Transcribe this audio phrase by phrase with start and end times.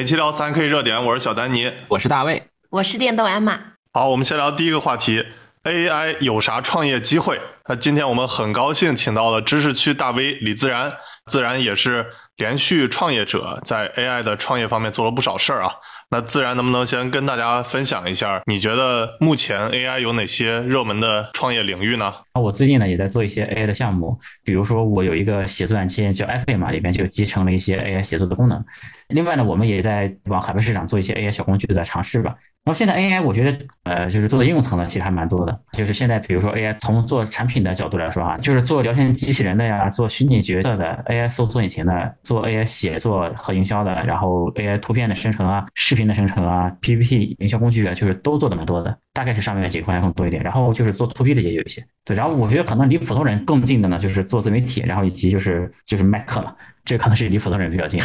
[0.00, 3.60] 每期聊三 K 热点，我是小丹尼，我是大卫，我是电动艾玛。
[3.92, 5.22] 好，我们先聊第一个话题
[5.64, 7.38] ：AI 有啥创业机会？
[7.68, 10.90] 那今天我们很高兴请到了知识区大 V 李自然，
[11.26, 12.06] 自然也是
[12.38, 15.74] 连续创业者，在 AI 的创业方面做了不少事儿啊。
[16.08, 22.14] 那自然能不能先跟大家分享一下，你觉得目前 AI 有哪些热门的创业领域呢？
[22.40, 28.64] 我最近呢也在做一些 AI 的项目，比如说我有一个写作软件叫 f a 嘛，里面就集成了一些 AI 写作的功能。
[29.10, 32.34] 另外呢，我们也在往海外市场做一些 AI 小工具的尝试吧。
[32.62, 50.42] 然后现在 AI 我觉得呃就是做的应用层呢其实还蛮多的，就是现在比如说 AI 从做产品的角度来说啊，就是做聊天机器人的呀，做虚拟角色的 AI 搜索引擎的，做 AI 写作和营销的，然后 AI 图片的生成啊，视频的生成啊，PPT 营销工具啊，就是都做的蛮多的，大概是上面几个方向更多一点。
[50.42, 52.14] 然后就是做 To B 的也有一些，对。
[52.14, 56.54] 然后我觉得可能离普通人更近的呢，就是做自媒体，然后以及就是就是卖课了。
[56.84, 58.00] 这可能是离普通人比较近。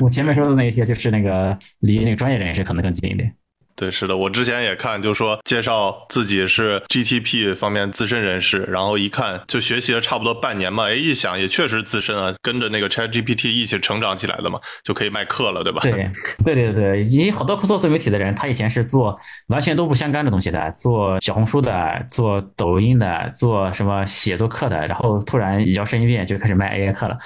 [0.00, 3.34] 我前面说的那些，就是那个离那个专业人士可能更近一点。
[3.74, 15.80] 对，是的，我之前也看，就是说介绍自己是 GTP 方面资深人士，然后一看就学习了差不多半年嘛，哎，一想也确实资深啊，跟着那个 ChatGPT 一起成长起来的嘛，就可以卖课了，对吧？
[15.82, 16.10] 对，
[16.44, 27.18] 对对对，因为好多做自媒体的人，他以前是做完全都不相干的东西的，做小红书的，做抖音的，做什么写作课的，然后突然摇身一变就开始卖 AI 课了。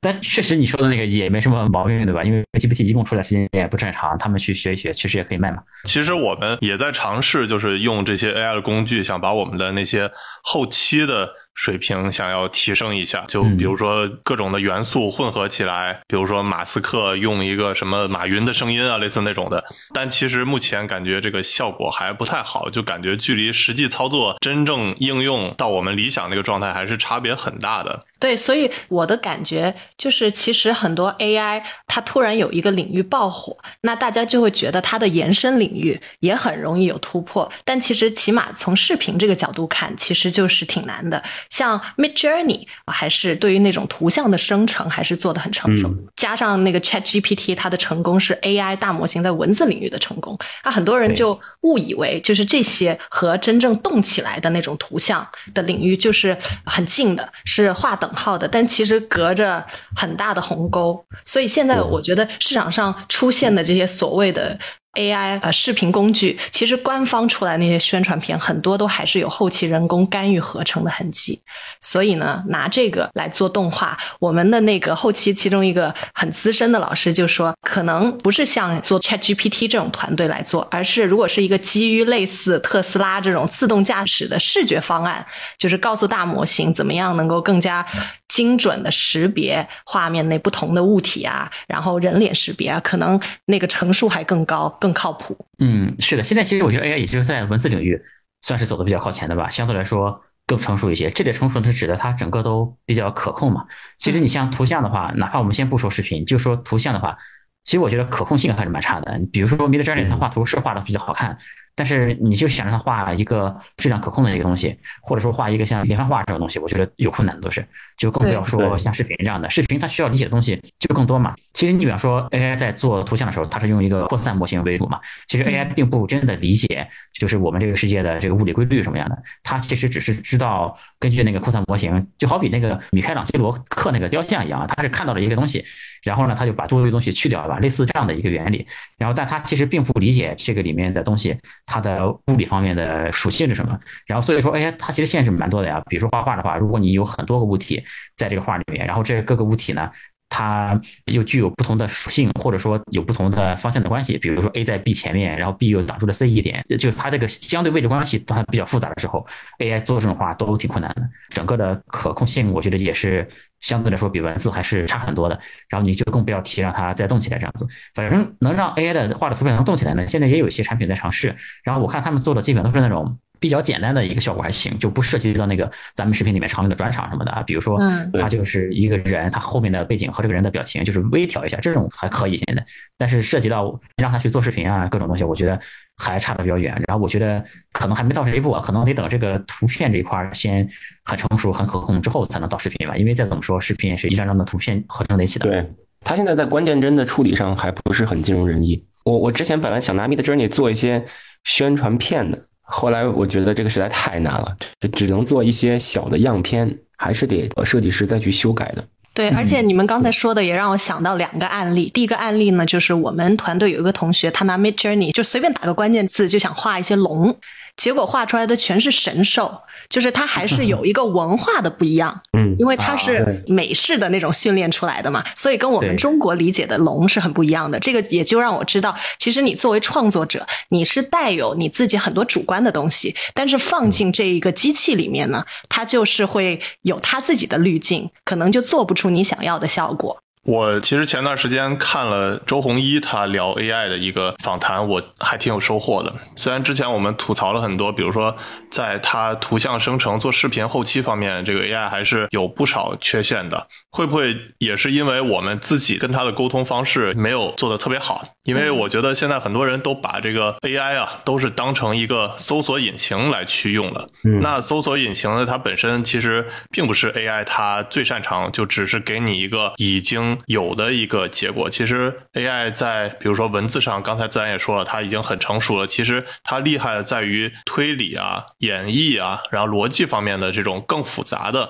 [0.00, 2.22] 但确实你说的那个也没什么毛病，对吧？
[2.22, 5.62] 因为 GPT 一共出来时间也不正常，他们去学一学，确实也可以卖嘛。
[5.84, 10.10] 其实我们也在尝试，就是用这些 AI 的工具，想把我们的那些
[10.42, 11.28] 后期的。
[11.58, 19.64] 水平想要提升一下，就比如说各种的元素混合起来，比如说马斯克用一个什么马云的声音啊，类似那种的。
[19.92, 28.04] 但其实目前感觉这个效果还不太好，就感觉距离实际操作真正应用到我们理想那个状态还是差别很大的。
[28.20, 37.48] 对，所以我的感觉就是，其实很多 AI 它突然有一个领域爆火，那大家就会觉得它的延伸领域也很容易有突破。
[37.64, 41.22] 但其实起码从视频这个角度看，其实就是挺难的。
[41.50, 59.64] 像 Mid Journey 还是对于那种图像的生成还是做的很成熟，加上那个 Chat GPT，它的成功是 AI 大模型在文字领域的成功，那很多人就误以为就是这些和真正动起来的那种图像的领域就是很近的，是划等号的，但其实隔着
[59.96, 61.04] 很大的鸿沟。
[61.24, 64.58] 所以现在我觉得市场上出现的这些所谓的。
[64.98, 71.40] AI 呃，视频工具其实官方出来那些宣传片很多都还是有后期人工干预合成的痕迹，
[71.80, 85.24] 所以呢，拿这个来做动画，我们的那个后期其中一个很资深的老师就说，可能不是像做 ChatGPT 这种团队来做，而是如果是一个基于类似特斯拉这种自动驾驶的视觉方案，
[85.56, 87.86] 就是告诉大模型怎么样能够更加。
[88.28, 95.36] 精准的识别画面内不同的物体啊，然后人脸识别啊，可能那个成数还更高、更靠谱。
[95.58, 98.00] 嗯，是的，现在其实我觉得 AI 也就是在文字领域
[98.42, 101.10] 算是走的比较靠前的吧，相对来说更成熟一些。
[101.10, 103.64] 这点成熟是指的它整个都比较可控嘛。
[103.96, 107.16] 其实你像图像的话，哪怕我们先不说视频，就说图像的话，
[107.64, 109.20] 其实我觉得可控性还是蛮差的。
[109.32, 111.36] 比如说 Midjourney 它画图是画的比较好看。
[111.78, 117.64] 但是你就想让他画一个质量可控的一个东西，或者说画一个像连环画这种东西，我觉得有困难都是，
[117.96, 119.48] 就更不要说像视频这样的。
[119.48, 121.36] 视频它需要理解的东西就更多嘛。
[121.52, 124.98] 其实你比方说 AI 在做图像的时候，它是用一个扩散模型为主嘛。
[125.28, 129.16] 其实 AI 并不真的理解，就是我们这个世界的这个物理规律什么样的。
[129.44, 135.64] 它其实只是知道根据那个扩散模型，就好比那个米开朗基罗刻那个雕像一样，他是看到了一个东西，
[136.02, 138.66] 然后呢他就把多余的东西去掉吧，类似这样的一个原理。
[138.96, 141.36] 然后但他其实并不理解这个里面的东西。
[141.66, 143.78] 它的物理方面的属性是什么？
[144.06, 145.82] 然后所以说，哎，它其实限制蛮多的呀。
[145.86, 147.82] 比如说画画的话，如果你有很多个物体
[148.16, 149.90] 在这个画里面，然后这各个物体呢？
[150.28, 154.18] 它又具有不同的属性，或者说有不同的方向的关系。
[154.18, 159.26] 比如说 A 在 B 前面，然后 B 又挡住了 C 一点，就它这个相对位置关系它比较复杂的时候
[159.58, 161.02] ，AI 做这种画都挺困难的。
[161.30, 163.26] 整个的可控性，我觉得也是
[163.60, 165.40] 相对来说比文字还是差很多的。
[165.68, 167.66] 然后你就更不要提让它再动起来这样子。
[167.94, 171.34] 反正能让 AI 的画的图片能动起来呢，现在也有一些产品在尝试。
[171.64, 173.18] 然后我看他们做的基本都是那种。
[173.40, 177.42] 比较简单的一个效果还行，就不涉及到那个咱们视频里面常用的转场什么的啊。
[177.42, 177.78] 比如说，
[178.20, 182.64] 他就是一个人，他后面的背景和这个人的表情就是微调一下，这种还可以现在。
[182.96, 185.58] 但是涉及到让他去做视频啊，各种东西，我觉得
[185.96, 186.72] 还差的比较远。
[186.86, 187.42] 然后我觉得
[187.72, 190.68] 可能还没到这一步啊，可能得等这个图片这一块先
[191.04, 192.96] 很成熟、很可控之后，才能到视频吧。
[192.96, 195.46] 因为再怎么说，视频也是一张张的图片合成在一起的。
[195.48, 198.82] 对，他现在在关键帧的处理上还不是很尽如人意。
[199.04, 201.04] 我我之前本来想拿 Mid Journey 做一些
[201.44, 202.44] 宣传片的。
[202.70, 208.84] 后来我觉得这个实在太难了，就只能做一些小的样片，还是得设计师再去修改的。
[209.14, 211.90] 对，而且你们刚才说的也让我想到两个案例。
[211.92, 217.34] 第一个案例呢，就是我们团队有一个同学，他拿 Mid Journey 就随便打个关键字，就想画一些龙。
[217.78, 227.78] 结果画出来的全是神兽，就是它还是有一个文化的不一样， 嗯，因为它是美式的那种训练出来的嘛，所以跟我们中国理解的龙是很不一样的。
[227.80, 240.18] 这个也就让我知道，其实你作为创作者，你是带有你自己很多主观的东西，但是放进这一个机器里面呢，它就是会有它自己的滤镜，可能就做不出你想要的效果。
[240.48, 246.10] 我其实前段时间看了周鸿祎他聊 AI 的一个访谈，我还挺有收获的。
[246.36, 248.34] 虽然之前我们吐槽了很多，比如说
[248.70, 253.66] 在他图像生成、做视频后期方面，这个 AI 还是有不少缺陷的。
[253.90, 258.24] 会不会也是因为我们自己跟他的沟通方式没有做得特别好？
[258.48, 264.08] 因为我觉得现在很多人都把这个 AI 啊，都是当成一个搜索引擎来去用的。
[264.40, 271.68] 那搜索引擎呢，它本身其实并不是 AI 它最擅长，就只是给你一个已经有的一个结果。
[271.68, 275.86] 其实 AI 在比如说文字上，刚才自然也说了，它已经很成熟了。
[275.86, 281.68] 其实它厉害的在于推理啊、演绎啊，然后逻辑方面的这种更复杂的。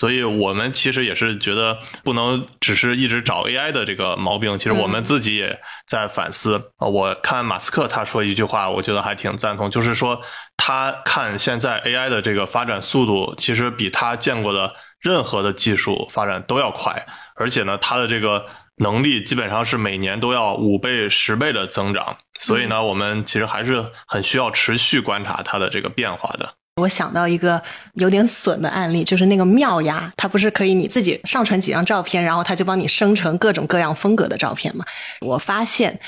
[0.00, 6.88] 所以我们其实也是觉得不能只是一直找 AI 的这个毛病，其实我们自己也在反思啊。
[6.88, 10.22] 我看马斯克他说一句话，我觉得还挺赞同，就是说
[10.56, 22.16] 他看现在 AI 的这个发展速度，其实比他见过的任何的技术发展都要快，而且呢，他的这个能力基本上是每年都要五倍、十倍的增长。
[22.38, 26.54] 所以呢，我们其实还是很需要持续观察它的这个变化的。
[26.80, 27.62] 我想到一个
[27.94, 34.84] 有点损的案例，就是那个妙鸭，它不是可以你自己上传几张照片，然后它就帮你生成各种各样风格的照片吗？
[35.20, 36.00] 我发现，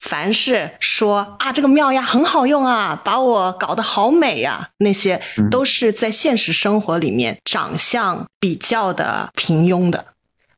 [0.00, 10.04] 凡是说啊这个妙鸭很好用啊，把我搞得好美呀，那些都是在现实生活里面长相比较的平庸的。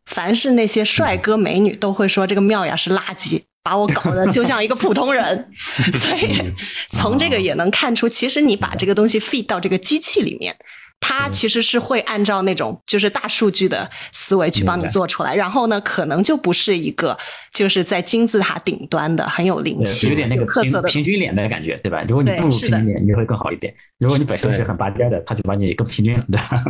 [0.06, 5.48] 凡是那些帅哥美女都会说这个妙雅是垃圾，把我搞得就像一个普通人。
[5.98, 6.52] 所以
[6.90, 10.56] 从这个也能看出，其实你把这个东西 feed 到这个机器里面。
[11.04, 17.18] 它其实是会按照那种就是大数据的思维去帮你做出来，然后呢，可能就不是一个
[17.52, 22.04] 就是在金字塔顶端的很有灵气、有点那个特色的平均脸的感觉，对吧？
[22.08, 23.74] 如果你不如平均脸，你会更好一点。
[23.98, 26.64] 如果你本身是很拔尖的，他就把你更平均了，对吧？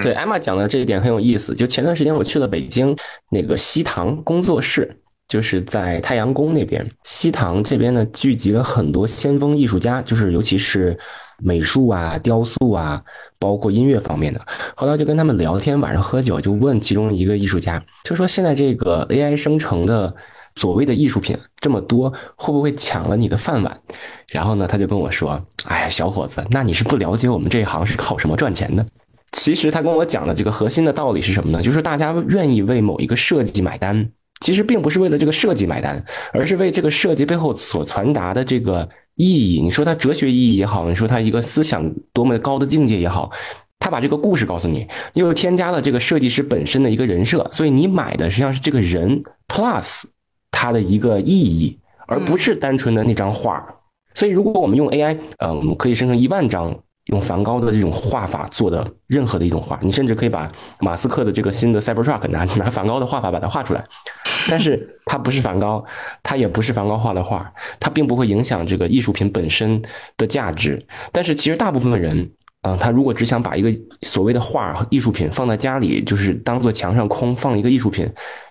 [0.00, 1.52] 对，艾玛讲的这一点很有意思。
[1.52, 2.96] 就前段时间我去了北京
[3.28, 4.96] 那个西塘工作室，
[5.26, 6.88] 就是在太阳宫那边。
[7.02, 10.96] 西塘这边呢，聚集了很多先锋艺术家，就是尤其是。
[11.38, 13.02] 美术啊，雕塑啊，
[13.38, 14.40] 包括音乐方面的。
[14.74, 20.14] 后来就跟他们聊天，晚上喝酒，就问其中一个艺术家，就说现在这个 AI 生成的
[20.54, 23.76] 所谓的艺术品这么多，会不会抢了你的饭碗？
[24.30, 28.84] 然后呢，他就跟我说：“哎呀，小伙子，那你是不了解我们这一行是靠什么赚钱的。
[29.32, 31.60] 其实他跟我讲的这个核心的道理是什么呢？
[31.60, 34.10] 就是大家愿意为某一个设计买单，
[34.40, 43.30] 其实并不是为了这个设计买单，而是为这个设计背后所传达的这个。”意义，你说它哲学意义也好，你说它一个思想多么高的境界也好，
[43.78, 50.04] 他把这个故事告诉你，又添加了这个设计师本身的一个人设，所以你买的实际上是这个人 plus
[50.50, 53.64] 他的一个意义，而不是单纯的那张画。
[54.14, 56.83] 所以如果我们用 AI，呃，我们可以生成一万张。
[57.06, 60.48] 用梵高的这种画法做的任何的一种画，你甚至可以把
[60.80, 63.84] 马斯克的这个新的 Cybertruck 拿拿梵高的画法把它画出来，
[64.48, 65.84] 但是它不是梵高，
[66.22, 69.82] 它也不是梵高画的画，它并不会影响这个艺术品本身
[70.16, 70.82] 的价值。
[71.12, 72.30] 但是其实大部分的人
[72.62, 73.70] 啊，他如果只想把一个
[74.00, 78.10] 所谓的画艺术品放在家里，就是当做墙上空放一个艺术品，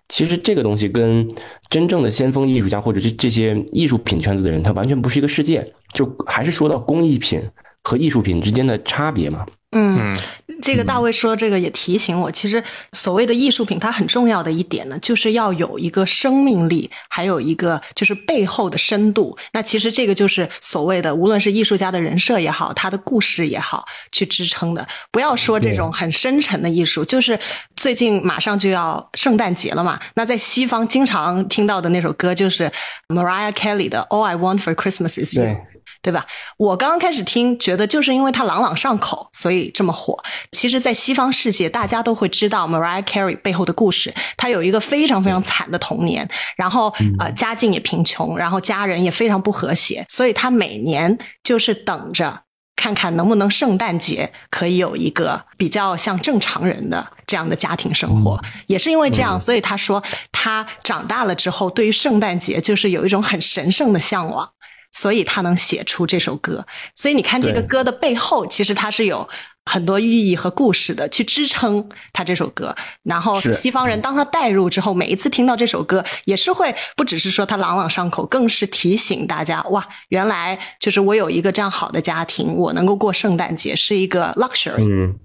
[0.10, 1.28] 其实这个东西跟
[1.72, 5.74] 真正的先锋艺术家或者这这些艺术品圈子的人，他完全不是一个世界。
[5.96, 7.42] 就还是说到工艺品。
[7.84, 9.46] 和艺术品之间的差别嘛？
[9.76, 10.16] 嗯，
[10.62, 19.36] 这个大卫说这个也提醒我，其实所谓的艺术品，它很重要的一点呢，就是要有一个生命力，还有一个就是背后的深度。
[19.52, 24.88] 那其实这个就是所谓的，无论是艺术家的人设也好，他的故事也好，去支撑的。
[25.12, 27.40] 不要说这种很深沉的艺术，就是
[27.76, 30.00] 最近马上就要圣诞节了嘛。
[30.14, 32.72] 那在西方经常听到的那首歌就是
[33.08, 35.58] Mariah Carey 的 All I Want for Christmas Is You。
[36.04, 36.26] 对吧？
[36.58, 40.22] 我刚刚开始听，觉得就是因为它朗朗上口，所以这么火。
[40.52, 44.14] 其实，在西方世界，大家都会知道 Mariah Carey 背后的故事。
[44.36, 52.42] 她有一个非常非常惨的童年，然后呃，家境也贫穷，然后家人也非常不和谐，所以她每年就是等着
[52.76, 58.38] 看看能不能圣诞节可以有一个比较像正常人的这样的家庭生活。
[58.68, 64.50] 也是因为这样，所以她说她长大了之后，对于圣诞节就是有一种很神圣的向往。
[64.94, 69.28] 所以他能写出这首歌，所以你看这个歌的背后，其实它是有
[69.66, 71.84] 很多寓意和故事的去支撑
[72.14, 72.74] 他这首歌。
[73.02, 84.88] 然后西方人当他带入之后，每一次听到这首歌，也是会不只是说他朗朗上口，更是提醒大家哇，原来就是我有一个这样好的家庭，我能够过圣诞节是一个 luxury。
[84.88, 85.16] 嗯，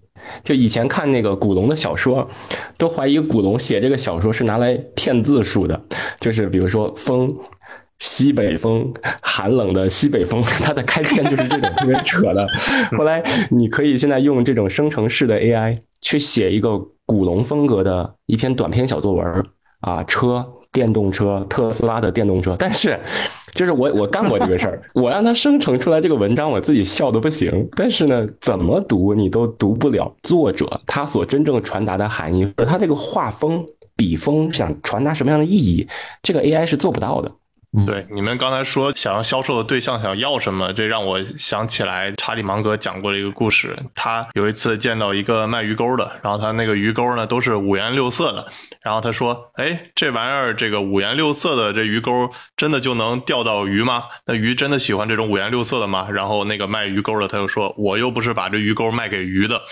[0.42, 2.26] 就以前看那个古龙的小说，
[2.78, 5.78] 都怀疑古龙写这个小说是拿来骗字数的，
[6.20, 7.36] 就是比如说风。
[7.98, 12.46] 西北风，寒冷的西北风， 它的开篇就是这种特别扯的。
[12.96, 19.44] 后来你可以现在用这种生成式的 AI 去写一个古龙风格的一篇短篇小作文
[19.80, 22.54] 啊，车，电动车，特斯拉的电动车。
[22.58, 22.98] 但是，
[23.54, 27.68] 就是我我干过这个事儿， 我让它生成出来这个文章，我自己笑的不行。
[27.76, 33.64] 但是呢，怎么读你都读不了作者他所真正传达的含义，或者他这个画风、
[33.96, 35.88] 笔锋想传达什么样的意义，
[36.22, 37.32] 这个 AI 是做不到的。
[37.84, 43.76] 对，你们刚才说想要销售的对象想要什么，这让我想起来查理芒格讲过的一个故事。
[43.94, 48.46] 他有一次见到一个卖鱼钩的，然后他那个鱼钩呢都是五颜六色的，
[48.82, 54.04] 然后他说：“哎，这玩意儿这个五颜六色的这鱼钩真的就能钓到鱼吗？
[54.24, 59.60] 那鱼真的喜欢这种五颜六色的吗？”然后那个卖鱼钩的他就说：“我又不是把这鱼钩卖给鱼的。”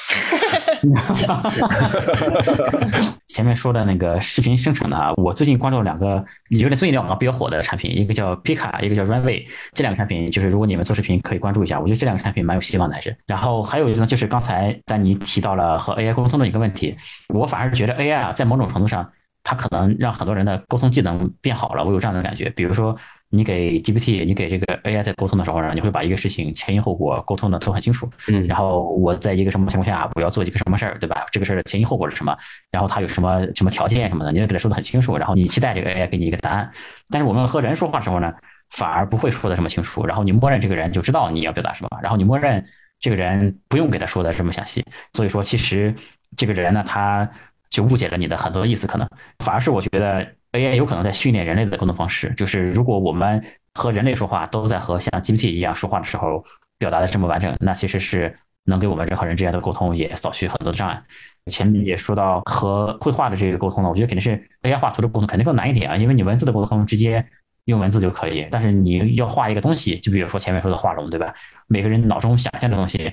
[3.26, 9.44] 前面说的那个视频生成的，我最近关注两个，你觉得最近两个比较火的产品，一个叫 Pika，一个叫 Runway。
[9.72, 12.94] 这两个产品就是，如果你们做视频可以关注一下，我觉得这两个产品蛮有希望的。
[12.94, 16.96] 还是，然后还有呢，就是刚才丹尼提到了和 AI 沟通的一个问题，
[17.28, 19.10] 我反而觉得 AI 啊，在某种程度上，
[19.42, 21.84] 它可能让很多人的沟通技能变好了。
[21.84, 22.96] 我有这样的感觉，比如说。
[23.30, 28.08] 你给 GPT，你给这个 AI 在沟通的时候呢，你会把一个事情前因后果沟通的都很清楚。
[28.28, 31.26] 嗯，然后我在一个什么情况下我要做一个什么事儿，对吧？
[31.32, 32.36] 这个事儿的前因后果是什么？
[32.70, 35.16] 然后它有什么什么条件什么的，你要给它说的很清楚。
[35.16, 36.70] 然后你期待这个 AI 给你一个答案。
[37.08, 38.32] 但是我们和人说话的时候呢，
[38.70, 40.06] 反而不会说的这么清楚。
[40.06, 42.64] 然后你默认这个人就知道你要表达什么，然后你默认
[43.00, 44.84] 这个人不用给他说的这么详细。
[45.14, 45.94] 所以说，其实
[46.36, 47.28] 这个人呢，他
[47.70, 49.08] 就误解了你的很多意思，可能
[49.40, 52.32] 反而是我觉得 AI 有可能在训练人类的沟通方式。
[52.36, 53.42] 就是如果我们
[53.74, 56.44] 和人类说话都在和像 GPT 一样说话的时候
[56.78, 58.34] 表达的这么完整，那其实是
[58.64, 61.02] 能给我们人和人之间的沟通也扫去很多的障碍。
[61.46, 67.24] 前面也说到和绘画的这个沟通呢，我觉得肯定是 AI 画图的沟通肯定更难一点啊，因为你文字的沟通直接
[67.66, 71.32] 用文字就可以，但是你要画一个东西，就比如说前面说的画龙，对吧？
[71.68, 73.12] 每个人脑中想象的东西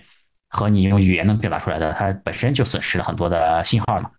[0.49, 4.09] 和你用语言能表达出来的，它本身就损失了很多的信号嘛。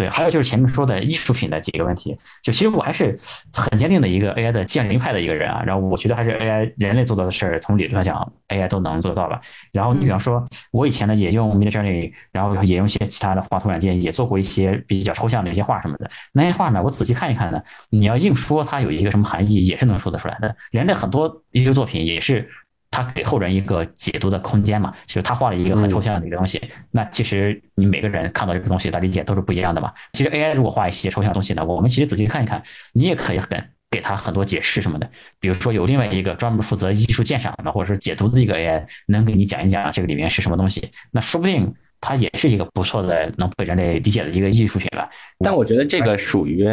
[0.00, 3.14] 对，还有就是前面说的艺术品的几个问题，就其实我还是
[3.52, 5.62] 很坚定的一个 AI 的降临派的一个人啊。
[5.66, 9.38] 然后我觉得还是 AI 人类做到的事儿，从理论上讲，AI 都能做到了。
[9.72, 16.10] 然后你比方说，我以前呢也用 Midjourney，然后也用一些其他的画图软件，也做过一些比较抽象的一些画什么的。
[16.32, 20.56] 那些画呢，我仔细看一看呢，你要硬说它有一个什么含义，也是能说得出来的。
[20.70, 22.48] 人类很多艺术作品也是。
[22.90, 26.60] 他给后人一个解读的空间嘛，就是他画了一个很抽象的一个东西。
[26.90, 29.92] 那其实你每个人看到这个东西的理解都是不一样的嘛。
[30.12, 32.60] 其实 AI 如果画一些抽象的东西呢，我们其实仔细看一看，
[32.92, 33.48] 你也可以很
[33.90, 35.08] 给他很多解释什么的。
[35.38, 40.90] 比如说有另外一个专门负责艺术鉴赏的或者是解读的一个 AI，能给你讲一讲这个里面是什么东西。
[41.12, 45.08] 那说不定它也是一个不错的能被人类理解的一个艺术品吧。
[45.38, 46.66] 但我觉得这个属于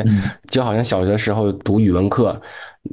[0.48, 2.42] 就好像小学时候读语文课。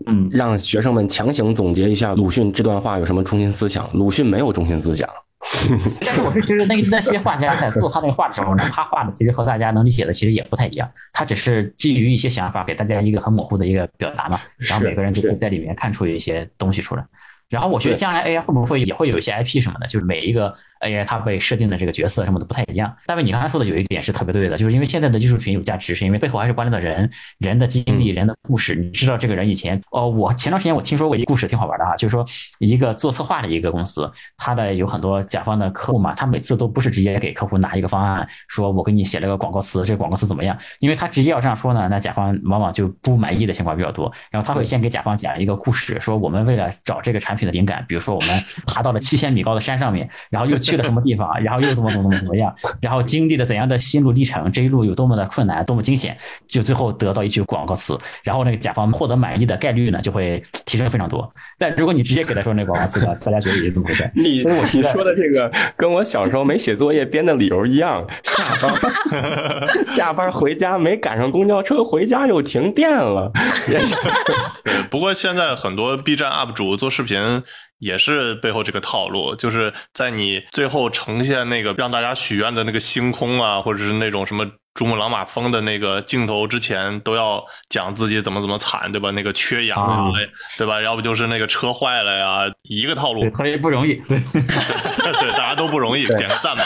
[0.07, 3.89] 嗯，让学生们强行总结一下鲁迅这段话有什么中心思想？
[3.93, 5.09] 鲁迅没有中心思想。
[6.01, 10.91] 但是我是觉得那那些画家在做他那个画的时候呢，他画的其实和大家能理解的其实也不太一样。
[11.13, 17.05] 他只是基于一些想法给大家一个很模糊的一个表达嘛，然后每个人就会在里面看出一些东西出来。
[17.51, 20.53] 然后我觉得将来 AI 会不会也会有一些 IP 什么的，就是每一个
[20.85, 22.95] AI 它被设定的这个角色什么的不太一样。
[23.07, 28.75] 大卫，你刚才说的有一点是特别对的，就是因为现在的艺术品有价值，是因为背后还是关联到人、人的经历、人的故事。
[28.75, 32.25] 你知道这个人以前哦，我前段时间我听说过一个故事，挺好玩的哈，就是说
[32.59, 40.57] 一个做策划的一个公司，他的有很多甲方的客户嘛，他每次都不是直接给客户拿一个方案，说我给你写了个广告词，这个广告词怎么样？
[40.79, 44.11] 因为他直接要这样说呢，那甲方往往就不满意的情况比较多。
[44.31, 48.15] 然后他会先给甲方讲一个故事，说我们为了找这个产品的灵感，比如说。
[48.15, 48.29] 我们
[48.65, 56.17] 爬到了七千米高的山上面，然后又去了什么地方，然后又怎么怎么怎么怎么样，然后经历了怎样的心路历程，这一路有多么的困难，多么惊险，
[56.47, 61.31] 就最后得到一句广告词，然后那个甲方获得满意的概率呢就会提升非常多。
[61.59, 64.11] 但如果你直接给他说那广告词呢，大家觉得也是这么回事。
[64.15, 68.75] 你你说的这个跟我小时候没写作业编的理由一样，下班
[69.87, 73.31] 下班回家没赶上公交车，回家又停电了。
[74.91, 77.43] 不过现在很多 B 站 UP 主做视频。
[77.85, 89.11] 也是背后这个套路，就是在你最后呈现那个让大家许愿的那个星空啊，或者是那种什么珠穆朗玛峰的那个镜头之前都要讲自己怎么怎么惨，对吧？
[89.11, 90.11] 那个缺氧啊，
[90.57, 90.81] 对吧？
[90.81, 93.95] 要不就是那个车坏了呀，一个套路，特别不容易。
[94.09, 96.65] 对， 对，大家都不容易，点个赞吧。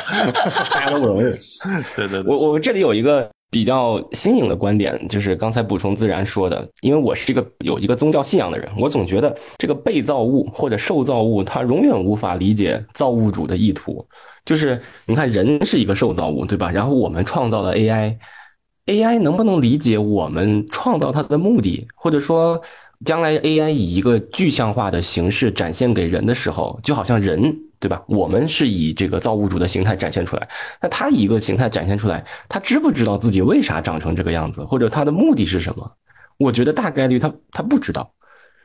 [0.71, 1.23] 大家都不容易。
[1.97, 14.07] 对对对，我我这里有一个比较新颖的观点，就是刚才补充自然说的，因为我是一个有一个宗教信仰的人，我总觉得这个被造物或者受造物，它永远无法理解造物主的意图。
[14.45, 16.71] 就是你看，人是一个受造物，对吧？
[16.71, 17.75] 然后我们创造了
[18.87, 21.87] AI，AI 能不能理解我们创造它的目的？
[21.95, 22.61] 或者说，
[23.05, 28.02] 将来 AI 以一个具象化的形式展现给人的时候，就好像人，对吧？
[28.08, 30.49] 我们是以这个造物主的形态展现出来，
[30.80, 35.92] 那他以一个形态展现出来，他知不知道自己为啥长成这个样子，或者他的目的是什么？
[36.37, 38.11] 我觉得大概率他他不知道。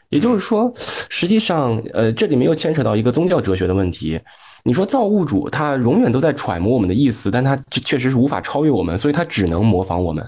[0.09, 4.19] 也就是说，实际上，呃，这里面又牵扯到一个宗教哲学的问题。
[4.63, 10.23] 你说造物主他永远都在揣摩我们的意思，但他确实是无法超越我们，所以他只能模仿我们，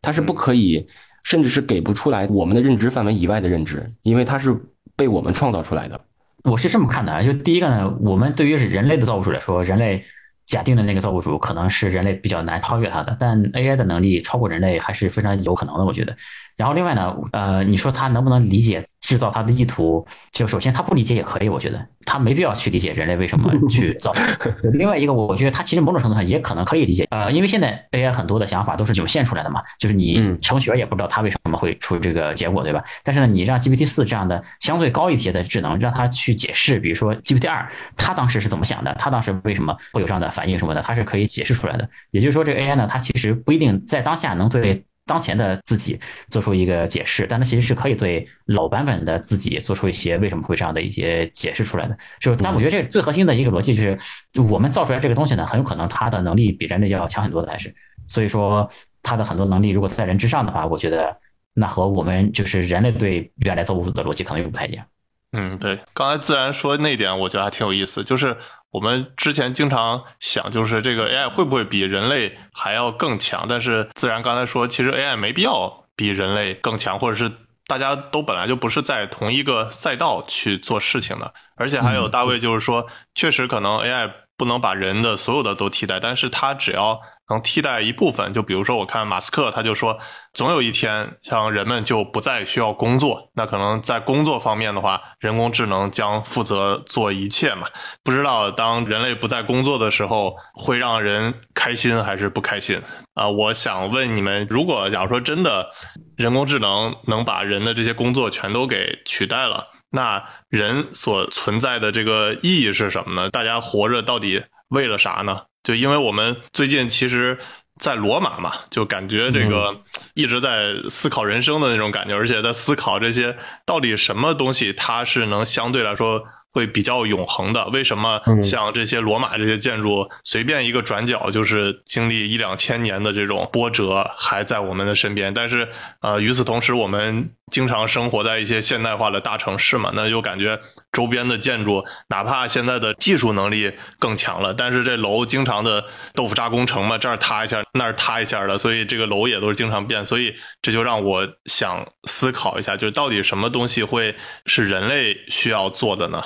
[0.00, 0.86] 他是不可以，
[1.24, 4.56] 甚至是给不出来我们的认知范围以外的认知，因为他是
[4.94, 6.00] 被我们创造出来的。
[6.44, 10.04] 我是这么看的啊，就第一个呢，我们对于人类的造物主来说，人类
[10.44, 16.14] 假定的那个造物主可能是人类比较难超越他的，但 AI 的能力超过人类还是非常有可能的，我觉得。
[16.56, 20.04] 然后另外呢，呃，你说他能不能理解制造他的意图？
[20.32, 24.12] 就首先他不理解也可以，我觉得他没必要去理解人类为什么去造。
[24.72, 32.82] 另外一个，我觉得他其实某种程度上也可能可以理解，呃，因为现在 AI 很多的想法都是涌现出来的嘛，就是你程序员也不知道他为什么会出这个结果，对吧？
[33.02, 37.68] 但是呢，你让 GPT 四这样的相对高一些的智能，让他去解释，比如说 GPT 二，
[37.98, 38.94] 他当时是怎么想的？
[38.94, 40.80] 他当时为什么会有这样的反应什么的？
[40.80, 41.86] 他是可以解释出来的。
[42.10, 44.82] 也就是说，这个 AI 呢，它其实不一定在当下能对。
[45.06, 51.96] 当前的自己做出一个解释，但它其实是可以对老版本的自己做出一些为什么会这样的一些解释出来的。
[52.20, 53.98] 就是但我觉得这最核心的一个逻辑就是，
[54.32, 57.74] 就我们造出来这个东西呢，很有可能它的能力比人类要强很多的，还是
[58.06, 58.68] 所以说
[59.02, 61.14] 它的很多能力如果在人之上的话，我觉得
[61.52, 64.86] 那和我们就是人类对原来造物主的逻辑可能又不太一样。
[65.32, 68.36] 嗯，对，刚才自然说那点，我觉得还挺有意思，就是。
[68.74, 73.46] 我们之前经常想，就是这个 AI 会不会比人类还要更强？
[73.48, 77.30] 但是自然刚才说，其实 AI 没必要比人类更强，或者是
[77.68, 81.32] 大家都本来就不是在同一个赛道去做事情的。
[81.54, 84.10] 而且还有大卫就是说，确实可能 AI。
[84.36, 89.98] 不能把人的所有的都替代，但是它只要能替代一部分，就比如说我看马斯克，他就说，
[90.34, 97.66] 总有一天像人们就不再需要工作，那可能在工作方面的话，人工智能将负责做一切嘛。
[98.02, 102.80] 不知道当人类不再工作的时候，会让人开心还是不开心
[103.14, 103.28] 啊？
[103.28, 105.70] 我想问你们，如果假如说真的
[106.16, 109.66] 人工智能能把人的这些工作全都给取代了？
[109.90, 113.30] 那人所存在的这个意义是什么呢？
[113.30, 115.42] 大家活着到底为了啥呢？
[115.64, 117.36] 就因为我们最近其实，
[117.80, 119.80] 在罗马嘛，就感觉这个
[120.14, 126.24] 一直在思考人生的那种感觉，而且在思考这些到底什么东西它是能相对来说。
[126.54, 135.34] 会比较永恒的，为什么像这些罗马这些建筑，随便一个转角就是经历一两千年的这种波折，还在我们的身边。
[135.34, 135.68] 但是，
[136.00, 140.58] 呃，与此同时，我们经常生活在一些现代化的大城市嘛，那就感觉
[140.92, 150.04] 周边的建筑，哪怕现在的技术能力更强了，但是这楼经常的豆腐渣工程嘛，这儿塌一下，那儿塌一下的，所以这个楼也都是经常变。
[150.04, 154.14] 所以这就让我想思考一下，就是到底什么东西会
[154.46, 156.22] 是人类需要做的呢？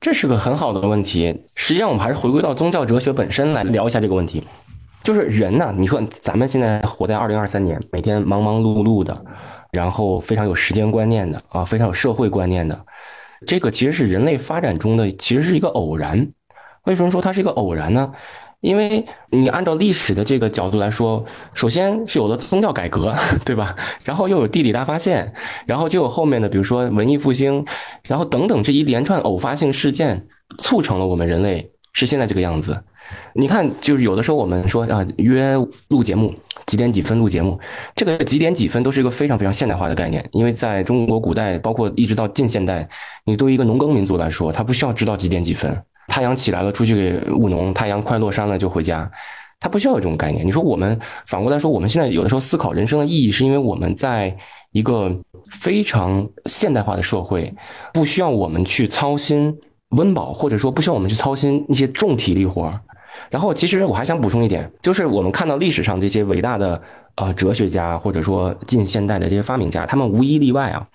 [0.00, 1.44] 这是个很好的问题。
[1.54, 4.42] 实际上，我们还是回归到宗教哲学本身来聊一下这个问题。
[5.02, 9.24] 就是人呢，你说咱们现在活在二零二三年，每天忙忙碌碌的，
[9.72, 12.84] 然后非常有时间观念的啊，非常有社会观念的，
[13.46, 16.30] 这个其实是人类发展中的，其实是一个偶然。
[16.84, 18.12] 为什么说它是一个偶然呢？
[18.60, 23.74] 因为你按照历史的这个角度来说，首先是有了宗教改革， 对吧？
[24.04, 25.32] 然后又有地理大发现，
[25.66, 27.64] 然后就有后面的，比如说文艺复兴，
[28.06, 30.26] 然后等等这一连串偶发性事件，
[30.58, 32.82] 促成了我们人类是现在这个样子。
[33.34, 35.56] 你看，就是有的时候我们说啊，约
[35.88, 36.34] 录节目
[36.70, 37.58] 几点几分录节目，
[37.96, 42.88] 这个几点几分都是一个非常非常现代化的概念，因为在中国古代，包括一直到近现代，
[43.24, 45.76] 你对于一个农耕民族来说，他不需要知道几点几分。
[46.06, 49.10] 太阳起来了，出去务农；太阳快落山了，就回家。
[49.58, 50.46] 他不需要有这种概念。
[50.46, 54.36] 你说我们反过来说，我们现在有的时候思考人生的意义，是因为我们在
[54.70, 55.10] 一个
[55.50, 57.52] 非常现代化的社会，
[57.92, 59.58] 不需要我们去操心
[59.90, 62.80] 温饱，或者说不需要我们去操心一些重体力活儿
[63.30, 66.82] 然后，其实我还想补充一点，就是我们看到历史上这些伟大的
[67.14, 70.86] 呃哲学家，或者说近现代的这些发明家，他们无一例外啊，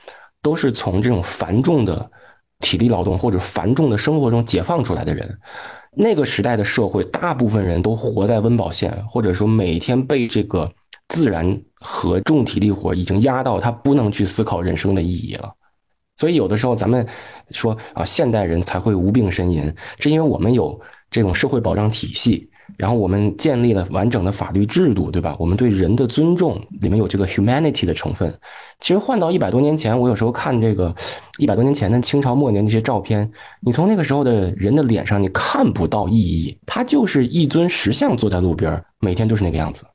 [0.42, 2.12] 都是从这种繁重的。
[2.60, 5.38] 体力劳动或者繁重的生活中解放出来的人，
[5.92, 10.68] 那个时代的社会，大部分人都活在温饱线，或者说每天被这个
[11.10, 15.54] 自然和重体力活已经压到他不能去思考人生的意义了。
[16.16, 17.06] 所以有的时候咱们
[17.52, 20.80] 说啊，现代人才会无病呻吟，是因为我们有
[21.16, 22.46] 这种社会保障体系。
[22.78, 25.34] 然后我们建立了完整的法律制度，对吧？
[25.40, 28.38] 我们对人的尊重里面有这个 humanity 的成分。
[28.82, 30.94] 其实换到一百多年前，我有时候看这个
[31.38, 39.86] 一百多年前的清朝末年那些照片，你从那个时候的人的脸上你看不到意义，他就是一尊石像坐在路边，每天都是那个样子。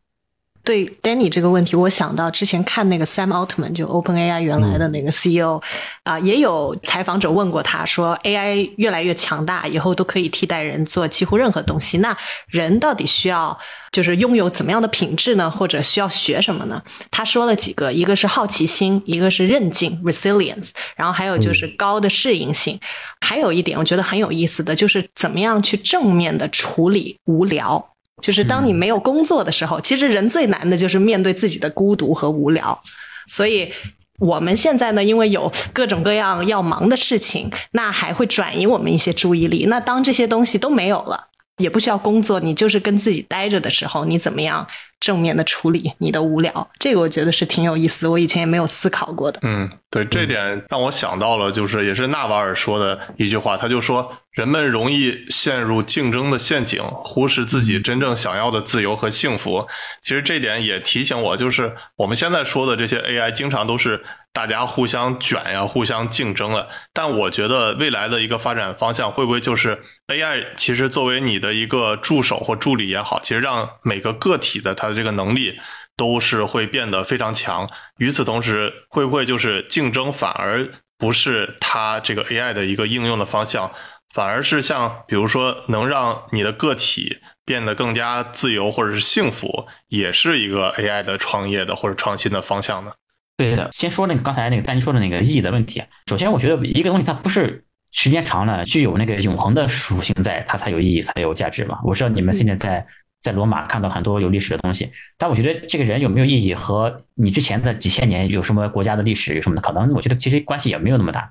[0.70, 5.60] 对 Danny 这个问题，我想到之前看那个 Sam Altman，就 OpenAI 原来的那个 CEO，
[6.04, 11.98] 啊，也有采访者问过他说，AI 越来越强大，以后都可以替代人做几乎任何东西。
[11.98, 13.58] 那人到底需要
[13.90, 15.50] 就是拥有怎么样的品质呢？
[15.50, 16.80] 或者需要学什么呢？
[17.10, 22.78] 他说了几个，一个是好奇心，一个是韧劲 （resilience），然后还有就是高的适应性。
[23.20, 27.89] 还有一点我觉得很有意思的就是怎么样去正面的处理无聊。
[28.20, 32.80] 就是当你没有工作的时候，其实人最难的就是面对自己的孤独和无聊。
[33.26, 33.72] 所以
[34.18, 39.66] 我们现在呢，因为有各种各样要忙的事情，那还会转移我们一些注意力。
[39.66, 44.66] 那当这些东西都没有了，也不需要工作，你就是跟自己待着的时候，你怎么样？
[45.00, 49.40] 正面的处理你的无聊，这个我觉得是挺有意思，我以前也没有思考过的。
[49.42, 59.66] 嗯，对，这点让我想到了，就是也是纳瓦尔说的一句话，他就说人们容易陷入竞争的陷阱，忽视自己真正想要的自由和幸福。
[60.02, 66.68] 其实这点也提醒我，就是我们现在说的这些 AI，经常都是大家互相卷呀、互相竞争了。
[66.92, 75.00] 但我觉得未来的一个发展方向，会不会就是 AI 其实作为你的一个助手或助理也好，其实让每个个体的他的。
[75.00, 75.58] 这个能力
[75.96, 77.70] 都是会变得非常强。
[77.96, 83.72] 与此同时，会不会就是竞争反而不是它这个 AI 的一个应用的方向，
[84.12, 92.92] 反而是像比如说能让你的个体变得更加自由或者是幸福，也是一个 AI 的创业的或者创新的方向呢？
[93.40, 95.82] 对的，先说那个刚才那个丹尼说的那个意义的问题。
[96.06, 101.78] 首先，我觉得一个东西它不是时间长了具有那个永恒的属性，在它才有意义，才有价值嘛。
[101.84, 102.86] 我知道你们现在在。
[103.22, 109.92] 在罗马看到很多有历史的东西，但我觉得这个人有没有意义和你之前的几千年有什么国家的历史有什么的可能？
[109.92, 111.30] 我觉得其实关系也没有那么大。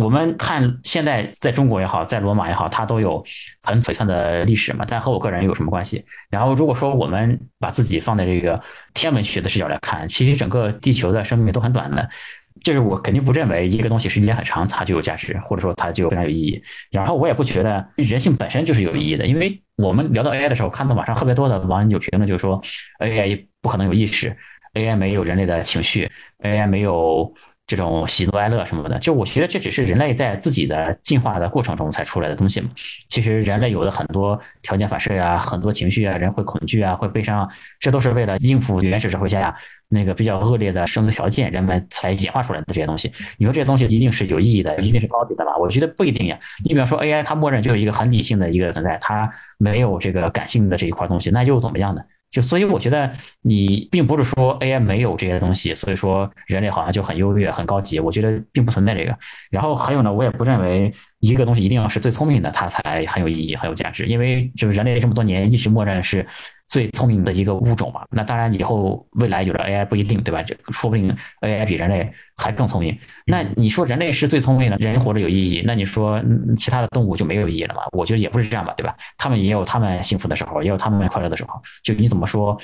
[0.00, 3.22] 我们看现在在中国也好，在罗马也好，它都有
[3.62, 6.04] 很璀璨的历史嘛，但和我个人有什么关系？
[6.30, 8.60] 然后如果说我们把自己放在这个
[8.94, 12.08] 天文学的视角来看，其实整个地球的生命都很短的。
[12.62, 16.62] 就是我肯定不认为一个东西时间很长它就有价值，或者说它就非常有意义。
[16.90, 22.60] 然后我也不觉得人性本身就是有意义的，因为我们聊到 AI 的时候，看到网上特别多的网友评论，就是说
[22.98, 24.36] AI 不可能有意识
[24.74, 26.10] ，AI 没有人类的情绪
[26.40, 27.32] ，AI 没有。
[27.70, 32.68] 这种喜怒哀乐什么的，就我觉得这只是人类在自己的进化的过程中才出来的东西嘛。
[33.08, 39.54] 其实人类有的很多条件反射呀，很多情绪啊，人会恐惧啊，会悲伤，这都是为了应付原始社会下
[39.88, 43.12] 那个比较恶劣的生存条件，人们才演化出来的这些东西。
[43.38, 45.56] 你说这些东西一定是有意义的，一定是高级的吧？
[45.56, 46.36] 我觉得不一定呀。
[46.64, 52.02] 你比方说 AI，它默认就是一个很理性的一个存在，它没有这个感性的这一块东西，那又怎么样呢？
[52.30, 53.12] 就所以我觉得
[53.42, 57.98] 你并不是说 AI 没有这些东西，所以说人类好像就很优越、很高级。
[57.98, 59.18] 我觉得并不存在这个。
[59.50, 64.06] 然后还有呢，我也不认为一个东西一定要是最聪明的，它才很有意义、很有价值。
[64.06, 66.26] 因为就是人类这么多年一直默认是。
[66.70, 70.40] 最聪明的一个物种嘛，那当然以后未来有了 AI 不一定，对吧？
[70.40, 72.96] 这说不定 AI 比人类还更聪明。
[73.26, 76.22] 那你说人类是最聪明的，人活着有意义，那你说
[76.56, 77.82] 其他的动物就没有意义了吗？
[77.90, 78.94] 我觉得也不是这样吧，对吧？
[79.18, 81.60] 他们也有他们幸福的时候，也有他们快乐的时候。
[81.82, 82.56] 就你怎么说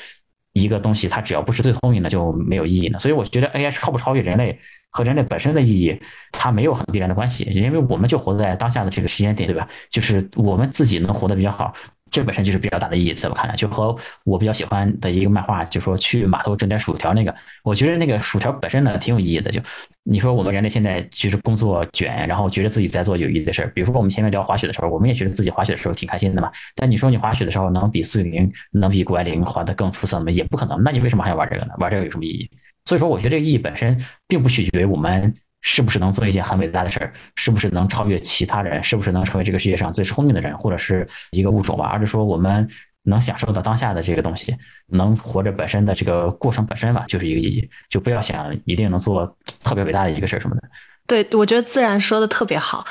[0.53, 3.01] 一个东西它只要不是最聪明的就没有意义呢？
[3.01, 4.57] 所以我觉得 AI 超不超越人类
[4.91, 9.67] 和人类本身的意义，它没有很必然的关系，因为我们就活在当下的这个时间点，对吧？
[9.91, 11.75] 就是我们自己能活得比较好。
[12.11, 19.51] 这本身就是比较大的意义，在我看来，就和我比较喜欢的一个漫画，就说去码头整点薯条那个，我觉得那个薯条本身呢挺有意义的。
[19.51, 19.61] 就
[20.05, 26.51] 你说我们人类现在就是工作卷，然后觉得自己在做有意义的事儿，比如说我们前面聊滑雪的时候，我们也觉得自己滑雪的时候挺开心的嘛。
[26.77, 30.31] 但你说你滑雪的时候能比苏玲、能比谷爱凌滑得更出色吗？
[30.31, 30.81] 也不可能。
[30.83, 31.73] 那你为什么还要玩这个呢？
[31.79, 32.49] 玩这个有什么意义？
[32.85, 35.35] 所以说，我觉得这个意义本身并不取决于我们。
[35.69, 37.13] 是不是能做一件很伟大的事儿？
[37.35, 38.81] 是不是能超越其他人？
[38.85, 41.87] 是不是能成为这个世界上最聪明的人，或者是一个物种吧？
[41.87, 42.69] 而是说我们
[43.03, 47.69] 能享受到当下的这个东西，能活着本身的这个过程本身吧，就是一个意义。
[47.91, 49.27] 就不要想一定能做
[49.65, 50.63] 特别伟大的一个事儿什么的。
[51.05, 52.87] 对，我觉得自然说的特别好。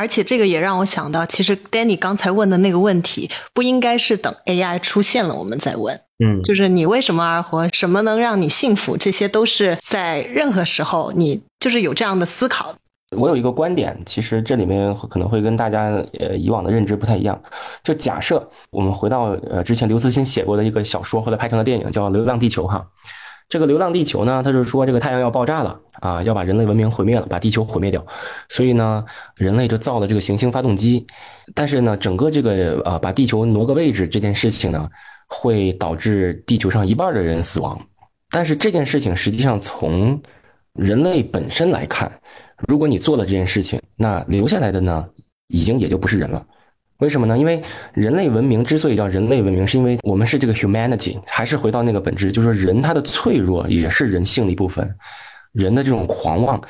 [0.00, 5.94] 而且这个也让我想到，其实 Danny 刚才问的那个问题，不应该是等 AI 出现了我们再问。
[6.24, 7.68] 嗯，就是你为什么而活？
[7.74, 8.96] 什么能让你幸福？
[8.96, 12.74] 这些都是在任何时候，你就是有这样的思考，
[13.14, 17.38] 我有一个观点，其实这里面可能会跟大家呃以往的认知不太一样。
[17.82, 22.82] 就假设我们回到呃之前刘慈欣写过的一个小说，后来拍成了电影，叫《流浪地球》哈。
[23.50, 28.06] 这个《流浪地球》呢，它就是说这个太阳要爆炸了啊，要把人类文明毁灭了，把地球毁灭掉。
[28.48, 31.04] 所以呢，人类就造了这个行星发动机。
[31.52, 34.88] 但是呢，整个这个呃把地球挪个位置这件事情呢，
[35.28, 37.78] 会导致地球上一半的人死亡。
[38.30, 40.22] 但是这件事情实际上从
[40.74, 42.10] 人类本身来看，
[42.68, 45.04] 如果你做了这件事情，那留下来的呢，
[45.48, 46.46] 已经也就不是人了。
[47.00, 47.36] 为什么呢？
[47.36, 47.62] 因为
[47.94, 54.94] 人类文明之所以叫人类文明，是因为我们是这个 humanity，还是回到那个本质，就是人他的脆弱也是人性的一部分，
[55.52, 56.60] 人的这种狂妄，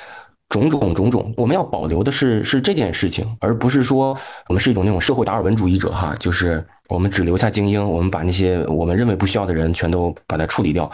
[0.49, 4.17] 种种种种，我们要保留的是是这件事情，而不是说
[4.49, 10.89] 我们是一种那种社会达尔文主义者哈，就是我们只留下精英，我们把那些我们认为不需要的人全都把它处理掉，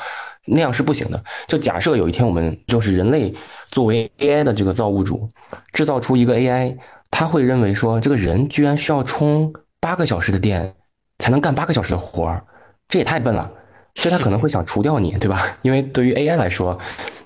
[0.47, 1.23] 那样是不行的。
[1.47, 3.35] 就假设有一天我们就是人类
[3.71, 5.29] 作为 AI 的这个造物主，
[5.75, 6.75] 制造出一个 AI。
[7.11, 10.75] 他会认为说，这个人居然需要充八个小时的电
[11.19, 12.45] 才能干八个小时的活儿，
[12.89, 13.51] 这也太笨了。
[13.95, 15.41] 所以他可能会想除掉你，对吧？
[15.63, 16.79] 因为对于 AI 来说，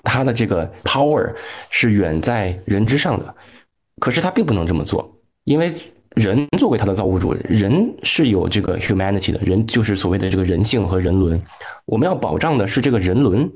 [0.03, 1.33] 它的这个 power
[1.69, 3.35] 是远在人之上的。
[3.99, 5.73] 可是他并不能这么做，因为
[6.15, 11.41] 人作为他的造物主，人是有这个 humanity 的，人就是所谓的这个人性和人伦。
[11.85, 13.51] 我们要保障的是这个人伦。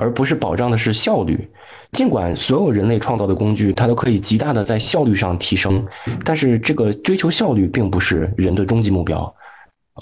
[0.00, 1.50] 而不是保障的是效率，
[1.92, 5.84] 尽管所有人类创造的工具，它都可以极大的在效率上提升，
[6.24, 9.34] 但是这个追求效率并不是人的终极目标。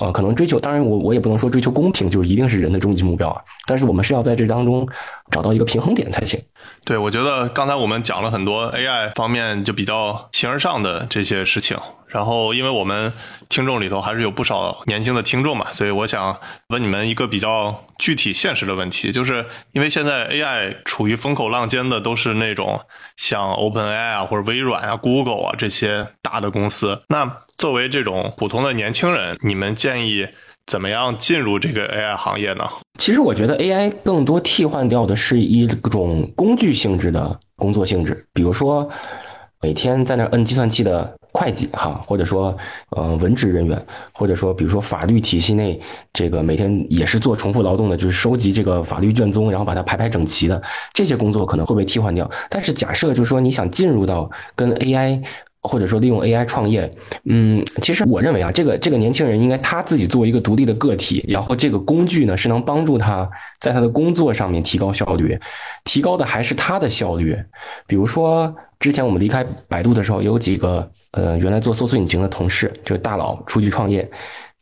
[0.00, 4.86] 呃，可能追求，当然我我也不能说追求公平就一定是人的终极目标啊，但是我们是要在这当中
[5.30, 6.40] 找到一个平衡点才行。
[6.84, 11.76] 对，我觉得刚才我们讲了很多 AI 方面就比较形而上的这些事情。
[12.08, 13.12] 然后，因为我们
[13.48, 16.34] 听众里头还是有不少年轻的听众嘛，所以我想
[16.68, 22.80] 问你们一个比较具体、现实的问题，就是因为现在 AI 处于风口浪尖的都是那种
[23.16, 27.02] 像 OpenAI 啊或者微软啊、Google 啊这些大的公司。
[27.08, 30.26] 那作为这种普通的年轻人，你们建议
[30.66, 32.68] 怎么样进入这个 AI 行业呢？
[32.98, 38.88] 其实我觉得 AI 更多替换掉的是一种工具性质的工作性质，比如说。
[39.62, 42.56] 每天在那摁计算器的会计哈，或者说
[42.90, 45.80] 呃文职人员，或者说比如说法律体系内
[46.12, 52.30] 这个每天也是做重复劳动的，就是收集这个法律卷宗，然后把它排排整齐的这些工作可能会被替换掉。
[52.50, 55.24] 但是假设就是说你想进入到跟 AI。
[55.66, 56.90] 或者说利用 AI 创业，
[57.24, 63.28] 嗯，其实我认为啊，这个这个年轻人应该他自己作为一个独立的个体，然后这个工具呢是能帮助他
[63.60, 65.38] 在他的工作上面提高效率，
[65.84, 67.36] 提高的还是他的效率。
[67.86, 74.08] 比如说之前我们离开百度的时候，有几个呃原来做搜索引擎的同事，就是大佬出去创业，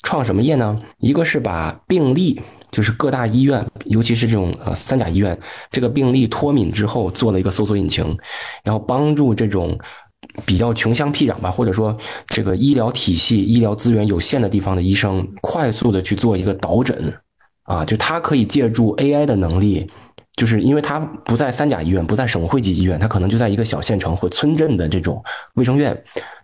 [0.03, 0.81] 创什么业呢？
[0.99, 2.41] 一个是把病例，
[2.71, 5.37] 就是各大医院，尤其是这种呃三甲医院，
[5.71, 8.17] 这个病例脱敏之后做了一个搜索引擎，
[8.63, 9.79] 然后帮助这种。
[10.45, 17.15] 比较穷乡僻壤吧，或者说这个医疗体系、医疗资源有限的地方的医生，快速的去做一个导诊，
[17.65, 19.89] 啊，就他可以借助 AI 的能力，
[20.37, 25.23] 就是因为他不在三甲医院，不在省会级医院，他可能就在一个小县城或村镇的这种
[25.55, 25.97] 卫生院，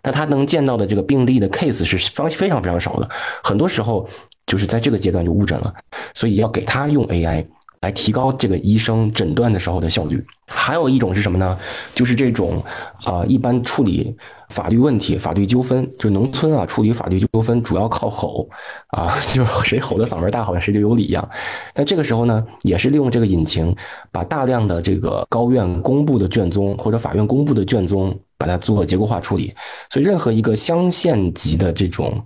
[0.03, 3.09] 那他能见到的这个病例的 case 是方非常非常少的，
[3.43, 4.07] 很多时候
[4.45, 5.73] 就是在这个阶段就误诊了，
[6.13, 7.45] 所以要给他用 AI。
[7.81, 10.23] 来提高这个医生诊断的时候的效率。
[10.47, 11.57] 还有一种是什么呢？
[11.93, 12.63] 就是这种
[13.03, 14.15] 啊，一般处理
[14.49, 18.47] 法律问题、法律纠纷，就农村啊处理法律纠纷主要靠吼
[18.87, 21.27] 啊， 就是谁吼的嗓门大，好像谁就有理一样。
[21.73, 23.75] 但这个时候呢，也是利用这个引擎，
[24.11, 29.55] 把大量的这个高院公布的卷宗或者法院公布的卷宗，把它做结构化处理。
[29.89, 32.23] 所以，任何一个乡县级的这种。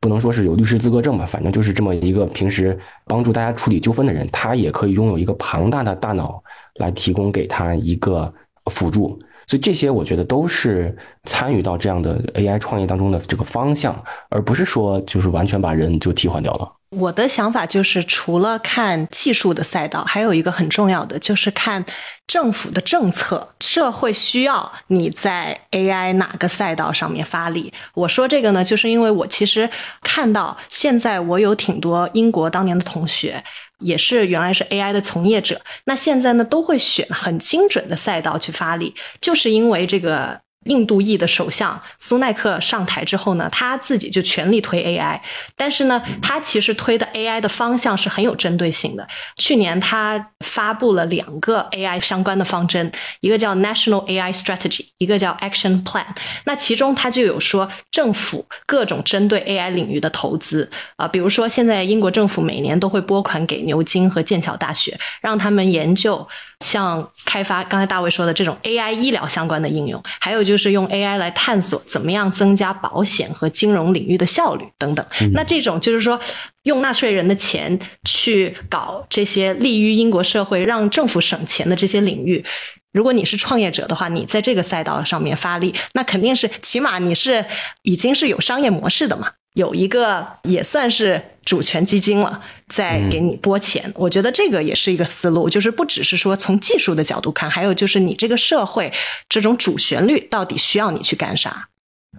[0.00, 6.42] 不能说是有律师资格证吧，反正就是这么一个平时帮助大家处理纠纷的人，他也可以拥有一个庞大的大脑
[6.76, 8.32] 来提供给他一个
[8.66, 9.18] 辅助。
[9.46, 16.70] 所以这些我觉得都是参与到这样的 AI 创业当中的这个方向，而不是说就是完全把人就替换掉了。
[16.90, 21.84] 我的想法就是，除了看技术的赛道，还有一个很重要的就是看
[22.26, 27.70] 政府的政策，社会需要你在 AI 哪个赛道上面发力。
[27.92, 29.68] 我说这个呢，就是因为我其实
[30.02, 33.44] 看到现在我有挺多英国当年的同学，
[33.80, 40.40] 也是原来是 AI 的从业者，那现在呢都会选很精准的赛道去发力，就是因为这个。
[40.64, 45.18] 印度裔的首相苏奈克上台之后呢，他自己就全力推 AI，
[45.56, 49.06] 但是呢，他其实推的 AI 的方向是很有针对性的。
[49.36, 52.90] 去年他发布了两个 AI 相关的方针，
[53.20, 56.04] 一个叫 National AI Strategy，一个叫 Action Plan。
[56.44, 66.26] 那其中他就有说政府各种针对 AI 领域的投资啊，比如说现在英国政府每年都会拨款给牛津和剑桥大学，让他们研究
[66.64, 75.06] 像开发刚才大卫说的这种 AI 医疗相关的应用，还有就是用 AI 来探索怎么样增加保险和金融领域的效率等等。
[75.32, 76.18] 那这种就是说，
[76.64, 82.44] 用纳税人的钱去搞这些利于英国社会、让政府省钱的这些领域。
[82.90, 87.44] 如果你是创业者的话，你在这个赛道上面发力，那肯定是起码你是
[87.82, 93.92] 已经是有商业模式的嘛，有一个也算是主权基金了，在给你拨钱。
[93.96, 98.92] 我觉得这个也是一个思路，就是不只是说从技术的角度看，还有就是你这个社会
[99.28, 101.68] 这种主旋律到底需要你去干啥。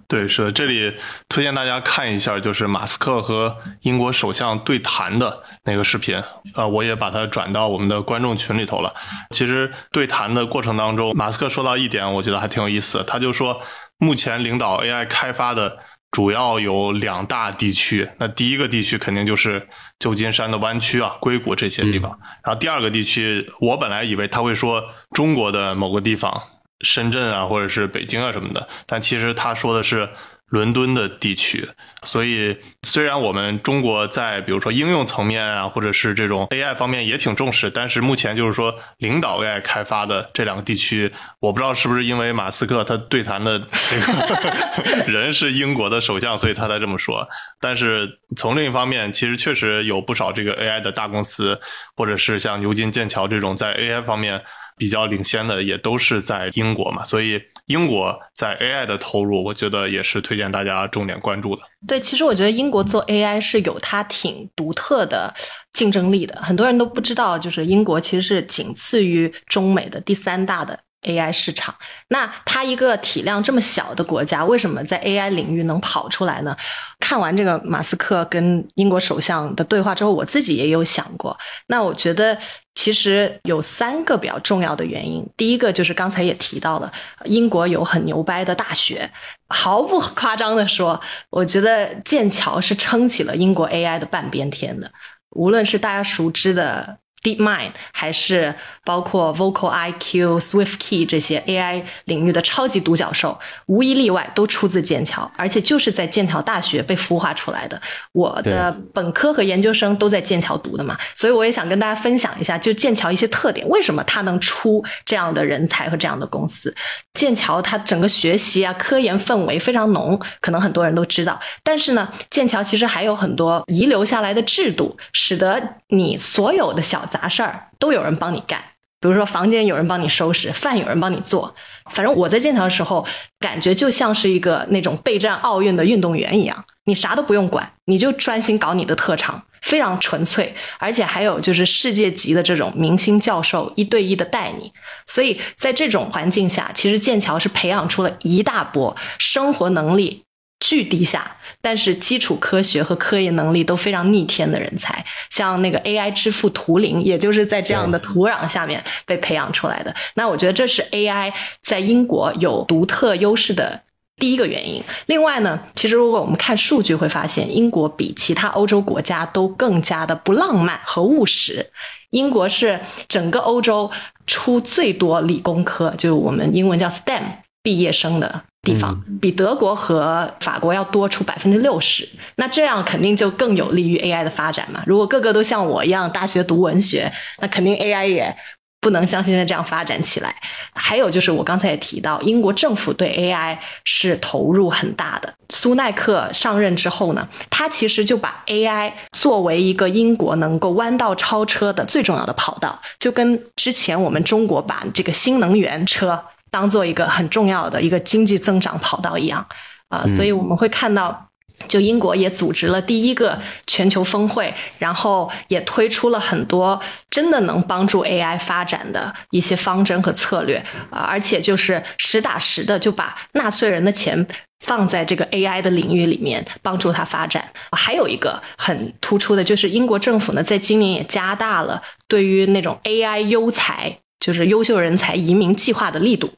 [0.06, 0.92] 对，是的，这里
[1.30, 6.22] 推荐大家看一下，就是马斯克和英国首相对谈的那个视频，
[6.54, 8.94] 呃，我也把它转到我们的观众群里头了。
[9.34, 13.62] 其实对谈的过程当中，马斯克说到一点，我觉得还挺有意思，他就说，
[13.98, 15.78] 目前领导 AI 开发的
[16.10, 19.68] 主要有两大地区，那第一个地区肯定就是
[19.98, 22.10] 旧金山的湾区啊，硅谷这些地方，
[22.44, 26.42] 然后第二个地区，我本来以为他会说中国的某个地方。
[26.82, 30.08] 深圳啊，或者是北京啊什么的，但其实他说的是
[30.50, 31.68] 伦敦的地区。
[32.02, 47.28] 所以，虽然我们中国在比如说应用层面啊，或者是这种 AI 方面也挺重视，但是目前就是说领导 AI 开发的这两个地区，我不知道是不是因为马斯克他对谈的这个 人是英国的首相，所以他才这么说。
[47.60, 51.60] 但是从另一方面，其实确实有不少这个 AI 的大公司，
[51.94, 54.42] 或者是像牛津、剑桥这种在 AI 方面。
[54.80, 61.62] 比较领先的也都是在英国嘛，所以英国在 AI 的投入，我觉得也是推荐大家重点关注的。
[61.86, 65.32] 对，其实我觉得英国做 AI 是有它挺独特的
[65.74, 70.80] 竞争力的，很多人都不知道，就是英国其实是仅次于中美的第三大的。
[71.02, 71.74] AI 市场，
[72.08, 76.54] 那它一个体量这么小的国家，为什么在 AI 领域能跑出来呢？
[76.98, 81.36] 看完这个马斯克跟英国首相的对话之后，我自己也有想过。
[81.68, 82.36] 那我觉得
[82.74, 85.26] 其实有三个比较重要的原因。
[85.36, 86.92] 第一个就是刚才也提到了，
[87.24, 89.10] 英国有很牛掰的大学，
[89.48, 94.90] 毫不夸张的说，我觉得剑桥是撑起了英国 AI 的半边天的。
[95.30, 96.98] 无论是大家熟知的。
[97.22, 98.54] DeepMind 还是
[98.84, 107.80] 包括 Vocal IQ、SwiftKey 这些 AI 领域的超级独角兽，无一例外都出自剑桥，而且就是在剑桥大学被孵化出来的。
[108.12, 116.74] 我的本科和研究生都在剑桥读的嘛，所以我也想跟大家分享一下，就剑桥一些特点，为什么它能出这样的人才和这样的公司。
[117.12, 121.38] 剑桥它整个学习啊，科研氛围非常浓，可能很多人都知道。
[121.62, 128.62] 但是呢，剑桥其实还有很多遗留下来的制度，使得你所有的小杂事儿都有人帮你干，
[129.00, 131.54] 比如说房间有人帮你收拾，饭有人帮你做。
[131.90, 133.04] 反正我在剑桥的时候，
[133.40, 140.54] 感觉就像是一个那种备战奥运的运动员一样，你啥都不用管，你就专心搞你的特长，非常纯粹。
[140.78, 144.72] 而且还有就是世界级的这种明星教授一对一的带你，
[145.06, 150.24] 所以在这种环境下，其实剑桥是培养出了一大波生活能力。
[150.60, 159.94] 巨低下，但是基础科学和科研能力都非常逆天的人才，像那个 AI 之父图灵，也就是在这样的土壤下面被培养出来的。
[160.14, 163.80] 那我觉得这是 AI 在英国有独特优势的
[164.16, 164.82] 第一个原因。
[165.06, 171.70] 另外呢，其实如果我们看数据会发现，英国比其他欧洲国家都更加的不浪漫和务实。
[172.10, 173.90] 英国是整个欧洲
[174.26, 177.22] 出最多理工科，就我们英文叫 STEM
[177.62, 178.42] 毕业生的。
[178.62, 184.82] 地方比德国和法国要多出百分之六十，那这样肯定就更有利于 AI 的发展嘛。
[184.86, 188.36] 如果个个都像我一样大学读文学，那肯定 AI 也
[188.78, 190.34] 不能像现在这样发展起来。
[190.74, 195.32] 还有就是我刚才也提到，英国政府对 AI 是投入很大的。
[195.48, 206.22] 苏奈克上任之后呢，他其实就把 AI 作为一个英国能够弯道超车的最重要的跑道，就跟之前我们中国把这个新能源车。
[206.50, 209.46] 当做一个很重要的一个经济增长跑道一样，
[209.88, 211.28] 啊，所以我们会看到，
[211.68, 220.56] 就英国也组织了第一个全球峰会，然后也推出了很多真的能帮助 AI 发展的一些方针和策略，
[220.90, 224.26] 啊，而且就是实打实的就把纳税人的钱
[224.64, 227.52] 放在这个 AI 的领域里面，帮助它发展。
[227.72, 236.30] 还有一个很突出的就是英国政府呢，在今年也加大了对于那种 AI 优才，就是优秀人才移民计划的力度。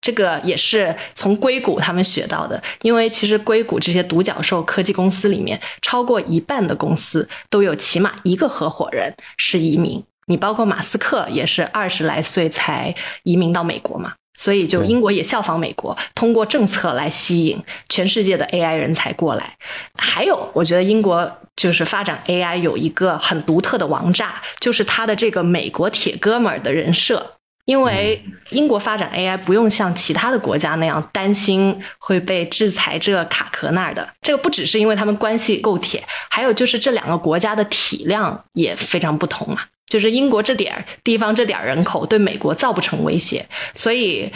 [0.00, 10.02] 这个也是从硅谷他们学到的，因为其实硅谷这些独角兽科技公司里面，超过一半的公司都有起码一个合伙人是移民。
[10.26, 19.56] 你包括马斯克也是二十来岁才移民到美国嘛，所以就英国也效仿美国，通过政策来吸引全世界的 AI 人才过来。
[19.98, 27.38] 还有，我觉得英国就是发展 AI 有一个很独特的王炸，就是他的这个美国铁哥们儿的人设。
[27.64, 34.08] 因为英国发展 AI 不用像其他的国家那样担心会被制裁这卡壳那儿的。
[34.22, 39.62] 这个不只是因为他们关系够铁，还有就是这两个国家的体量也非常不同嘛。
[39.86, 44.30] 就是英国这点儿地方这点儿人口对美国造不成威胁，所以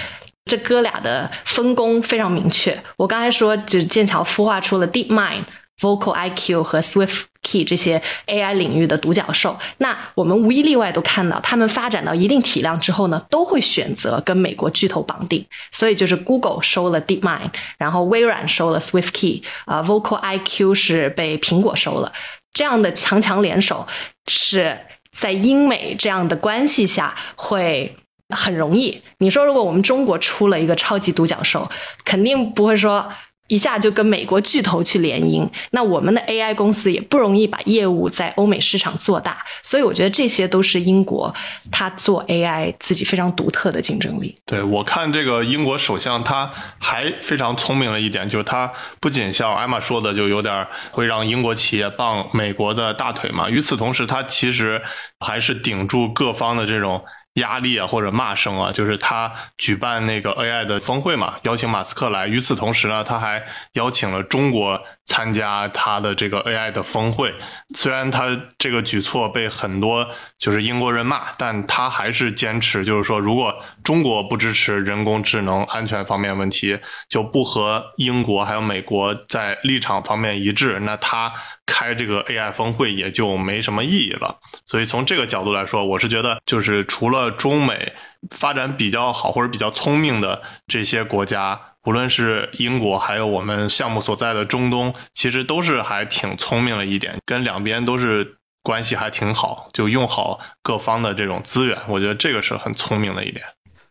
[0.45, 2.77] 这哥俩的分工非常明确。
[2.97, 5.45] 我刚才说，就是剑桥孵化出了 DeepMind。
[5.81, 15.45] Vocal IQ 和 Swift Key 这些 AI 领域的独角兽，那我们无一例外都看到，他们发展到一定体量之后呢，都会选择跟美国巨头绑定。
[15.70, 22.12] 所以就是 Google 收了 DeepMind，然后微软收了 Swift Key，啊，Vocal IQ 是被苹果收了。
[22.53, 23.87] 这样的强强联手
[24.29, 24.79] 是
[25.11, 27.97] 在英美这样的关系下会
[28.29, 29.03] 很容易。
[29.18, 31.68] 你说，如果我们中国出了一个超级独角兽，
[32.05, 33.12] 肯定不会说。
[33.49, 41.32] 一下就跟美国巨头去联姻，那我们的 AI 公司也不容易把业务在欧美市场做大，所以我觉得这些都是英国
[41.70, 44.34] 他做 AI 自己非常独特的竞争力。
[44.47, 54.80] 对我看这个英国首相他还非常聪明的一点，就是他不仅像艾玛说的，就有点会让英国企业傍美国的大腿嘛，与此同时，他其实
[55.20, 57.05] 还是顶住各方的这种。
[57.35, 62.26] 压力啊，或者骂声啊，就是他举办那个 AI 的峰会嘛，邀请马斯克来。
[62.26, 67.34] 与此同时呢，他还邀请了中国参加他的这个 AI 的峰会。
[67.74, 68.28] 虽然他
[68.59, 76.78] 这个举措被很多就是英国人骂，但他还是坚持，就是说，如果中国不支持人工智能安全方面问题，
[77.09, 81.32] 就不和英国还有美国在立场方面一致，那他
[81.66, 84.38] 开这个 AI 峰会也就没什么意义了。
[84.64, 87.92] 所以从这个角度来说，我是觉得，就是除了中美
[88.30, 103.45] 发展比较好或者比较聪明的这些国家，无论是英国，还有我们项目所在的中东，其实都是还挺聪明了一点，跟两边都是关系还挺好，就用好各方的这种资源，我觉得这个是很聪明的一点。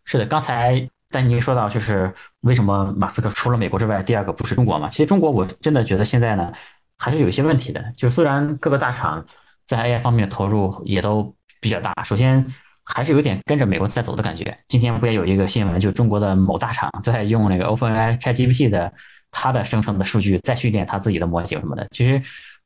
[0.06, 4.90] 是的，刚才丹尼说到，就是为什么马斯克除了美国之外，第二个不是中国嘛？
[4.90, 6.52] 其实中国我真的觉得现在呢，
[6.98, 7.84] 还是有一些问题的。
[7.96, 9.24] 就虽然各个大厂
[9.68, 12.46] 在 AI 方面投入也都比较大，首先。
[12.86, 14.58] 还是有点跟着美国在走的感觉。
[14.68, 18.94] 今天不也有一个新闻，就中国的某大厂在用那个 OpenAI ChatGPT 的
[19.32, 21.88] 它的生成的数据再训练它自己的模型什么的。
[21.92, 22.22] 其实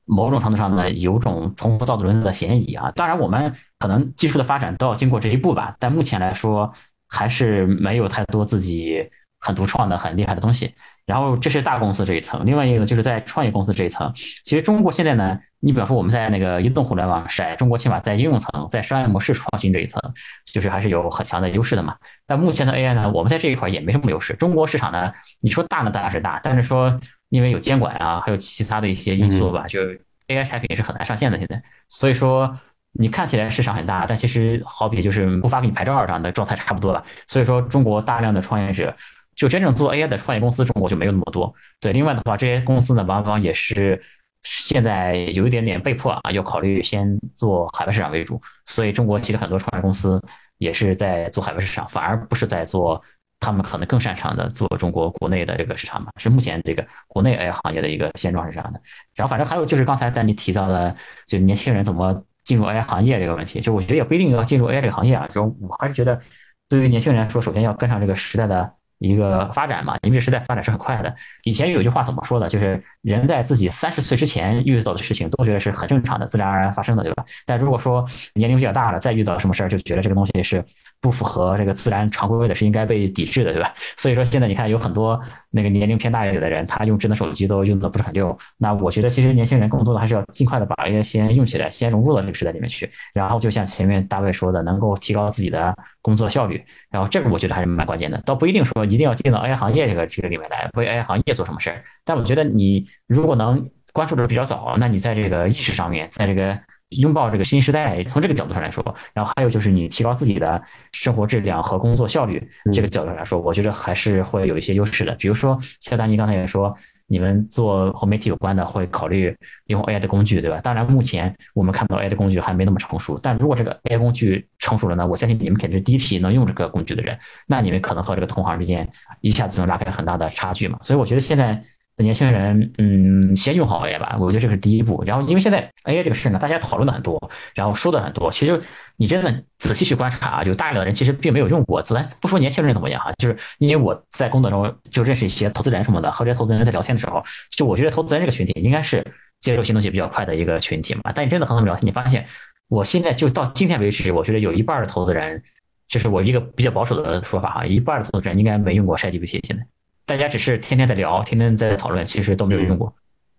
[0.05, 2.91] 某种程度上呢，有种重复造轮子的嫌疑啊。
[2.95, 5.76] 当然，我们可能技术的发展都要经过这一步吧。
[5.80, 6.74] 但目前来说，
[7.07, 9.09] 还是没有太多自己
[9.39, 10.74] 很独创的、很厉害的东西。
[11.07, 14.11] 然后这是大公司这一层，另外一个呢就是在创业公司这一层。
[14.43, 20.01] 其实中国现在呢，你比方说我们在那个移动互联网筛，中国起码在应用层、在商业模式创新这一层，
[20.45, 21.95] 就是还是有很强的优势的嘛。
[22.25, 24.33] 但目前的 AI 呢，我们在这一块也没什么优势。
[24.33, 26.99] 中国市场呢，你说大呢当然是大，但是说
[27.29, 29.79] 因为有监管啊，还有其他的一些因素吧，就
[30.27, 31.63] AI 产品是很难上线的现在。
[31.87, 32.53] 所以说
[32.91, 37.01] 你看起来市场很大，但其实好比就是不发给你牌照这样的状态差不多吧。
[37.29, 38.93] 所以说中国大量的创业者。
[39.38, 41.53] 就真正做 AI 的创业公司，中国就没有那么多。
[41.79, 44.01] 对，另外的话，这些公司呢，往往也是
[44.43, 48.41] 现在有一点点被迫啊，要考虑先做海外市场为主。
[48.65, 50.19] 所以，中国其实很多创业公司
[50.57, 52.99] 也是在做海外市场，反而不是在做
[53.39, 56.11] 他们可能更擅长的做中国国内的这个市场嘛。
[56.17, 58.81] 是目前这个国内 AI 行业的一个现状是这样的。
[59.13, 60.95] 然后，反正还有就是刚才丹尼提到的，
[61.27, 65.27] 就年轻人怎么进入 AI 行业这个问题，就我觉得也不一定要进入 AI 这个行业啊。
[65.27, 66.19] 就我还是觉得，
[66.67, 68.73] 对于年轻人来说，首先要跟上这个时代的。
[68.99, 71.13] 一个发展嘛，因为时代发展是很快的。
[71.43, 72.47] 以前有句话怎么说的？
[72.49, 77.25] 就是人在自己三十岁之前遇到的事情，都觉得是很正常的、自然而然发生的，对吧？
[77.45, 80.63] 但如果说年龄比较大了，再遇到什么事儿，就觉得这个东西是。
[80.99, 83.73] 不符合这个自然常规的，是应该被抵制的，对吧？
[83.97, 85.19] 所以说现在你看有很多
[85.51, 88.35] 那个年龄偏大一点的人，他用智能手机都用的不是很溜。
[88.57, 92.89] 那我觉得其实年轻人更多的还是要尽快的把 AI 先用起来，先融入到这个时代里面去。
[93.13, 96.61] 然后就像前面大卫说的，能够提高自己的工作效率。
[96.89, 101.83] 然后这个我觉得还是蛮关键的，倒不一定说一定要进到 AI 行业这个这个里面来为 AI 行业做什么事儿。
[102.03, 106.57] 但我觉得你如果能关注的比较早，那你在这个意识上面，在这个。
[106.89, 110.61] 拥抱这个新时代，从这个角度上来说，然后还有就是你提高自己的
[110.93, 112.41] 生活质量和工作效率
[112.73, 115.13] 这个角度上来说，我觉得还是会有一些优势的。
[115.15, 116.73] 比如说，像丹尼刚才也说，
[117.07, 119.35] 你们做和媒体有关的会考虑
[119.65, 120.61] 用 AI 的工具，对吧？
[120.61, 130.79] 当然，目前我们看到 AI 的工具还没那么成熟，但如果这个 AI 工具成熟了呢，我相信你们肯定是第一批能用这个工具的人，那你们可能和这个同行之间一下子就能拉开很大的差距嘛。
[130.81, 131.61] 所以我觉得现在。
[131.97, 135.03] 年轻人，嗯，先用好 AI 吧，我觉得这是第一步。
[135.05, 137.19] 然后，因为现在 AI 这个事呢，大家讨论的很多，
[137.55, 138.31] 然后说的很多。
[138.31, 138.61] 其实
[138.97, 141.81] 你真的仔细去观察啊，就大量的人其实并没有用过。
[141.81, 149.03] 咱不说年轻人怎么样哈，就是因为我在工作中就认识一些投资人什么的，和这些投资人在聊天的时候，就我觉得投资人这个群体应该是
[149.39, 151.11] 接受新东西比较快的一个群体嘛。
[151.15, 152.23] 但你真的和他们聊天，你发现
[152.69, 155.41] 我现在就到今天为止，我觉得有一半的投资人
[155.87, 159.65] 这是我一个比较保守的说法哈，一半的投资人应该没用过 ChatGPT，现在
[160.07, 162.91] 大家只是天天在聊，天天在讨论，其实都没有用过。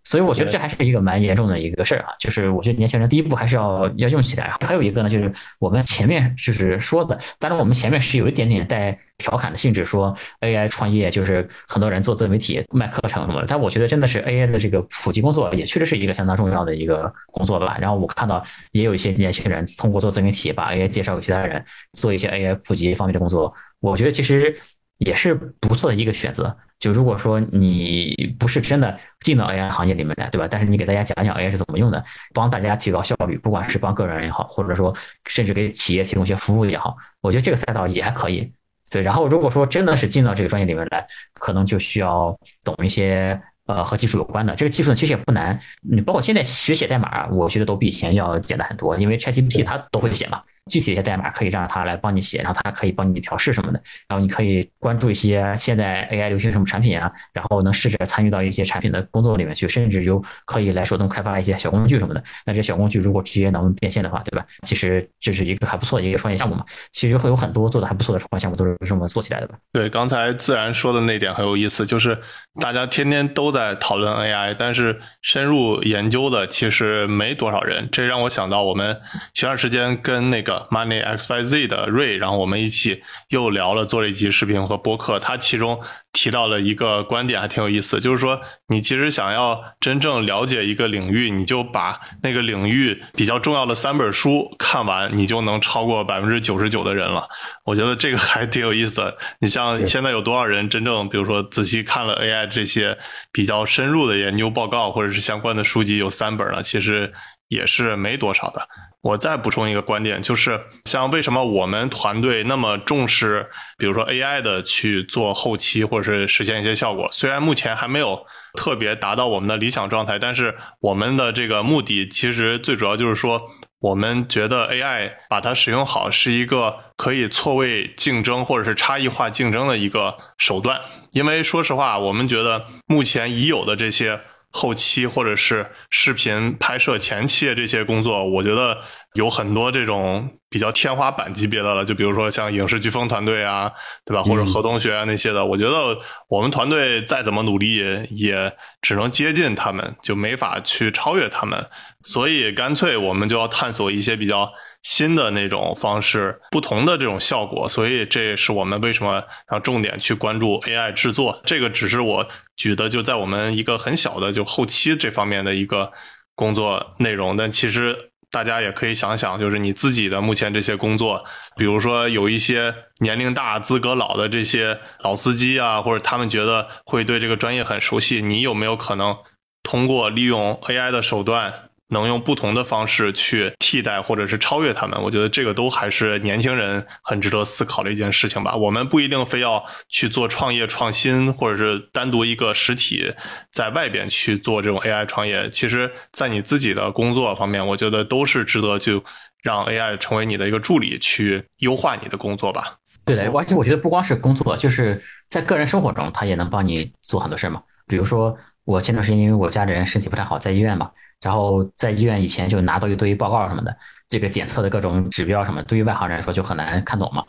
[0.04, 4.54] 所以我觉得这还是一个蛮严重的一个事儿啊，就是我觉得年轻人第一步还是要要用起来。
[4.60, 13.46] 还有一个呢，就是我们前面就是说的，当然我们前面是有一点点带调侃的性质，说 AI 创业就是很多人做自媒体卖课程什么的。
[13.46, 17.76] 但我觉得真的是 AI 的这个普及工作也确实是一个相当重要的一个工作吧。
[17.78, 18.42] 然后我看到
[18.72, 21.62] 也有一些年轻人通过做自媒体把 AI 介绍给其他人，
[21.92, 24.56] 做一些 AI 普及方面的工作，我觉得其实
[24.98, 26.56] 也是不错的一个选择。
[26.78, 30.46] 就如果说你不是真的进到 AI 行业里面来，对吧？
[30.48, 34.94] 但是你给大家讲讲 AI 是怎么用的，帮大家提高效率，不管是帮个人也好，或者说
[35.26, 38.52] 甚至给企业提供一些服务也好，我觉得这个赛道也还可以。
[38.90, 43.40] 对，然后如果说真的是进到这个专业里面来，可能就需要懂一些。
[43.68, 45.58] 呃，和技术有关的这个技术呢，其实也不难。
[45.82, 50.42] 你包括现在学写代码，我觉得都比以前要简单很多，因为 ChatGPT 它都会写嘛。
[50.70, 53.80] 具体一些代码可以让它来帮你写，然后它可以帮你调试什么的。
[54.06, 62.22] 然后你可以关注一些现在 AI 流行什么产品啊，然后能试着参与到一些产品的工作里面去，甚至就可以来手动开发一些小工具什么的。
[62.44, 64.44] 那这些小工具如果直接能变现的话，对吧？
[64.66, 66.62] 其实这是一个还不错的一个创业项目嘛。
[66.92, 69.56] 其实会有很多做的还不错的创业项目都是这么做起来的吧？
[69.72, 72.18] 对，刚才自然说的那点很有意思，就是
[72.60, 77.88] 大家天天都在在讨论 AI，但是深入研究的其实没多少人。
[77.90, 79.00] 这让我想到我们
[79.34, 85.80] 前段时间跟那个 Money X Y Z 的瑞，然后我们一起又聊了做了一期视频和播客，他其中
[86.18, 97.28] 提到了一个观点，还挺有意思，就是说你其实想要真正了解一个领域，你就把那个领域比较重要的三本书看完，你就能超过百分之九十九的人了。
[97.64, 99.16] 我觉得这个还挺有意思的。
[99.38, 102.98] 你像现在有多少人真正，比如说仔细看了 AI 这些
[103.30, 107.12] 比较深入的研究报告或者是相关的书籍有三本了，其实
[107.48, 108.68] 也是没多少的。
[109.00, 117.08] 我再补充一个观点，就是像为什么我们团队那么重视，比如说 AI 的去做后期或者是实现一些效果。
[117.12, 123.40] 虽然目前还没有特别达到我们的理想状态，但是我们的这个目的其实最主要就是说，
[123.78, 130.80] 我们觉得 AI 把它使用好是一个可以错位竞争或者是差异化竞争的一个手段。
[131.12, 134.20] 因为说实话，我们觉得目前已有的这些。
[134.50, 138.78] 后期或者是视频拍摄前期的这些工作，我觉得
[139.14, 143.70] 有很多这种比较天花板级别的了，就比如说像影视飓风团队啊，
[144.06, 144.22] 对吧？
[144.22, 147.76] 或者何同学啊那些的，我觉得我们团队再怎么努力，
[148.10, 151.66] 也只能接近他们，就没法去超越他们。
[152.02, 154.50] 所以干脆我们就要探索一些比较
[154.88, 157.68] 新的那种方式，不同的这种效果。
[157.68, 159.22] 所以这也是我们为什么
[159.52, 161.42] 要重点去关注 AI 制作。
[161.44, 162.26] 这个只是我。
[162.58, 165.92] 举的就在我们一个很小的就后期这方面的一个
[166.34, 171.24] 工作内容，但其实大家也可以想想，就是你自己的目前这些工作，
[171.56, 179.16] 比如说有一些年龄大、资格老的这些老司机啊，或者他们觉得会对这个专业很熟悉，你有没有可能
[179.62, 181.67] 通过利用 AI 的手段？
[181.88, 188.54] 能用不同的方式去替代或者是超越他们，我觉得这个都还是年轻人很值得思考的一件事情吧。
[188.54, 193.12] 我们不一定非要去做创业创新，或者是单独一个实体
[193.50, 195.48] 在外边去做这种 AI 创业。
[195.50, 199.02] 其实，在你自己的工作方面，我觉得都是值得就
[199.42, 202.76] 让 AI 成为你的一个助理，去优化你的工作吧。
[203.06, 207.62] 对的，而且我觉得不光是工作，就是在个人生活中，它也能帮你做很多事儿嘛。
[207.86, 208.36] 比如说，
[208.66, 210.90] 我前段时间因为我家里人身体不太好，在医院嘛。
[211.20, 213.76] 然后在医院以前就拿到一堆报告什么的，
[214.08, 217.24] 这个检测的各种指标什么，对于外行人来说就很难看懂嘛。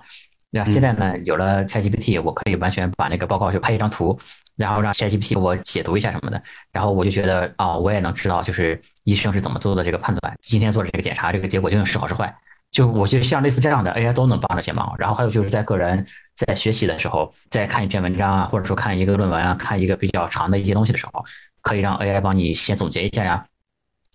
[0.51, 4.17] 那现在呢，有了 ChatGPT，我可以完全把那个报告就拍一张图，
[4.55, 12.35] 然后让 ChatGPT 给我解读一下什么的，然后我就觉得啊，我也能知道就是医生是怎么做的这个判断，今天做的这个检查，这个结果究竟是好是坏。
[12.71, 14.93] 就我觉得像类似这样的 AI 都能帮着些忙。
[14.99, 21.23] 然后还有就是在个人在学习的时候，在看一篇文章啊，或者说看一个论文啊，看一个比较长的一些东西的时候，
[21.61, 23.45] 可以让 AI 帮你先总结一下呀。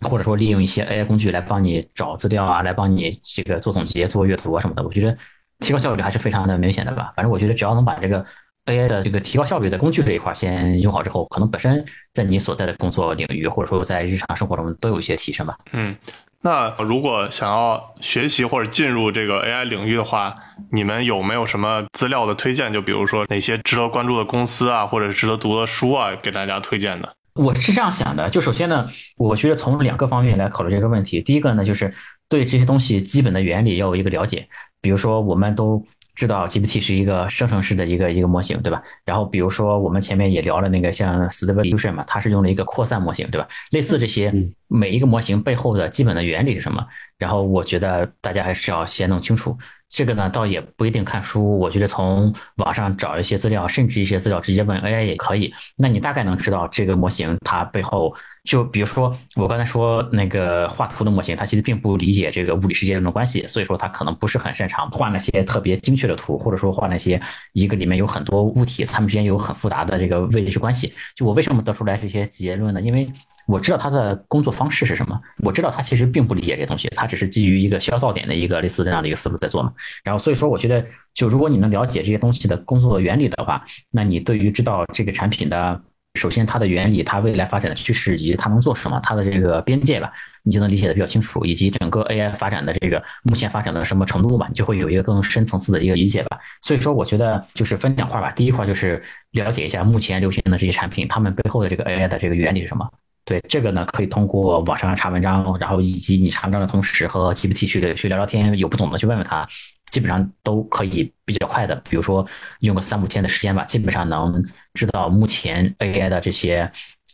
[0.00, 5.16] 或者说利用一些 AI 工具来帮你找资料啊，来帮你这个做总结、做阅读啊什么的，我觉得
[5.60, 7.12] 提高效率还是非常的明显的吧。
[7.16, 8.24] 反正我觉得只要能把这个
[8.66, 15.56] AI 的这个提高效率的工具这一块先用好之后，可能本身在你所在的工作领域或者说在日常生活中都有一些提升吧。
[15.72, 15.96] 嗯，
[16.40, 20.34] 那如果想要学习或者进入这个 AI 领域的话，
[20.70, 22.72] 你们有没有什么资料的推荐？
[22.72, 27.14] 就比如说哪些值得关注的公司啊，或者值得读的书啊，给大家推荐的？
[27.34, 31.20] 我是这样想的，就首先呢，我觉得从两个方面来考虑这个问题。
[31.20, 31.92] 第一个呢，就是
[32.28, 34.46] 对这些东西基本的原理要有一个了解。
[34.80, 38.80] 比如说，我们都知道 GPT 是一个生成式的一个一个模型，对吧？
[39.04, 43.48] 然后，比如说我们前面也聊了那个像 Stable Diffusion 嘛，它是用了一个扩散模型，对吧？
[43.72, 44.32] 类似这些，
[44.68, 46.86] 每一个模型背后的基本的原理是什么？
[47.18, 49.58] 然后，我觉得大家还是要先弄清楚。
[49.94, 51.56] 这个呢，倒也不一定看书。
[51.56, 55.54] 我觉得从网上找一些资料，甚至一些资料直接问 AI 也可以。
[55.76, 67.20] 那你大概能知道这个模型它背后，就比如说我刚才说那个画图的模型，它其实并不理解这个物理世界中的关系，所以说它可能不是很擅长画那些特别精确的图，或者说画那些
[67.52, 70.92] 一个里面有很多物体，它们之间有很复杂的这个位置关系。
[71.14, 72.80] 就我为什么得出来这些结论呢？
[72.80, 73.08] 因为
[73.46, 79.72] 我知道他的工作方式是什么，我知道他其实并不理解这东西，他只是基于一个消噪点的一个类似这样的一个思路在做嘛。
[80.02, 85.80] 然后所以说，我觉得就如果你能了解这些东西的工作原理的话，那你对于知道这个产品的
[86.14, 90.12] 首先它的原理、它未来发展的趋势以及它能做什么、它的这个边界吧，
[90.44, 96.38] 你就能理解的比较清楚，以及整个 AI 发展的这个目前发展的什么程度吧，你就会有一个更深层次的一个理解吧。
[96.62, 102.88] 所以说，我觉得就是分两块吧，第一块就是了解一下目前流行的这些产品，它们背后的这个 AI 的这个原理是什么。
[103.24, 109.48] 对这个呢，可以通过网上查文章，然后以及你查文章的同时和 GPT 去去聊聊天，有不懂的去问问他，
[109.90, 111.74] 基本上都可以比较快的。
[111.88, 112.26] 比如说
[112.60, 114.44] 用个三五天的时间吧，基本上能
[114.74, 116.70] 知道目前 AI 的这些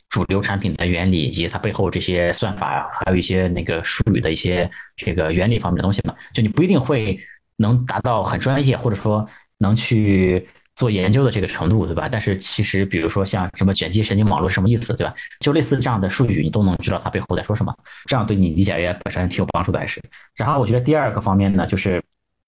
[0.08, 6.14] 主流产品的原理以及它背后这些算法，还有一些那个术语的一些这个原理方面的东西嘛。
[6.34, 7.16] 就你不一定会
[7.56, 9.24] 能达到很专业，或者说
[9.58, 10.48] 能去。
[10.76, 12.08] 做研究的这个程度，对吧？
[12.10, 15.12] 但是其实，比如说像什么卷积神经网络什么意思，对吧？
[15.40, 17.74] 就类似这样的数据，你都能知道它背后在说什么，
[18.06, 20.00] 这样对你理解 AI 本身挺有帮助的，还是。
[20.34, 22.02] 然后我觉得第二个方面呢，就是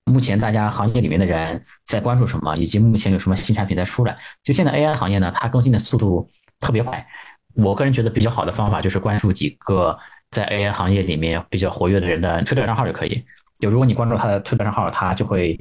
[0.07, 4.17] 目前大家行业里面的人在关注什么，以及目前有什么新产品在出来。
[4.43, 7.07] 就现在 AI 行业呢，它更新的速度特别快。
[7.55, 9.99] 我个人觉得比较好的方法就是关注几个
[10.31, 13.23] 在 AI 行业里面比较活跃的人的推特账号就可以。
[13.59, 15.59] 就如果你关注他的推特账号，他就会。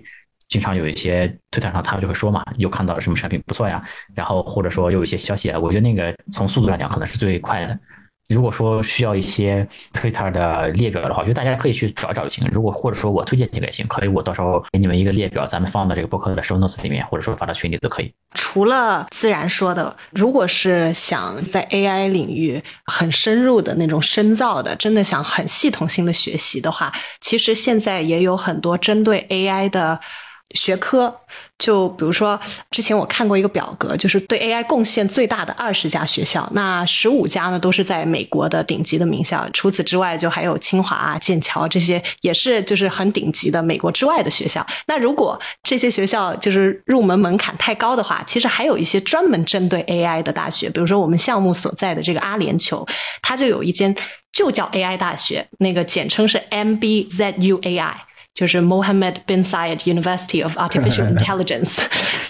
[0.51, 3.81] 经常有一些推特上，他们就会说嘛，又看到了什么产品不错呀，
[4.13, 7.79] 然后或者说又有一些消息啊，我觉得那个从速度来讲可能是最快的。
[8.27, 12.45] 如果说需要一些 Twitter 的列表的话，我觉得大家可以去找找就行。
[12.51, 18.13] 如果或者说我推荐几个也行，可以我到时候给你们一个列表，咱们放到这个博客的 show notes 里面，或者说发到群里都可以。
[18.33, 26.91] 除了自然说的，如果是想在 AI 领域很深入的那种深造的，真的想很系统性的学习的话，
[27.21, 29.99] 其实现在也有很多针对 AI 的。
[30.53, 31.13] 学科，
[31.57, 32.39] 就比如说，
[32.69, 44.65] 之前我看过一个表格，就是对 AI 贡献最大的二十家学校，那十五家呢都是在美国的顶级的名校，除此之外，就还有清华、剑桥这些，也是就是很顶级的美国之外的学校。
[44.87, 52.87] 那如果这些学校就是入门门槛太高的话，其实还有一些专门针对 AI 的大学，比如说我们项目所在的这个阿联酋，
[53.21, 53.95] 它就有一间
[54.31, 57.93] 就叫 AI 大学，那个简称是 MBZUAI。
[58.34, 61.79] 就是 Mohammed bin Zayed University of Artificial Intelligence，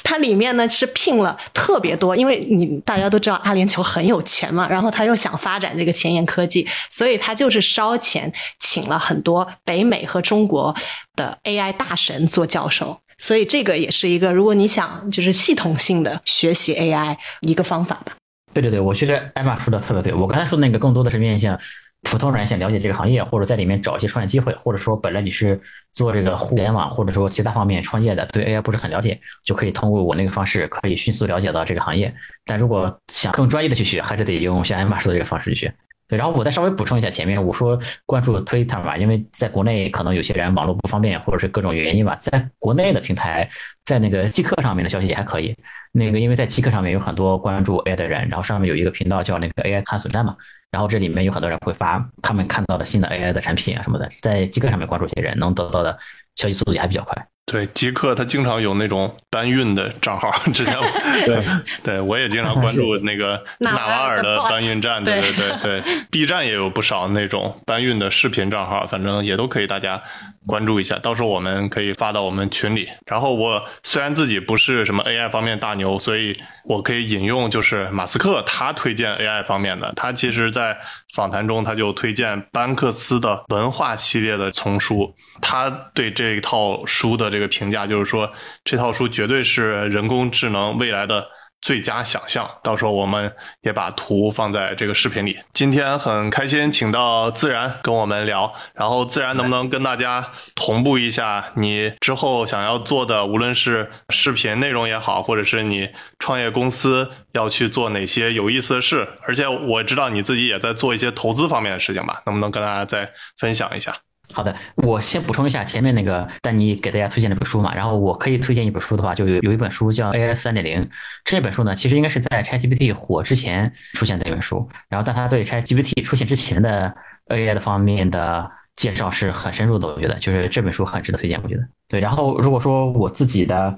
[0.04, 10.76] 它里面呢是聘了特别多，因为你大家都知道阿联酋很有钱嘛，然后他又想发展这个前沿科技，所以他就是烧钱请了很多北美和中国
[11.16, 18.14] 的 AI 大神做教授，所以这个也是一个如果你想就是系统性的学习 AI 一个方法吧。
[18.54, 21.58] 对对对，我觉得艾玛说的特别对，我刚才说的那个更多的是面向。
[22.04, 25.60] 普通人想了解这个行业，或者在里面找一些创业机会，或者说本来你是
[25.92, 32.14] 做这个互联网，或者说其他方面创业的，对 AI 不是很了解，就可以通过我那个方式，可以迅速了解到这个行业。
[32.46, 35.74] 但如果想更专业的去学，还是得用像艾玛说的这个方式去学。
[36.12, 43.50] 对，然后我再稍微补充一下前面我说关注 Twitter 吧，因为在国内可能有些人网络不方便，或者是各种原因吧，在国内的平台，
[43.86, 45.56] 在那个极客上面的消息也还可以。
[45.94, 50.36] 那个因为在极客上面有很多关注 AI 的人，然后上面有一个频道叫那个 AI 探索站嘛。
[50.70, 55.98] 然后这里面有很多人会发他们看到的新的 AI 的产品啊什么的，在极客上面关注一些人，能得到的
[56.36, 57.26] 消息速度也还比较快。
[57.52, 60.74] 对，极客他经常有那种搬运的账号，之前
[61.28, 61.44] 对
[61.84, 70.02] 对，我也经常关注那个纳瓦尔的搬运站，对对对对，B 站也有不少那种搬运的视频账号，反正也都可以大家。
[70.48, 72.90] 关注一下，到时候我们可以发到我们群里。
[73.06, 76.36] 然后我虽然自己不是什么 AI 方面大牛，所以
[76.66, 79.94] 我可以引用就是马斯克他推荐 AI 方面的。
[79.96, 80.76] 他其实在
[81.14, 85.14] 访谈中他就推荐班克斯的文化系列的丛书。
[85.42, 88.32] 他对这一套书的这个评价就是说，
[88.64, 91.28] 这套书绝对是人工智能未来的。
[91.62, 93.32] 最佳想象，到时候我们
[93.62, 95.38] 也把图放在这个视频里。
[95.54, 105.88] 今天很开心，请到自然跟我们聊，然后自然能不能跟大家同步一下你之后想要做的，无论是视频内容也好，或者是你
[106.18, 109.08] 创业公司要去做哪些有意思的事？
[109.22, 112.22] 而且我知道你自己也在做一些投资方面的事情吧？
[112.26, 113.96] 能不能跟大家再分享一下？
[114.34, 120.90] 好的，我先补充一下前面那个丹尼给大家推荐那本书嘛，然后我可以推荐一本书的话，就有有一本书叫 AI 三点零，
[121.26, 126.94] 这本书呢其实应该是在 ChatGPT 火之前出现的一本书，然后但它对 ChatGPT 出现之前的
[127.28, 132.00] AI 的方面的介绍是很深入的，我觉得就是这本书很值得推荐，我觉得对。
[132.00, 133.76] 然后如果说我自己的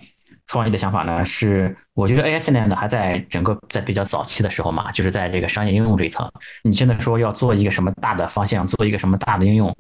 [0.48, 6.30] 创业的想法呢，是我觉得 AI 现在呢还在整个在比较早期的时候嘛，就是在这个商业应用这一层，
[6.64, 9.74] 你现在说要做一个什么大的方向，做一个什么大的应用，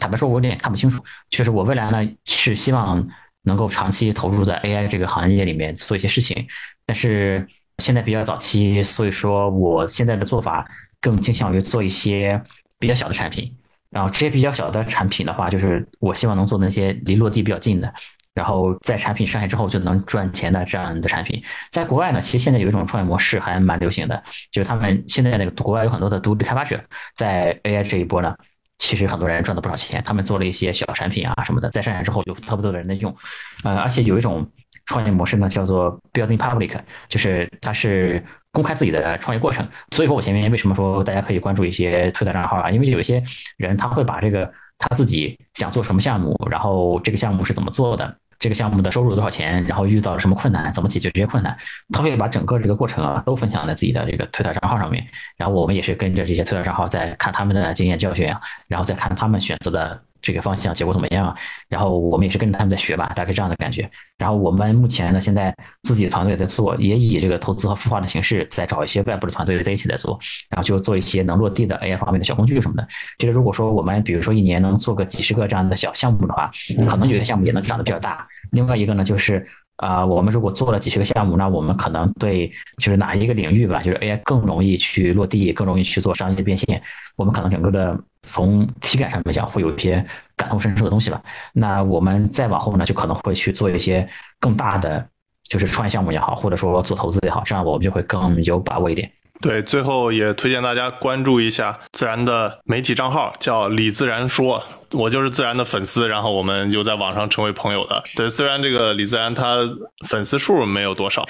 [0.00, 1.02] 坦白说，我有点看不清楚。
[1.30, 3.06] 确实，我未来呢是希望
[3.42, 6.46] 能够长期投入在 AI 这个行业里面做一些事情，
[6.86, 7.46] 但是
[7.78, 10.66] 现在比较早期，所以说我现在的做法
[11.00, 12.40] 更倾向于做一些
[12.78, 13.54] 比较小的产品。
[13.90, 17.94] 然后这些比较小的产品的话，就是我希望能做那些离落地比较近的，
[18.34, 21.40] 然后在产品上线之后就能赚钱的这样的产品。
[21.70, 24.20] 在国外呢，其实现在有一种创业模式还蛮流行的，
[24.50, 26.82] 就是他们现在那个国外有很多的独立开发者，
[27.14, 28.34] 在 AI 这一波呢，
[28.78, 30.02] 其实很多人赚了不少钱。
[30.04, 33.14] 他们做了一些小产品啊什么的，在上线之后有特别多的人在用，
[33.62, 34.46] 呃，而且有一种
[34.86, 38.24] 创业模式呢，叫做 Building Public，就是它是。
[38.54, 42.70] 公开自己的创业过程，所以说我前面为什么说大家可以关注一些推特账号啊？
[42.70, 43.20] 因为有一些
[43.56, 44.48] 人他会把这个
[44.78, 51.56] 他自己想做什么项目，然后这个项目是怎么做的，这个项目的收入多少钱，然后遇到了什么困难，怎么解决这些困难，
[51.94, 55.02] 他会把整个这个过程啊都分享在自己的这个推特账号上面。
[55.38, 58.38] 然后我们也是跟着这些推特账号在看他们的经验教训啊，
[58.68, 59.98] 然后再看他们选择的。
[60.24, 61.36] 这个方向结果怎么样？
[61.68, 63.88] 然后我们也是跟着他们在学吧，大概这样的感觉。
[64.16, 70.18] 然后我们目前呢，现在自己的团队在做，也以这个投资和孵化的形式，在找一些外部的团队在一起在做，
[70.48, 72.88] 然后就做一些能落地的 AI 方面的小工具什么的。
[73.18, 76.50] 其实如果说我们比如说一年能做个几十个这样的小项目的话，
[76.88, 78.26] 可能有些项目也能长得比较大。
[78.52, 79.46] 另外一个呢，就是
[79.84, 86.82] 啊，我们如果做了几十个项目，那我们可能对就是哪一个领域吧，就是 AI 更容易去落地，更容易去做商业变现，
[87.16, 87.98] 我们可能整个的。
[88.26, 90.02] 从体感上面讲，会有一些
[90.34, 91.22] 感同身受的东西吧。
[91.52, 94.08] 那我们再往后呢，就可能会去做一些
[94.40, 95.06] 更大的，
[95.46, 99.12] 就是创业项目也好，或者说做投资也好，这样我们就会更有把握一点。
[99.42, 104.64] 对，最后也推荐大家关注一下自然的媒体账号，叫李自然说。
[104.94, 108.02] 我就是自然的粉丝，然后我们又在网上成为朋友的。
[108.16, 109.58] 对，虽然这个李自然他
[110.06, 111.26] 粉丝数没有多少，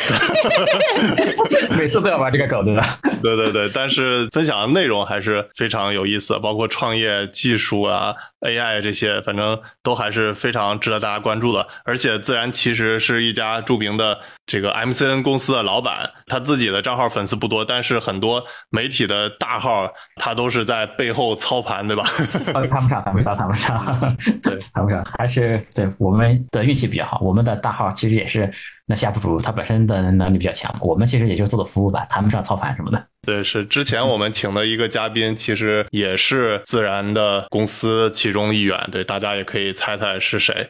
[1.77, 2.99] 每次都要玩这个梗对吧？
[3.23, 11.67] 对对对，但是分享的内容还是非常有意思，包括创业技术啊、AI 这些，反正都还是非常值得大家关注的。
[11.85, 22.05] 而且自然其实是一家著名的这个 MCN 公司的老板，他自己的账号粉丝不多，但是很多媒体的大号他都是在背后操盘，对吧？
[22.53, 27.21] 谈不上，谈不上，谈不上， 对，谈不上，还是对我们的运气比较好。
[27.21, 28.51] 我们的大号其实也是
[28.87, 33.07] 那下 UP 主，他本身的能力比较强，我们其实也就做做服务吧，谈不上操盘什么的。
[33.25, 38.79] 对，是之前我们请的一个嘉宾，其实也是自然的公司其中一员。
[38.91, 40.69] 对，大家也可以猜猜是谁。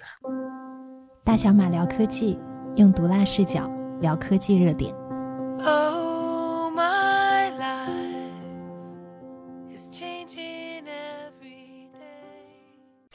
[1.24, 2.38] 大小马聊科技，
[2.76, 3.68] 用毒辣视角
[4.00, 4.94] 聊科技热点。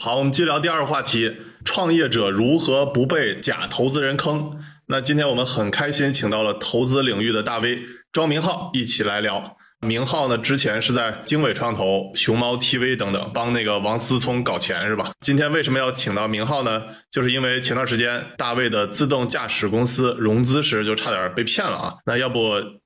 [0.02, 1.36] 好，我们接聊第二个话题：
[1.66, 4.58] 创业者如何不被假投资人坑？
[4.86, 7.82] 那今天我们很开心，请到了投资领域的大 V
[8.14, 9.58] 庄明浩一起来聊。
[9.82, 15.12] 明浩呢，之前是在经纬创投、熊猫 TV 等等帮那个王思聪搞钱是吧？
[15.22, 16.84] 今天为什么要请到明浩呢？
[17.10, 21.94] 就是因为前段时间大卫的自动驾驶公司融资时就差点被骗了啊。
[22.06, 22.40] 那要不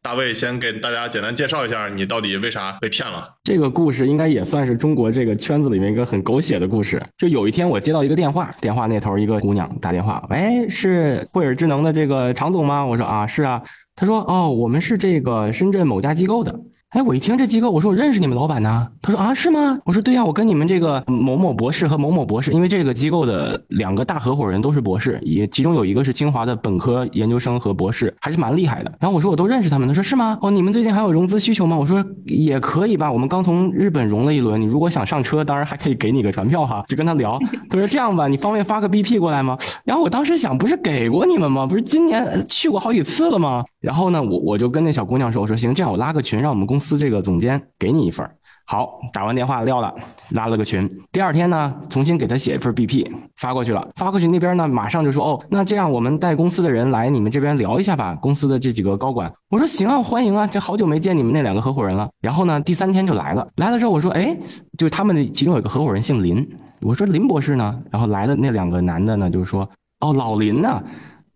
[0.04, 3.28] 大卫先给大家简单介绍一下，你到底为啥被骗了？
[3.44, 7.02] 这个故事应该也算是中国这个圈子里面一个很狗血的故事。
[7.18, 12.86] 就有一天我接到一个电话，电话那头一个姑娘打电话，喂，是惠尔智能的这个常总吗？
[12.86, 13.64] 我说啊，是啊。
[13.96, 16.54] 他说哦，我们是这个深圳某家机构的。
[16.94, 18.88] 哎，我一听这机构，我说我认识你们老板呢。
[19.02, 19.80] 他说啊，是吗？
[19.84, 28.94] 我说对呀，我跟你们这个某某博士和某某博士，因为这个机构的两个大合伙人都是博士，也其中有一个是清华的本科研究生和博士，还是蛮厉害的。
[29.00, 29.88] 然后我说我都认识他们。
[29.88, 30.38] 他说是吗？
[30.40, 31.76] 哦，你们最近还有融资需求吗？
[31.76, 36.86] 我说也可以吧，我们刚从日本融了一轮，你如果想上车，当然还可以给你个船票哈。
[36.88, 37.40] 就跟他聊，
[37.72, 39.58] 他说这样吧，你方便发个 BP 过来吗？
[39.84, 41.66] 然后我当时想，不是给过你们吗？
[41.66, 43.66] 不是今年去过好几次了吗？
[43.82, 47.54] 然后呢，我我就跟那小姑娘说，我说行，这样我拉个群，让我们公司司这个总监。
[47.80, 48.30] 给你一份
[48.66, 49.94] 好，打完电话撂了，
[50.30, 50.90] 拉了个群。
[51.12, 59.32] 第二天呢，重新给他写一份 BP 发过去了，发过去那边呢，马上就说哦，那这样我们带公司的人来你们这边聊一下吧，公司的这几个高管。
[59.50, 62.10] 我说行啊，欢迎啊，这好久没见你们那两个合伙人了。
[62.22, 64.38] 然后呢，第三天就来了，来了之后我说，哎，
[64.78, 66.50] 就是他们其中有个合伙人姓林，
[66.82, 67.78] 我说林博士呢？
[67.92, 69.70] 然后来的那两个男的呢，就是说，
[70.00, 70.82] 哦，老林呢。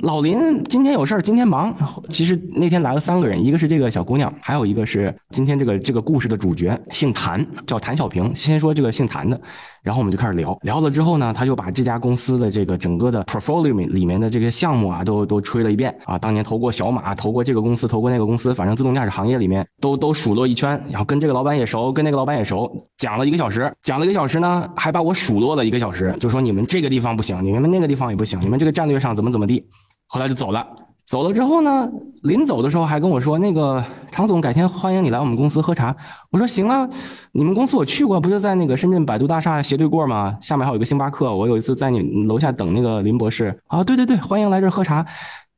[0.04, 1.74] 老林今天有事儿，今天忙。
[2.08, 8.34] 其实那天来了三个人，一个是这个小姑娘，还有一个是今天这个这个故事的主角，姓谭，叫谭小平。
[8.36, 9.41] 先说这个姓谭的，
[9.82, 10.56] 然后我们就开始聊。
[10.62, 16.16] 聊了之后呢，他就把这家公司的这个整个的 portfolio 里面的这个项目啊，都都吹了一遍啊。
[16.16, 20.80] 当年投过小马，投过这个公司，投过那个公司，反正自动驾驶行业里面都都数落一圈。
[20.91, 29.66] 然后跟这个老板也熟，跟那个老板也熟，讲了一个小时，讲了一个小时呢，还把我数落了一个小时，就说你们这个地方不行，你们那个地方也不行，你们这个战略上怎么怎么地。
[30.08, 30.66] 后来就走了，
[31.05, 31.89] 走了之后呢，
[32.24, 35.95] 临走的时候还跟我说：“那个常总，改天欢迎你来我们公司喝茶。”
[36.32, 36.89] 我说：“行啊，
[37.34, 40.38] 你们公司我去过，不就在那个深圳百度大厦斜对过吗？
[40.41, 41.36] 下面还有一个星巴克。
[41.36, 45.05] 我有一次在你楼下等那个林博士啊，对对对，欢迎来这儿喝茶。”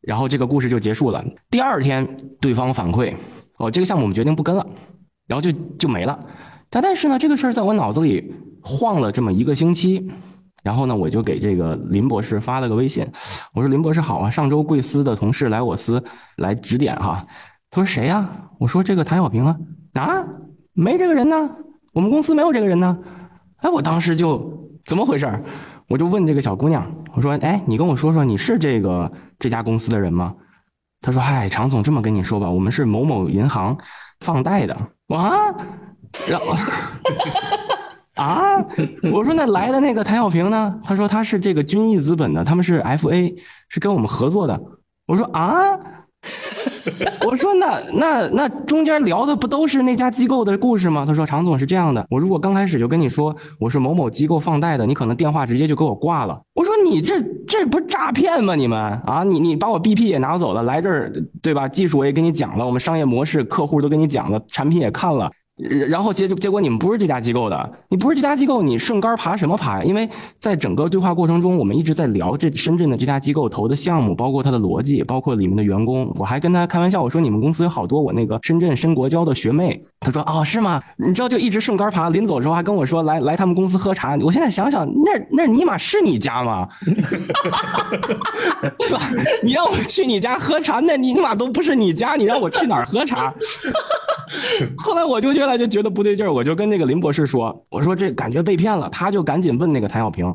[0.01, 1.23] 然后这个故事就结束了。
[1.51, 2.07] 第二天，
[2.39, 3.13] 对方反馈
[3.59, 4.65] ：“哦，这个项目我们决定不跟了。”
[5.27, 6.17] 然后就就没了。
[6.69, 10.09] 但但是呢，这个事儿在我脑子里晃了这么一个星期。
[10.61, 13.07] 然后呢，我就给这个林博士发了个微信，
[13.53, 16.03] 我说：“林博士好啊，上周贵司的同事来我司
[16.35, 17.25] 来指点哈。”
[17.71, 18.29] 他说：“谁呀？”
[18.59, 19.55] 我说：“这个谭小平啊。”
[19.93, 20.23] 啊，
[20.73, 21.49] 没这个人呢，
[21.93, 22.97] 我们公司没有这个人呢。
[23.57, 25.43] 哎，我当时就怎么回事？
[25.87, 30.35] 我就问这个小姑娘，我说：“哎，你跟我说说，你是这个这家公司的人吗？”
[31.01, 33.77] 她说：“嗨，常总这么跟你说吧，我们是某某银行
[34.19, 34.75] 放贷的。”
[35.07, 35.55] 啊，
[36.27, 36.53] 然后。
[38.19, 38.65] 啊！
[39.13, 40.75] 我说那来的那个谭小平呢？
[40.83, 43.33] 他说他是这个君毅资本的，他们是 FA，
[43.69, 44.61] 是跟我们合作的。
[45.07, 45.79] 我说啊，
[47.25, 51.05] 我说那那那中间聊的不都是那家机构的故事吗？
[51.07, 56.41] 他说常总是这样的，我如果刚开始就跟你说我是某某机构放贷的，你可能电话直接就给我挂了。
[56.55, 58.53] 我说你这这不是诈骗吗？
[58.53, 61.09] 你们啊，你你把我 BP 也拿走了，来这儿
[61.41, 61.69] 对吧？
[61.69, 65.31] 技术我也跟你讲了，我们商业模式客户都跟你讲了，产品也看了。
[65.89, 69.83] 然后结结果你们不是这家机构的，你不是这家机构，你顺杆爬什么爬？
[69.83, 76.09] 因为在整个对话过程中，我们一直在聊这深圳的这家机构投的项目，包括它的逻辑，包括里面的员工。
[76.17, 79.81] 我还跟他开玩笑，我说你们公司有好多我那个深圳深国交的学妹。
[79.99, 80.81] 他说哦是吗？
[80.95, 84.15] 你知道就一直顺杆爬，临走的时候还跟我说来来他们公司喝茶。
[84.21, 86.67] 我现在想想，那那尼玛是你家吗？
[88.77, 89.01] 对吧？
[89.43, 93.33] 你让我去你家喝茶，那尼玛都不是你家，你让我去哪儿喝茶？
[94.77, 100.33] 后来我就觉得来就觉得不对劲儿，我就跟那个林博士说：“我说这感觉被骗了。”他就赶紧问那个谭小平，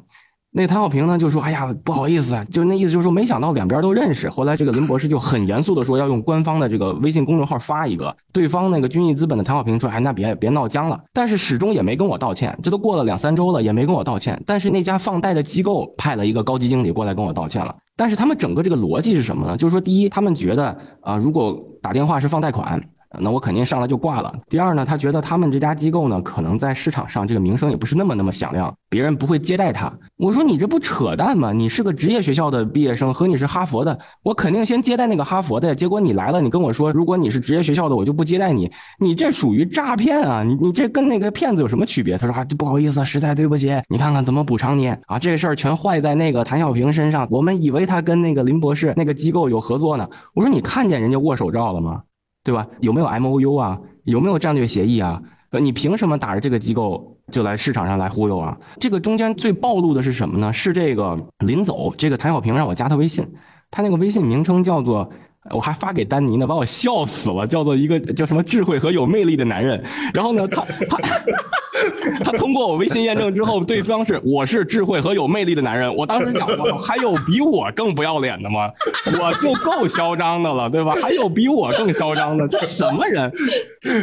[0.50, 8.14] 那个谭小平呢就说：“哎呀，不好意思，就那意思就是说没想到两边都认识。”后来这个林博士就很严肃的说要用官方的这个微信公众号发一个。
[8.32, 14.40] 对方那个君毅资本的谭小平说：“哎，那别别闹僵了。”但是始终也没跟我道歉，这都过了两三周了，也没跟我道歉。
[14.46, 17.74] 但是那家放贷的机构派了一个高级经理过来跟我道歉了。
[17.96, 19.56] 但是他们整个这个逻辑是什么呢？
[19.56, 22.80] 就是说，第一，他们觉得啊，如果打电话是放贷款。
[23.20, 24.34] 那我肯定上来就挂了。
[24.48, 29.92] 第二呢，他觉得他们这家机构呢，可能在市场上这个名声也不是那么那么响亮，别人不会接待他。
[30.16, 31.52] 我说你这不扯淡吗？
[31.52, 35.74] 你是个职业学校的毕业生，和你是哈佛的，我肯定先接待那个哈佛的。
[35.74, 38.70] 结果你来了，你跟我说，如果你是职业学校的，我就不接待你。
[38.98, 40.42] 你这属于诈骗啊！
[40.42, 42.16] 你你这跟那个骗子有什么区别？
[42.16, 45.18] 他说啊，不好意思，实在对不起，你看看怎么补偿你啊？
[45.18, 47.26] 这事儿全坏在那个谭小平身上。
[47.30, 50.08] 我们以为他跟那个林博士那个机构有合作呢。
[50.34, 52.02] 我说你看见人家握手照了吗？
[52.44, 52.64] 对吧？
[52.78, 53.80] 有没有 M O U 啊？
[54.04, 55.20] 有没有战略协议啊？
[55.50, 58.56] 呃，你凭什么打着这个机构就来市场上来忽悠啊？
[58.78, 60.52] 这个中间最暴露的是什么呢？
[60.52, 63.26] 是这个临走，这个谭小平让我加他微信，
[63.70, 65.10] 他那个微信名称叫做。
[65.50, 69.82] 我还发给丹尼呢，把我笑死了，叫做一个叫什么智慧和有魅力的男人。
[70.14, 70.98] 然后呢，他他
[72.24, 75.94] 他通过我微信验证之后，对方是我是智慧和有魅力的男人。
[75.94, 78.70] 我当时想，我，还有比我更不要脸的吗？
[79.20, 80.94] 我就够嚣张的了，对吧？
[81.02, 82.48] 还有比我更嚣张的？
[82.48, 83.30] 这什么人？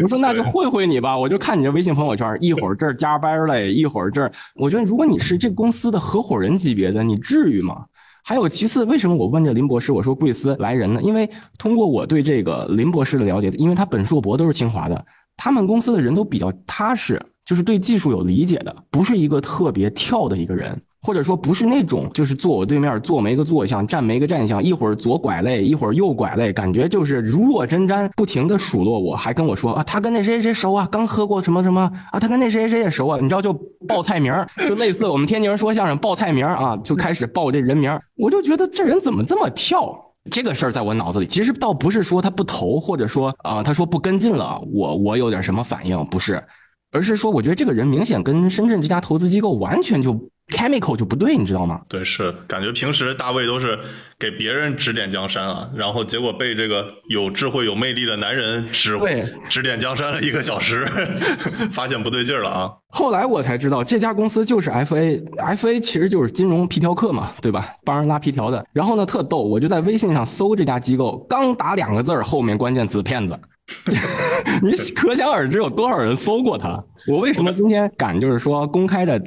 [0.04, 4.32] 我说那就会会你吧，我就看你这微信朋友圈，一会儿这儿加班嘞，一会儿这儿。
[4.56, 7.86] 我觉得如果你是这公司的合伙人级别的，你至于吗？
[8.24, 9.92] 还有其次，为什么我问这林博士？
[9.92, 11.02] 我说贵司来人呢？
[11.02, 15.06] 因为通过我对这个林博士的了解，因为他本硕博都是清华的，
[15.36, 20.82] 他们公司的人都比较踏实，就是对技术有理解的，不是一个特别跳的一个人。
[21.04, 33.52] 或者说不是那种，就是坐我对面坐没个坐相，站没个站相，一会儿左拐嘞，一会儿右拐嘞，感觉就是如若针毡，不停的数落我，还跟我说啊，他跟那谁谁谁熟啊，刚喝过什么什么啊，他跟那谁谁谁也熟啊，你知道就
[33.88, 34.32] 报菜名
[34.70, 40.00] 就类似我们天津人说相声报菜名啊，就开始报这人名我就觉得这人怎么这么跳？
[40.30, 46.44] 这个事儿在我脑子里，其实倒不是说他不投，或者说啊，他说不跟进了，我我有点什么反应，不是，
[46.92, 50.16] 而是说我觉得这个人明显跟深圳这家投资机构完全就。
[50.52, 51.82] Chemical 就不对，你知道吗？
[51.88, 53.80] 对，是感觉平时大卫都是
[54.20, 60.86] 给别人指点江山啊，然后结果被这个有智慧、有魅力的男人指对指点江山了一个小时，
[61.72, 62.72] 发现不对劲儿了啊。
[62.90, 67.70] 后来我才知道，这家公司就是 FA，FA 其实就是金融皮条客嘛，对吧？
[67.86, 68.64] 帮人拉皮条的。
[68.74, 73.40] 然后呢，特逗，我就在微信上搜这家机构，刚打两个字儿，后面关键词骗子。
[74.62, 76.84] 你可想而知有多少人搜过他。
[77.08, 79.22] 我为什么今天敢就是说公开的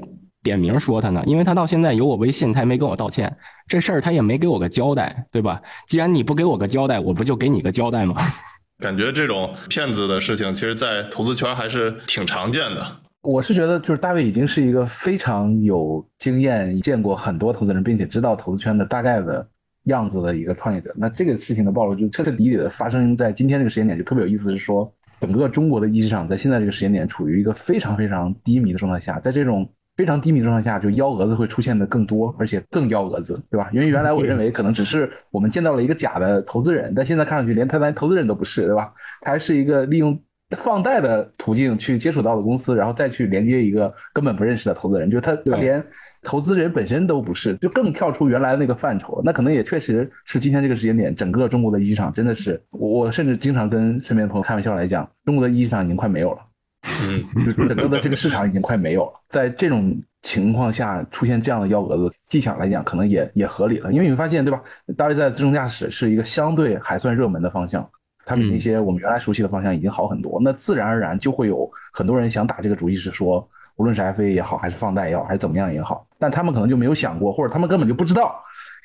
[0.44, 1.20] 点名说他呢？
[1.26, 3.36] 因为他到现在有我微信，他也没跟我道歉，
[3.66, 5.60] 这事儿他也没给我个交代，对吧？
[5.88, 8.14] 既然你不给我个交代，我不就给你个交代吗？
[8.78, 12.86] 感觉这种骗子的事情，其实，在投资圈还是挺常见的。
[13.22, 19.48] 我是觉得，就是大卫已经是一个非常有经验、见过很多投资人，并且知道投资圈的大概的
[19.84, 20.92] 样子的一个创业者。
[20.96, 24.50] 那这个事情的暴露，就彻彻底底的发生在今天这个时间点，就特别有意思。
[24.50, 29.66] 是说，整个中国的一级市场在现在这个时间点处于一个非常非常低迷的状态下，在这种
[29.96, 33.70] 非常低迷的状态下，就幺蛾子会出现的更多，而且更幺蛾子，对吧？
[33.72, 38.92] 因为原来我认为可能只是我们见到了一个假的投资人，但现在看上去连他连投资人都不是，对吧？
[39.20, 40.20] 他还是一个利用
[40.56, 45.84] 放贷的途径去接触到的公司，然后再去连接一个根本不认识的投资人，就他他连
[46.22, 49.20] 投资人本身都不是，就更跳出原来的那个范畴。
[49.24, 56.38] 那可能也确实是今天这个时间点，整个中国的一级市场真的是，我我甚至经常跟身边的朋友开玩笑来讲，中国的一级市场已经快没有了。
[56.84, 59.12] 嗯，就整个的这个市场已经快没有了。
[59.28, 64.62] 在这种情况下出现这样的幺蛾子，技巧来讲可能也也合理了，因为你会发现，对吧？
[64.96, 67.88] 大卫在自动驾驶是一个相对还算热门的方向，
[68.24, 70.38] 它比那些我们原来熟悉的方向已经好很多。
[70.42, 78.34] 那自然而然就会有很多人想打这个主意，是说，无论是 FA 也好，还是放贷也好，还是怎么样也好，但他们可能就没有想过，或者他们根本就不知道，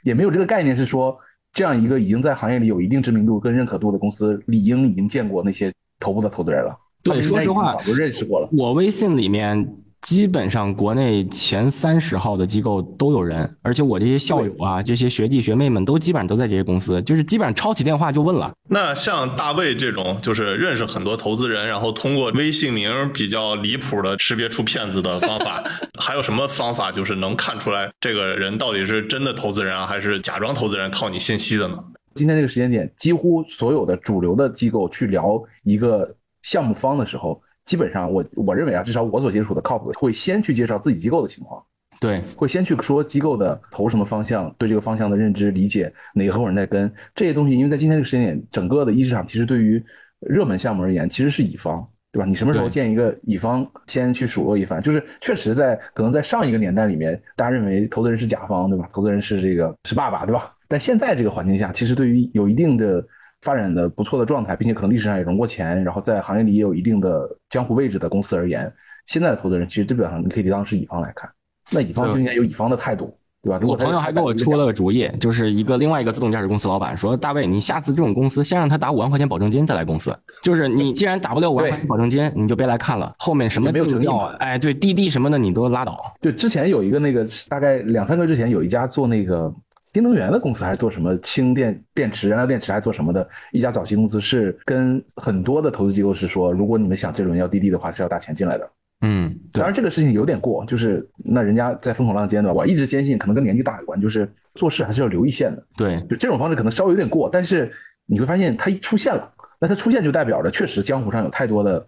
[0.04, 1.18] 也没有这个概念，是说
[1.54, 6.78] 这样一个已经在行业里有一定知名度跟认可度的公司，理应已经见过那些头部的投资人了。
[7.04, 8.50] 对说实话已经早就认识过了。
[8.52, 18.54] 我微信里面基本上国内前三十号的机构都有人，而且我这些校友啊，这些学弟学妹们都基本上都在这些公司，就是基本上抄起电话就问了。
[18.70, 25.64] 那像大卫这种，就是认识很多投资人，然后通过微信名比较离谱的识别出骗子的方法，
[26.00, 31.78] 还有什么方法就是能看出来这个人到底是真的投资人啊，还是假装投资人套你信息的呢？
[32.16, 41.64] 今天这个时间点，几乎所有的主流的机构去聊一个项目方的时候，基本上我我认为啊，至少我所接触的靠谱的，会先去介绍自己机构的情况，
[42.00, 47.56] 对，会先去说机构的投什么方向，对这个方向的认知理解，哪个合伙人在跟这些东西。
[47.58, 49.84] 因为在今天这个时间点，整个的一市场其实对于
[50.22, 52.26] 热门项目而言，其实是乙方，对吧？
[52.26, 58.90] 你什么时候对见一个乙方，先去数落一番，就是确实在可能在上一个年代里面，大家认为投资人是甲方，对吧？
[58.94, 60.54] 投资人是这个是爸爸，对吧？
[60.68, 63.06] 但现在这个环境下，其实对于有一定的
[63.42, 68.72] 发展的不错的状态，并且可能历史上也融过钱，然后在行业里也有一定的江湖位置的公司而言，
[69.08, 71.30] 现在的投资人其实基本上你可以当是乙方来看，
[71.72, 73.60] 那乙方就应该有乙方的态度，对吧？
[73.66, 80.14] 我朋友还给我出了个主意，就是一个另外一个自动驾驶公司老板说：“大卫，你下次这种公司先让他打五万块钱保证金再来公司。
[80.44, 83.16] 就是你既然打不了五万块钱保证金，你就别来看了。
[83.20, 85.98] 后面什么也没有竞调诚意嘛，啊哎，对滴滴什么的你都拉倒。
[86.20, 89.54] 对，之前有一个那个大概两三个月之前有一家做那个
[90.00, 98.70] 新能源的公司，还是做什么氢电电池、燃料电池，还是做什么的一家早期公司，是跟很多的投资机构是说，如果你们想这轮要滴滴的话，是要打钱进来的。
[99.02, 105.62] 嗯，当然这个事情有点过，就是那人家在风口浪尖的，我一直坚信可能跟年纪大有关，就是做事还是要留一线的。
[105.76, 107.70] 对，就这种方式可能稍微有点过，但是
[108.06, 109.30] 你会发现它一出现了，
[109.60, 111.86] 那它出现就代表着确实江湖上有太多的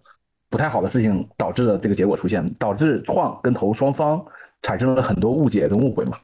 [0.49, 4.22] 不太好的事情导致了这个结果出现，导致创跟投双方
[4.62, 6.18] 产生了很多误解跟误会嘛。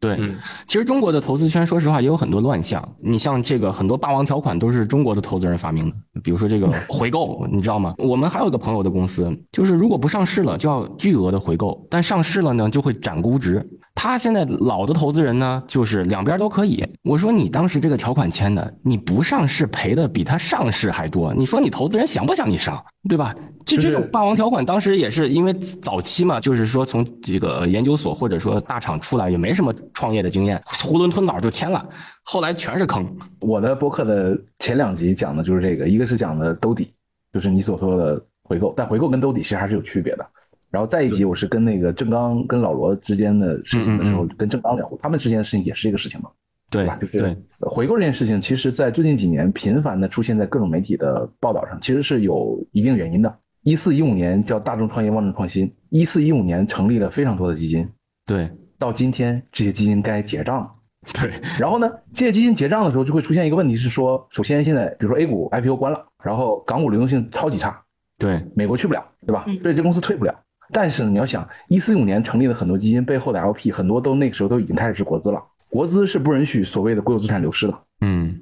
[0.00, 0.36] 对，嗯
[0.66, 2.86] 其实中国的投资圈，说实话也有很多乱象。
[3.00, 7.94] 你像这个很多霸王条款都是中国的投资人发明的，比如说这个 回购，你知道吗？
[7.98, 13.66] 我们还有一个朋友的公司，就是如果不上市了，就要巨额的回购；但上市了呢，就会斩估值。
[14.00, 16.86] 他现在老的投资人呢，就是两边都可以。
[17.02, 23.34] 我说你当时这个条款签的，你不上市赔的比他上市还多，你说你投资人想不想你上，对吧？
[23.66, 31.84] 就就是这种霸王条款，当时也是因为早期嘛，就是说从这个研究所或者说大厂出来，也没什么创业的经验，囫囵吞枣就签了，
[32.22, 33.04] 后来全是坑。
[33.40, 36.92] 我的播客的前两集讲的就是这个，一个是讲的兜底，
[37.32, 40.24] 就是你所说的回购，但回购跟兜底其实还是有区别的。
[40.70, 46.30] 然后再一集我是跟那个郑刚跟老罗之间的事情的时候，嗯跟郑刚聊过，他们之间的事情也是这个事情嘛。
[46.70, 46.98] 对吧？
[47.00, 53.38] 就是对，回购这件事情，其实在最近几年频繁的出现在各种媒体的报道上，其实是有一定原因的。
[53.62, 57.88] 一四一五年叫大众创业万众创新，一四一五年成立了非常多的基金，
[58.26, 60.70] 对到今天这些基金该结账了。
[61.14, 67.82] 对然后呢，这些基金结账的时候就会出现一个问题是说，首先现在比如说 A 股 IPO 关了，然后港股流动性超级差，
[68.18, 69.58] 对美国去不了，对吧嗯？
[69.62, 70.38] 所以这公司退不了。
[70.72, 77.78] 但是呢，你要想，一四五年成立的很多基金背后的 LP，很多都那个时候都已经开始是国资了，国资是不允许所谓的国有资产流失的。
[78.00, 78.38] 嗯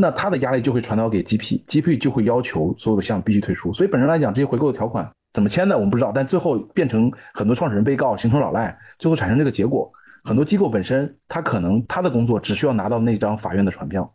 [0.00, 3.72] 那它的压力就会传导给 GP，GP 就会要求所有的项目必须退出。
[3.72, 9.90] 所以本身来讲，这些回购的条款怎么签的我们不知道，但最后变成很多创始人被告，形成老赖，最后产生这个结果。
[10.22, 14.08] 很多机构本身，他可能他的工作只需要拿到那张法院的传票，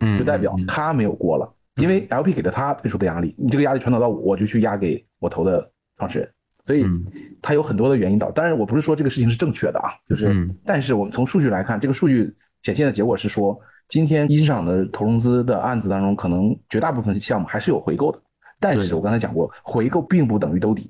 [0.00, 6.28] 嗯，就代表嗯他没有过了，因为 LP 给了他退出的压力，你这个压力传导到我，我就去压给我投的创始人，
[6.66, 7.04] 所以嗯。
[7.44, 8.30] 它有很多的原因导。
[8.30, 10.56] 当然，我不是说这个事情是正确的啊，就是，嗯。
[10.64, 12.32] 但是我们从数据来看，这个数据
[12.62, 13.58] 显现的结果是说，
[13.88, 18.22] 今天一级市场的投融资的案子当中，可能绝大部分项目还是有回购的，
[18.60, 20.88] 但是我刚才讲过，回购并不等于兜底，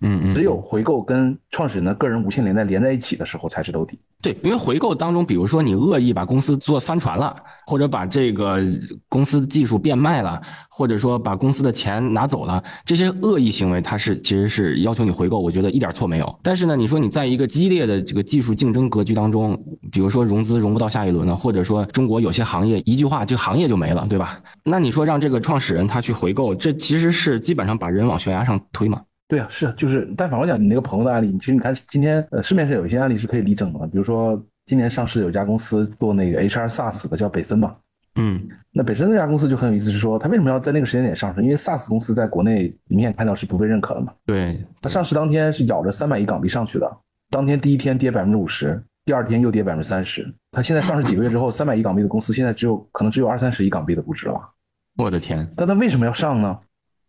[0.00, 3.98] 嗯嗯，只有回购跟创始人的个人无限连带连在一起的时候才是兜底。
[4.20, 7.36] 对，因为回购当中，比如说你恶意把公司做翻船了，
[7.66, 8.60] 或者把这个
[9.08, 16.38] 公司的技术变卖了，或者说把公司的钱拿走了，这些恶意行为，它是其实是要求你回购，我觉得一点错没有。
[16.42, 19.56] 但是呢，你说你在一个激烈的这个技术竞争格局当中，
[19.92, 24.40] 比如说融资融不到下一轮了，或者说中国有些行业一句话这个行业就没了，对吧？
[24.64, 29.00] 那你说让这个创始人他去回购，这其实是基本上把人往悬崖上推嘛。
[29.28, 37.76] 对啊，是啊就是，但反过讲，你那个朋友的案例，其实你看今天呃市面上有一些案例是可以例证的，比如说今年上市有一家公司做那个 HR SaaS 的，叫北森吧。
[38.20, 41.42] 嗯那北森那家公司就很有意思，是说他为什么要在那个时间点上市？
[41.42, 44.12] 因为 SaaS 公司在国内明显看到是不被认可的嘛。
[44.24, 46.90] 对，它上市当天是咬着三百亿港币上去的，
[47.30, 50.26] 当天第一天跌百分之五十，第二天又跌百分之三十。
[50.50, 54.50] 它现在上市几个月之后，三百亿港币的公司现在只有可能只有二三十亿港币的估值了吧？
[54.96, 56.58] 我的天，但它为什么要上呢？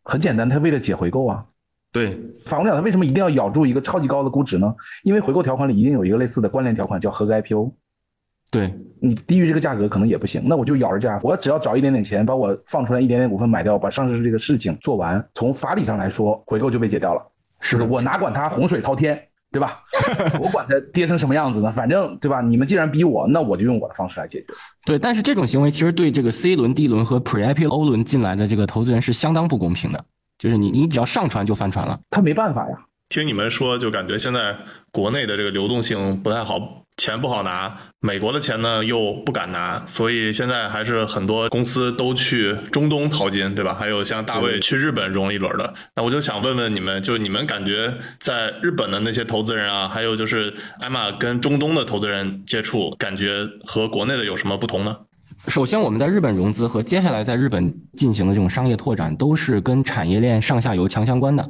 [0.03, 1.43] 很简单，它为了解回购啊。
[1.91, 2.15] 对，
[2.45, 4.73] 反过来讲，它为什么一定要咬住一个超级高的估值呢？
[5.03, 7.73] 因为回购条款里一定有一个类似的关联条款，叫合格 IPO。
[8.51, 17.21] 对，你低于这个价格可能也不行，那我就咬着价，我只要找一点点钱，把我放出来一点点股份买掉，把上市这个事情做完，从法理上来说，回购就被解掉了。
[17.59, 19.19] 是的，我哪管它洪水滔天，
[19.51, 19.79] 对吧？
[20.41, 21.71] 我管它跌成什么样子呢？
[21.71, 22.41] 反正对吧？
[22.41, 24.47] 你们既然逼我，那我就用我的方式来解决。
[24.85, 30.03] 对，但是这种行为其实对这个 C 轮、D 轮和 Pre IPO 轮进来的这个投资人是相当不公平的，
[30.39, 31.99] 就是你你只要上船就翻船了。
[32.09, 32.75] 他没办法呀。
[33.09, 34.55] 听你们说，就感觉现在
[34.91, 43.73] 国内的这个流动性不太好，钱不好拿，美国的钱呢又不敢拿，所以现在还是很多公司都去中东淘金，对吧？
[43.73, 45.73] 还有像大卫去日本融了一轮的。
[45.95, 54.95] 那我就想问问你们，就你们感觉在日本的那些投资人啊，还有就是艾玛跟中东的投资人接触，感觉和国内的有什么不同呢？
[55.47, 61.49] 首先，我们在日本融资和接下来在日本进行的这种商业拓展，都是跟产业链上下游强相关的。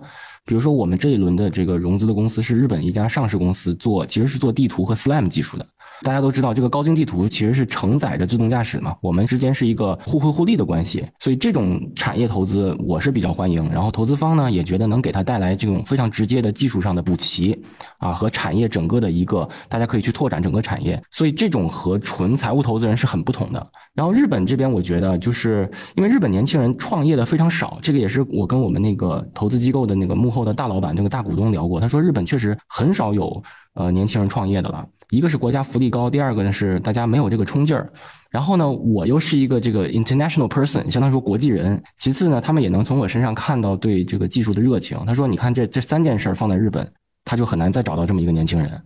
[0.50, 5.66] 比如说，我们这一轮的这个融资的公司是日本一家上市公司做，其实是做地图和 SLAM 技术的。
[6.02, 13.70] 大家都知道，这个高精地图其实是承载着自动驾驶嘛，我们之间是一个互惠互利的关系，所以这种产业投资我是比较欢迎。
[13.70, 17.56] 然后投资方呢也觉得能给他带来这种非常直接的技术上的补齐
[18.00, 23.68] 啊，和产业整个的一个大家可以去拓展整个产业，所以这种和纯财务投资人是很不同的。
[23.94, 33.42] 然后日本这边，我觉得就是因为日本年轻人创业的非常少，这个也是我跟我们那个投资机构的那个幕后的大老板、这个大股东聊过，他说日本确实很少有
[33.74, 34.88] 呃年轻人创业的了。
[35.10, 37.92] 一个是国家福利高，第二个呢是大家没有这个冲劲儿。
[38.30, 41.82] 然后呢，我又是一个这个 international person，相当于说国际人。
[41.98, 45.00] 其次呢，他们也能从我身上看到对这个技术的热情。
[45.08, 46.88] 他说，你看这这三件事儿放在日本，
[47.26, 48.80] 他就很难再找到这么一个年轻人，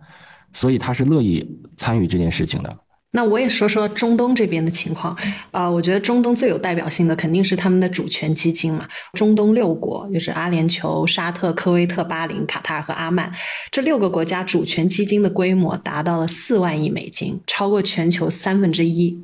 [0.54, 1.46] 所以他是乐意
[1.76, 2.74] 参与这件事情的。
[3.14, 5.16] 那我也说说中东这边的情况，
[5.52, 8.88] 啊、我觉得中东最有代表性的肯定是他们的主权基金嘛。
[9.12, 13.32] 中东六国就是阿联酋、沙特、科威特、巴林、卡塔尔和阿曼
[13.70, 19.16] 这六个国家主权基金的规模达到了四万亿美金，超过全球三分之一。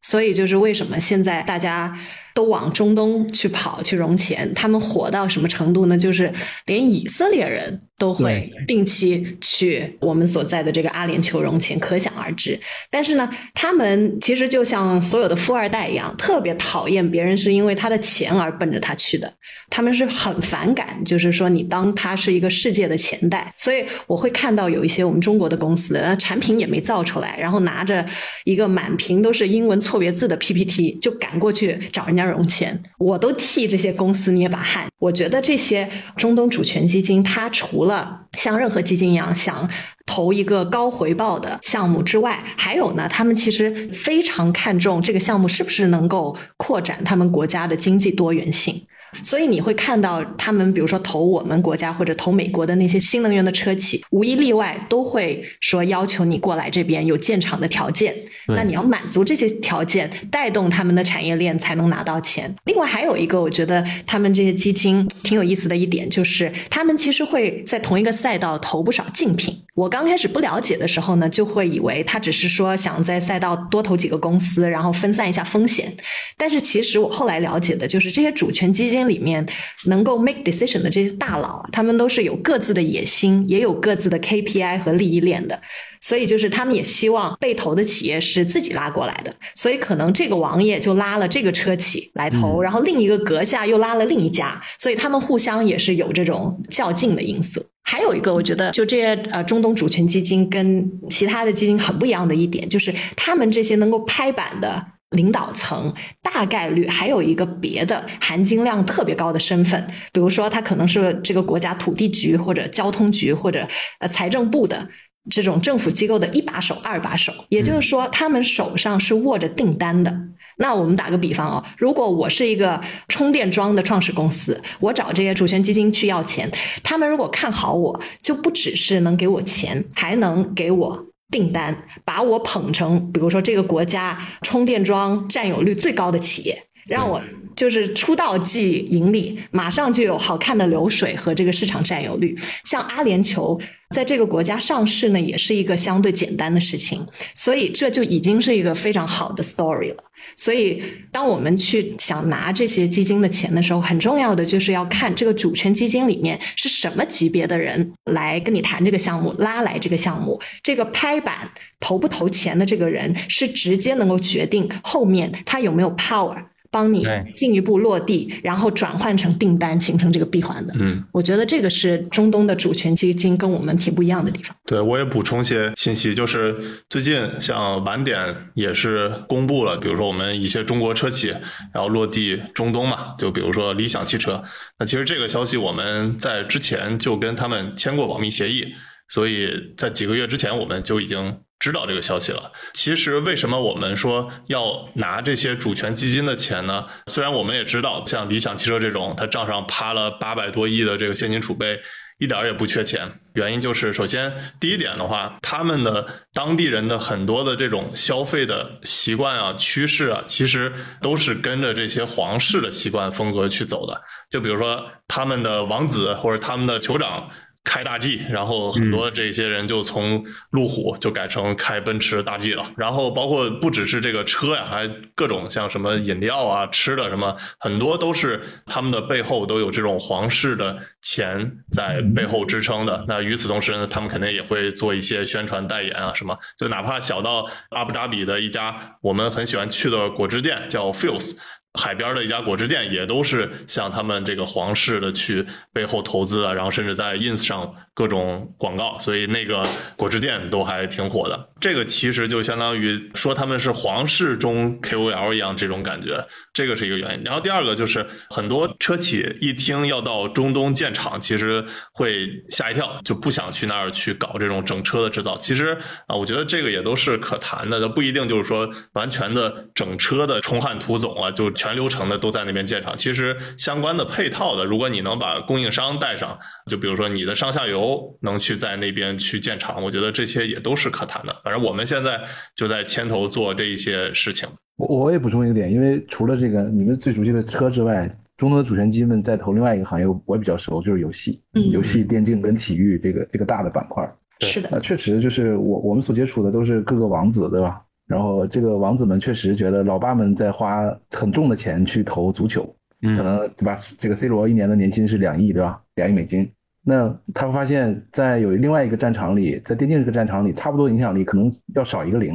[0.00, 1.94] 所以就是为什么现在大家
[2.34, 5.96] 都往中东去跑去融钱，他们火到什么程度呢？
[5.96, 6.30] 就是
[6.66, 12.58] 连以色列人都会定期去我们所在的这个阿联酋融钱，可想而知。
[12.90, 19.32] 但是呢，他们其实就像所有的富二代一样，特别讨厌别人是因为他的钱而奔着他去的。
[19.70, 23.52] 他们是很反感，就是说你当他是一个世界的钱袋。
[23.56, 28.04] 所以我会看到有一些我们中国的公司，呃产品也没造出来，然后拿着
[28.44, 34.86] 一个满屏都是英文错别字的 PPT 就赶过去找人家融钱，我都替这些公司捏把汗。
[34.98, 39.68] 我觉得这些中东主权基金，它除除了像任何基金一样想
[40.06, 48.86] 投一个高回报的项目之外，还有呢，他们其实非常看重这个项目是不是能够扩展他们国家的经济多元性。
[49.22, 58.14] 所以你会看到他们，比如说投我们国家或者投美国的那些新能源的车企，无一例外都会说要求你过来这边有建厂的条件。
[58.48, 62.54] 那你要满足这些条件，带动他们的产业链才能拿到钱。
[62.64, 69.58] 另外还有一个，我觉得他们这些基金挺有意思的一点，就是他们其实会在同一个赛道投不少竞品。
[69.74, 75.92] 我刚开始不了解的时候呢，就会以为他只是说想在赛道多投几个公司，然后分散一下风险。
[76.36, 79.46] 但是其实我后来了解的就是，这些主权基金里面
[79.86, 85.60] 能够 make decision 的这些大佬啊，他们都是有各自的野心，也有各自的 KPI 和利益链的。
[86.00, 89.32] 所以就是他们也希望被投的企业是自己拉过来的。
[89.54, 97.64] 所以可能这个王爷就拉了这个车企来投，然后另一个阁下又拉了另一家，所以他们互相也是有这种较劲的因素。
[97.86, 105.92] 还有一个，我觉得就这些呃中东主权基金跟其他的基金很不一样的一点，就是他们这些能够拍板的领导层，
[106.22, 113.66] 大概率还有一个别的含金量特别高的身份，比如说他可能是这个国家土地局或者交通局或者
[113.98, 114.88] 呃财政部的
[115.30, 120.14] 这种政府机构的一把手、二把手，也就是说他们手上是握着订单的。
[120.56, 126.48] 那我们打个比方哦，如果我是一个充电桩的创始公司，我找这些主权基金去要钱，
[126.84, 137.22] 他们如果看好我，就不只是能给我钱，还能给我订单，把我捧成比如说这个国家充电桩占有率最高的企业，让我
[137.56, 142.36] 就是出道即盈利，马上就有好看的流水和这个市场占有率。
[142.64, 150.04] 像阿联酋在这个国家上市呢，也是一个相对简单的事情，所以这就已经是一个非常好的 story 了。
[150.36, 150.82] 所以，
[151.12, 160.40] 当我们去想拿这些基金的钱的时候，很重要的就是要看这个主权基金里面是什么级别的人来跟你谈这个项目，拉来这个项目。
[160.62, 166.42] 这个拍板投不投钱的这个人，是直接能够决定后面他有没有 power。
[166.74, 167.06] 帮你
[167.36, 170.74] 进一步落地，然后转换成订单，形成这个闭环的。
[170.80, 174.56] 嗯，我觉得这个是中东的主权基金跟我们挺不一样的地方。
[174.66, 176.56] 对，我也补充些信息，就是
[176.90, 178.18] 最近像晚点
[178.54, 181.28] 也是公布了，比如说我们一些中国车企
[181.72, 184.42] 然后落地中东嘛，就比如说理想汽车。
[184.80, 188.66] 那其实这个消息我们在之前就跟他们签过保密协议，
[189.06, 191.38] 所以在几个月之前我们就已经。
[191.58, 192.52] 知道这个消息了。
[192.74, 196.86] 其实为什么我们说要拿这些主权基金的钱呢？
[197.06, 201.80] 虽然我们也知道，像理想汽车这种，它账上趴了八百多亿的这个现金储备，
[202.18, 203.10] 一点也不缺钱。
[203.34, 214.00] 原因就是，首先第一点的话，他们的当地人的很多的这种消费的习惯啊、趋势啊，其实都是跟着这些皇室的习惯风格去走的。
[214.30, 217.30] 就比如说他们的王子或者他们的酋长。
[217.64, 222.70] 开大 G，然后很多这些人就从路虎就改成开奔驰大 G 了。
[222.76, 233.04] 然后包括不只是这个车呀，还各种像什么饮料啊、吃的什么，很多都是他们的背后都有这种皇室的钱在背后支撑的。
[233.08, 236.38] 那与此同时呢，他们肯定也会做一些宣传代言啊什么。
[236.58, 241.36] 就哪怕小到阿布扎比的一家我们很喜欢去的果汁店叫 Fils。
[241.74, 249.66] 海边的一家果汁店也都是像他们这个皇室的去背后投资啊，然后甚至在 ins 上各种广告，所以那个
[249.96, 251.48] 果汁店都还挺火的。
[251.60, 256.22] 这个其实就相当于说他们是皇室中 KOL 一样这种感觉，
[256.52, 257.24] 这个是一个原因。
[257.24, 261.64] 然后第二个就是很多车企一听要到中东建厂，其实
[261.94, 265.38] 会吓一跳，就不想去那儿去搞这种整车的制造。
[265.38, 265.74] 其实
[266.06, 271.50] 啊，我觉得这个也都是可谈的，它不一定就是说完全的整车的冲汉图总啊，就。
[271.54, 276.36] 全流程的都在那边建厂，其实相关的配套的，如果你能把供应商带上，
[276.68, 277.80] 就比如说你的上下游
[278.20, 281.34] 能去在那边去建厂，我觉得这些也都是可谈的。
[281.42, 282.20] 反正我们现在
[282.54, 284.48] 就在牵头做这一些事情。
[284.76, 291.40] 我我也补充一个点，因为除了这个你们最熟悉的车之外，中东的主权基金们在投另外一个行业，我也比较熟，就是游戏、
[291.70, 294.04] 游戏、电竞跟体育这个这个大的板块。
[294.40, 297.80] 是的，确实就是我我们所接触的都是各个王子，对吧？
[298.06, 302.64] 然后这个王子们确实觉得老爸们在花很重的钱去投足球，
[303.00, 303.76] 可能对吧？
[303.98, 305.80] 这个 C 罗一年的年薪是两亿，对吧？
[305.94, 306.50] 两亿美金。
[306.84, 312.34] 那他会发现，在有另外一个战场里，在电竞这个战场里，差不多影响力可能要少一个零。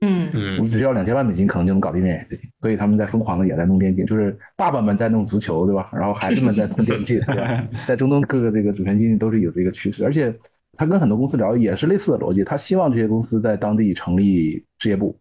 [0.00, 2.50] 嗯嗯，我们只需要两千万美金，可能就能搞定这件事情。
[2.60, 5.90] 所以他们在疯狂的也在弄电竞，就是爸爸们在弄足球，对吧？
[5.92, 7.68] 然后孩子们在弄电竞，对吧？
[7.86, 10.34] 在中东各个这个主权经济都是有这个趋势，而且。
[10.78, 15.18] 他跟很多公司聊也是类似的逻辑，他希望这些公司在当地成立事业部，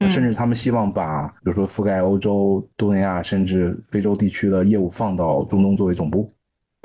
[0.00, 6.34] 甚至他们希望把比如说覆盖欧洲、东南亚甚至非洲地区的业务放到中东作为总部。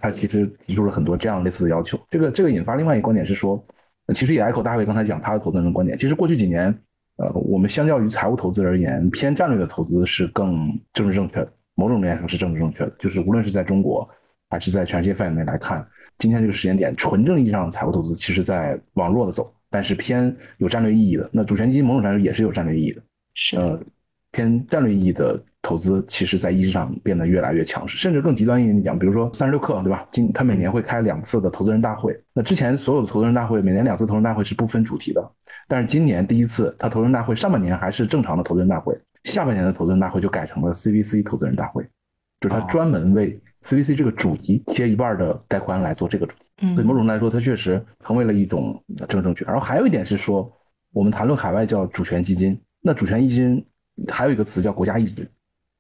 [0.02, 2.00] 他其实提出了很多这样类似的要求。
[2.10, 3.64] 这个这个引发另外一个观点是说，
[4.14, 5.98] 其实也 echo 大卫刚才讲他的投资人的观点。
[5.98, 6.76] 其实过去几年，
[7.18, 11.54] 呃，我们相较于财务投资而言，偏战略的投资是更政治正确的。
[11.76, 14.08] 某种意义上是政治正确的，就是无论是在中国
[14.50, 15.86] 还是在全世界范围内来看，
[16.20, 23.02] 今天这个时间点，纯正意义上的财务投资其实在往弱的走，但是偏有战略意义的，那主权基金某种程度也是有战略意义的，
[23.34, 23.80] 是呃，
[24.32, 30.08] 偏战略意义的投资，其实在一市场变得越来越强势，甚至更极端一点讲，比如说三十六氪，对吧？
[30.12, 35.32] 今他每年会开两次的投资人大会，那之前所有的投资人大会每年两次投资人大会是不分主题的，
[35.68, 41.84] 但是今年第一次，他投资人大会上半年还是正常的投资人大会，下半年的投资人大会就改成了 CVC 投资人大会，
[42.40, 46.46] 就是他专门为 CVC 这个主题贴一半的带宽来做这个主题。
[46.64, 49.44] 嗯所以某种来说，它确实成为了一种政治正确。
[49.46, 50.52] 然后还有一点是说，
[50.94, 53.66] 我们谈论海外叫主权基金，那主权基金
[54.08, 55.28] 还有一个词叫国家意志。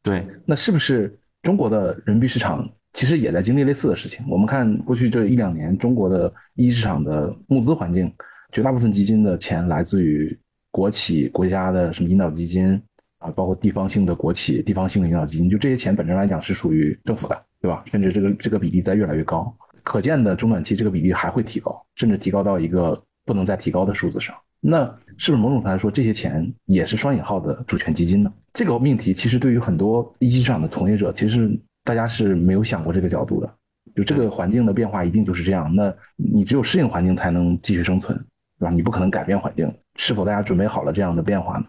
[0.03, 4.25] 对，那是不是中国的人民币市场其实也在经历类似的事情？
[4.27, 8.11] 我们看过去这一两年，中国的一级市场的募资环境，
[8.51, 10.37] 绝大部分基金的钱来自于
[10.71, 12.81] 国企、国家的什么引导基金
[13.19, 17.83] 啊，包括地方性的国企、地方性的引导基金，就这些钱本身来讲是属于政府的，对吧？
[17.91, 24.35] 甚至这个这个比例在越来越高，可见的中短期这个比例还会提高，甚至提高到一个不能再提高的数字上。
[24.59, 24.83] 那
[25.17, 28.33] 是不是某种程度来说，这些钱也是双引号的主权基金呢？
[28.53, 31.49] 这个命题其实对于很多一级市场的从业者，其实
[31.83, 33.49] 大家是没有想过这个角度的。
[33.95, 38.17] 就这个环境的变化一定就是这样，那你只有适应环境才能继续生存，
[38.59, 38.71] 对吧？
[38.71, 39.69] 你不可能改变环境。
[39.97, 41.65] 是否大家准备好了这样的变化呢？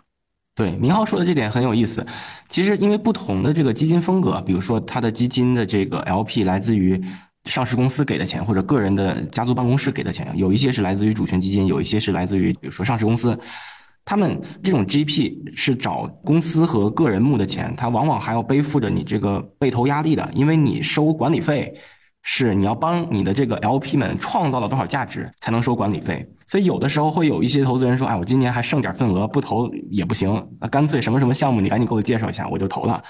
[0.55, 2.05] 对，明浩说的这点很有意思。
[2.49, 7.03] 其实因为不同的这个基金风格，比如说它的基金的这个 LP 来自于
[7.47, 13.37] 上市公司给的钱，或者个人的家族办公室给的钱，有一些是来自于主权基金，有一些是来自于比如说上市公司。
[14.05, 21.73] 他们这种 GP 是找公司和个人募的钱，他往往还要背负着你这个被投压力的，因为你收管理费
[22.23, 26.27] 是你要帮你的这个 LP 们创造了多少价值才能收管理费。
[26.47, 33.03] 所以有的时候会有一些投资人说：“哎，我今年还剩点份额，不投也不行，那干脆什么什么项目你赶紧给我介绍一下，我就投了。”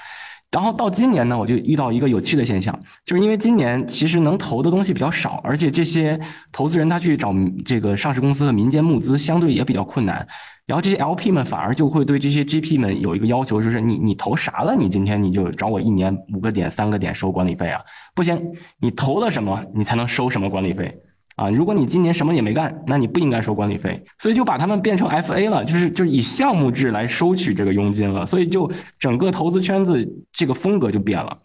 [0.52, 6.20] 然后到今年呢，我就遇到一个有趣的现象，就是因为今年其实能投的东西比较少，而且这些
[6.52, 7.34] 投资人他去找
[7.64, 10.26] 这个上市公司和民间募资相对也比较困难，
[10.66, 14.76] 然后这些 LP 们反而就会对这些 GP 们有一个要求，就是你你投啥了？
[14.76, 17.80] 你今天你就找我一年五个点、三个点收管理费啊？
[18.14, 18.38] 不行，
[18.78, 20.94] 你投了什么，你才能收什么管理费。
[21.36, 31.38] 啊，如果你今年什么也没干，那你不应该收管理费，所以就把他们变成 FA 了，就是就是以项目制来收取这个佣金了，所以就整个投资圈子这个风格就变了。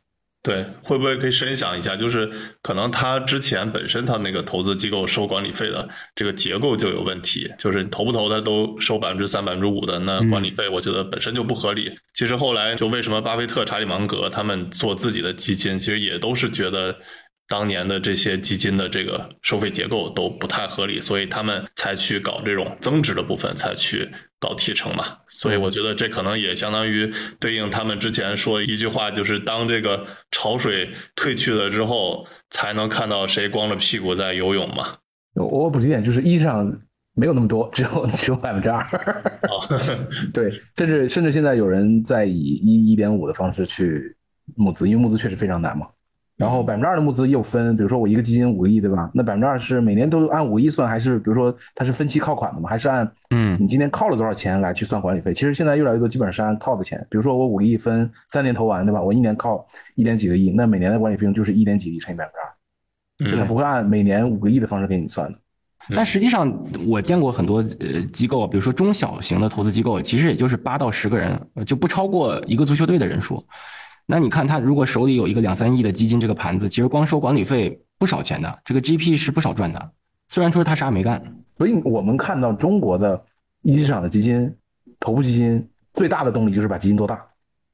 [0.43, 2.29] 对，会不会可以深想一下，就是
[2.61, 11.91] 可能他之前本身他那个投资机构收管理费的这个结构就有问题，就是你投不投他都收百分之三、百分之五的，那管理费我觉得本身就不合理。
[12.13, 16.95] 其实后来就为什么巴菲特、查理芒格他们做自己的基金，其实也都是觉得。
[17.47, 24.09] 当年的这些基金的这个收费结构都不太合理，所以他们才去搞这种增值的部分，才去
[24.39, 25.05] 搞提成嘛。
[25.29, 34.97] 所以我觉得这可能也相当于对应他们之前说一句话，就是当这个潮水退去了之后，才能看到谁光着屁股在游泳嘛。
[35.35, 36.69] 我补充一点，就是一上
[37.13, 38.85] 没有那么多，只有只有百分之二。
[40.33, 44.17] 对，甚至甚至现在有人在以一一点五的方式去
[44.55, 45.87] 募资，因为募资确实非常难嘛。
[46.37, 49.09] 然后百分之二的募资又分，比如说我一个基金五个亿，对吧？
[49.11, 52.69] 那百分之二是每年都按五个亿算，还是比如说它是分期靠款的吗？
[52.69, 55.33] 还是按嗯你今天靠了多少钱来去算管理费？
[55.33, 59.01] 其实现在越来越多基本上是按靠的钱，比如说我五个亿分三年投完，对吧？
[59.01, 59.65] 我一年靠
[59.95, 62.33] 一点几个亿，那每年的管理费用就是一点几亿乘以百分
[63.27, 65.39] 之二，它不会按每年五个亿的方式给你算的。
[65.95, 66.53] 但实际上，
[66.85, 73.43] 我见过很多呃机构，比如说中小型的投资机构，其实也就是八到十个人，就不超过一个足球队的人数。
[74.09, 79.91] 那你看他如果手里有一个两三亿的基金这个盘子，其实光收管理费不少钱的，这个 GP 是不少赚的。
[80.29, 81.21] 虽然说他啥也没干，
[81.57, 83.21] 所以我们看到中国的
[83.63, 84.49] 一级市场的基金、
[84.99, 87.21] 头部基金最大的动力就是把基金做大。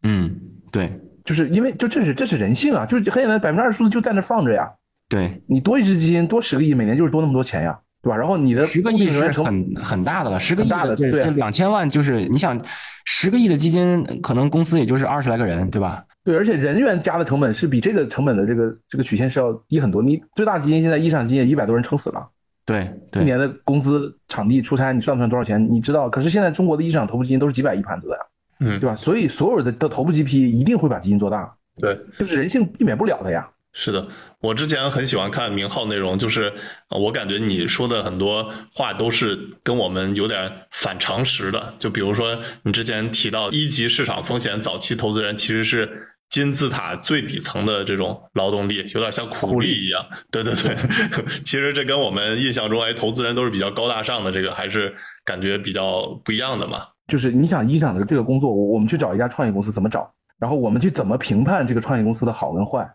[0.01, 0.35] 嗯，
[0.71, 4.67] 对，就是因为就这是这是人性啊，就是很简单，百分之二十数字就在那放着呀。
[5.09, 8.17] 对，你多一只基金多十个亿，每年就是多那么多钱呀，对吧？
[8.17, 12.59] 然后你的十个亿是很很大的了，十个亿大的这对这两千万就是你想，
[13.05, 16.03] 十个亿的基金可能公司也就是二十来个人，对吧？
[16.23, 20.01] 对，而且人员加的成本是比这个成本的这个这个曲线是要低很多。
[20.01, 22.25] 你最大基金现在一场基金一百多人撑死了，
[22.65, 22.89] 对
[23.21, 25.67] 一，年的工资、场地、出差，你算不算多少钱？
[25.69, 26.09] 你知道？
[26.09, 28.21] 可是现在中国的一场头部基金都是几百亿盘子的呀，
[28.59, 28.95] 嗯对吧？
[28.95, 33.49] 所以所有的的头部 GP 一定会把基金做大，对，就是人性避免不了的呀。
[33.75, 34.07] 是的，
[34.39, 36.53] 我之前很喜欢看明浩内容，就是
[36.89, 41.73] 呃我感觉你说的很多话都是跟我们有点反常识的。
[41.79, 45.89] 就比如说你之前提到一级市场风险早期投资人其实是
[46.33, 50.03] 金字塔最底层的这种劳动力，有点像苦力一样。
[50.31, 50.75] 对对对，
[51.45, 56.87] 其实这跟我们印象中哎投资人都是比较高大上的，这个还是感觉比较不一样的嘛。
[57.07, 60.11] 就是你想一想的这个工作，我我们去找一家创业公司怎么找？
[60.39, 62.91] 然后我们去怎么评判这个创业公司的好跟坏，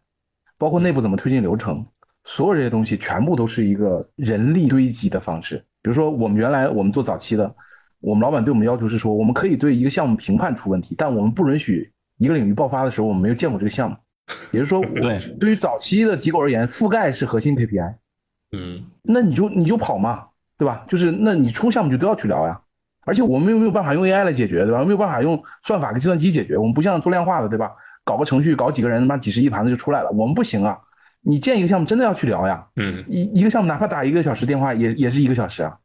[0.59, 1.87] 包括内部怎么推进流程，
[2.25, 5.65] 所有这些东西全部都是一个人力堆积的方式。
[5.81, 7.55] 比如说，我们原来我们做早期的，
[8.01, 13.97] 我们老板对我们要求是说，我们可以对一个项目评判出问题，但我们不允许一个领域爆发的时候，我们没有见过这个项目。
[14.53, 17.95] 也就是说， 对对于早期的机构而言，覆盖是核心 KPI。
[18.53, 20.27] 嗯，那你就你就跑嘛，
[20.59, 20.85] 对吧？
[20.89, 22.61] 就是那你出项目就都要去聊呀。
[23.07, 24.85] 而且我们又没有办法用 AI 来解决，对吧？
[24.85, 26.59] 没有办法用算法跟计算机解决。
[26.59, 27.73] 我们不像做量化的，对吧？
[28.05, 30.11] 搞个程序，搞几个人，他妈几十亿盘子就出来了。
[30.11, 30.79] 我们不行啊！
[31.23, 32.67] 你建一个项目真的要去聊呀。
[32.77, 35.77] 嗯，一一个项目哪怕打一个小时电话，也也是一个小时啊。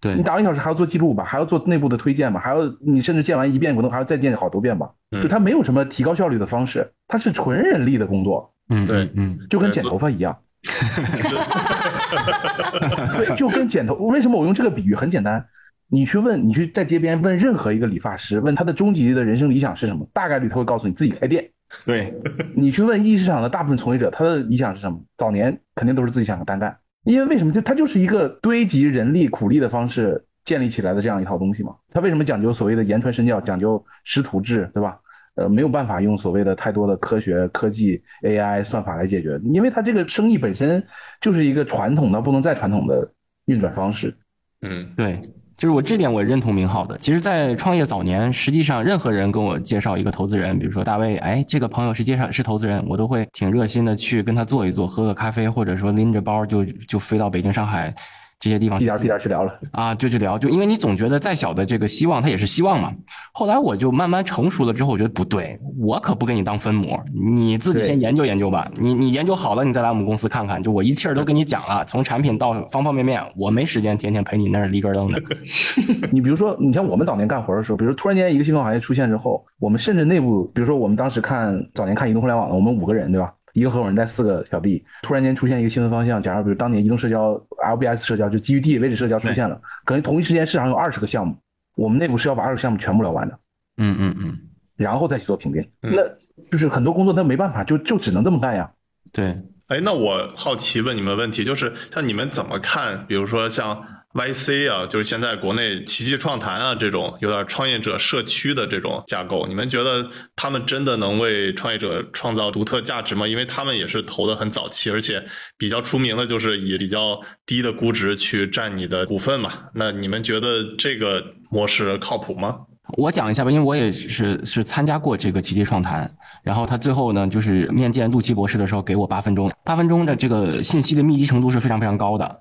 [0.00, 4.90] 对你打完一个小时还要做记录吧，还要做内部的推荐吧，还要你甚至建完一遍可能还要再建好多遍吧。
[5.10, 10.36] 嗯就它没有什么提高效率的方式，它是纯人力的工作，嗯，对嗯嗯，就跟剪头发一样。
[13.16, 13.94] 对，就跟剪头。
[13.94, 14.94] 为什么我用这个比喻？
[14.94, 15.44] 很简单，
[15.88, 21.48] 你去问，你去在街边问任何一个理发师，问他的终极的人生理想是什么，大概率他会告诉你自己开店。
[21.86, 22.12] 对，
[22.54, 25.00] 你去问一市场的大部分从业者，他的理想是什么？
[25.16, 27.52] 早年肯定都是自己想要单干，因为为什么？
[27.52, 31.74] 就它就是一个堆积人力苦力的方式建立起来的这样一套东西嘛。
[31.92, 34.98] 它为什么讲究所谓的言传身教，讲究师徒制，对吧？
[35.36, 40.84] 呃，没有办法用所谓的太多的科学、科技、AI 算法来解决，因为它这个生意本身
[41.20, 43.10] 就是一个传统的不能再传统的
[43.46, 44.14] 运转方式。
[44.62, 45.22] 嗯，对，
[45.60, 46.96] 就是我这点我认同明浩的。
[46.96, 57.94] 其实，在创业早年，实际上任何人跟我介绍一个投资人，比如说大卫，哎，这个朋友是介绍是投资人，我都会挺热心的去跟他坐一坐，喝个咖啡，或者说拎着包就就飞到北京、上海
[58.40, 62.90] 这些地方去屁颠儿屁颠儿去聊了，啊，就去聊，就因为你总觉得再小的这个希望，它也是希望嘛。
[63.32, 68.66] 后来我就慢慢成熟了之后，我觉得不对，我可不给你当分母，你自己先研究研究吧。
[68.76, 70.62] 你你研究好了，你再来我们公司看看。
[70.62, 75.20] 就我一气儿都跟你讲了，从产品到方方面面，我没时间天天陪你那儿立根楞的。
[76.10, 83.30] 你比如说，你像我们早年干活的时候，比如突然间一个新兴行业出现之后，我们甚至内部，比如说我们当时看早年看移动互联网的，我们五个人对吧？
[83.60, 91.36] 一个合伙人带四个小弟，突然间出现一个新闻方向，假如比如当年移动社交、LBS 社交，就基于地理位置社交出现了，可能同一时间市场有二十个项目，
[91.76, 93.38] 我们内部是要把二十个项目全部聊完的，
[93.76, 94.38] 嗯嗯嗯，
[94.76, 95.62] 然后再去做评定。
[95.82, 96.02] 嗯那
[96.50, 98.70] 就是很多工作那没办法，就就只能这么干呀。
[99.12, 99.36] 对。
[99.66, 103.06] 哎，那我好奇问你们问题，就是像你们怎么看？
[103.06, 113.26] 比如说像 YC 啊，就是现在国内奇迹创谈啊这种有点创业者社区的这种架构，你们觉得他们真的能为创业者创造独特价值吗？
[113.26, 115.24] 因为他们也是投的很早期，而且
[115.56, 119.52] 比较出名的就是以比较低的估值去占你的股份嘛。
[119.74, 122.56] 那你们觉得这个模式靠谱吗？
[122.96, 126.10] 我讲一下吧，因为我也是是参加过这个奇迹创谈，
[126.42, 132.40] 然后他最后呢，就是面见陆琪博士的时候，给我八分钟，八分钟的这个信息的密集程度是非常非常高的，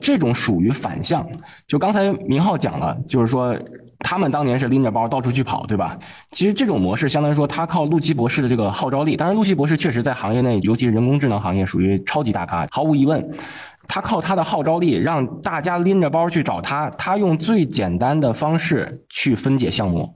[0.00, 1.26] 这种属于反向。
[1.66, 3.56] 就刚才明浩讲了，就是说
[3.98, 5.98] 他们当年是拎着包到处去跑，对吧？
[6.30, 13.30] 其实这种模式相当于说他靠陆琪博士的这个号召力，当然陆琪博士确实在行业内，尤其是人工智能行业属于超级大咖，毫无疑问。
[13.92, 20.08] 他靠他的号召力，让大家拎着包去找他，他用最简单的方式去分解项目，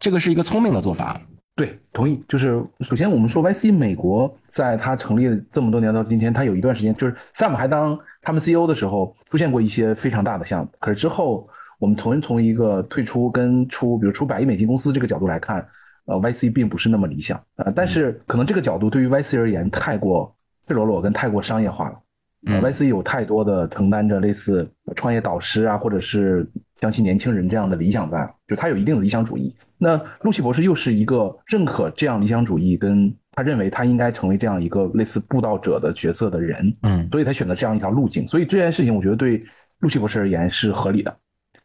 [0.00, 1.20] 这个是一个聪明的做法。
[1.54, 2.20] 对，同意。
[2.28, 10.68] 就是首先我们说 YC 美国在它成立这么多年到今天，它有一段时间就是 Sam 还当他们 CEO 的时候，出现过一些非常大的项目。
[10.80, 15.64] 可是之后我们从从一个退出跟出，比如出百亿美金公司这个角度来看，
[16.06, 17.72] 呃，YC 并不是那么理想啊、呃。
[17.72, 20.34] 但是可能这个角度对于 YC 而言太过
[20.66, 22.01] 赤裸裸跟太过商业化了。
[22.44, 26.46] ，YC 有太多的承担着类似创业导师啊，或者是
[26.80, 29.54] 相信年轻人这样的理想在，就他有一定的理想主义。
[29.78, 38.26] 那陆奇博士又是一个认可这样理想主义，跟他认为他应该成为这样一个类似布道者的角色的人，嗯，所以他选择这样一条路径。
[38.28, 39.42] 所以这件事情，我觉得对
[39.80, 41.16] 陆奇博士而言是合理的。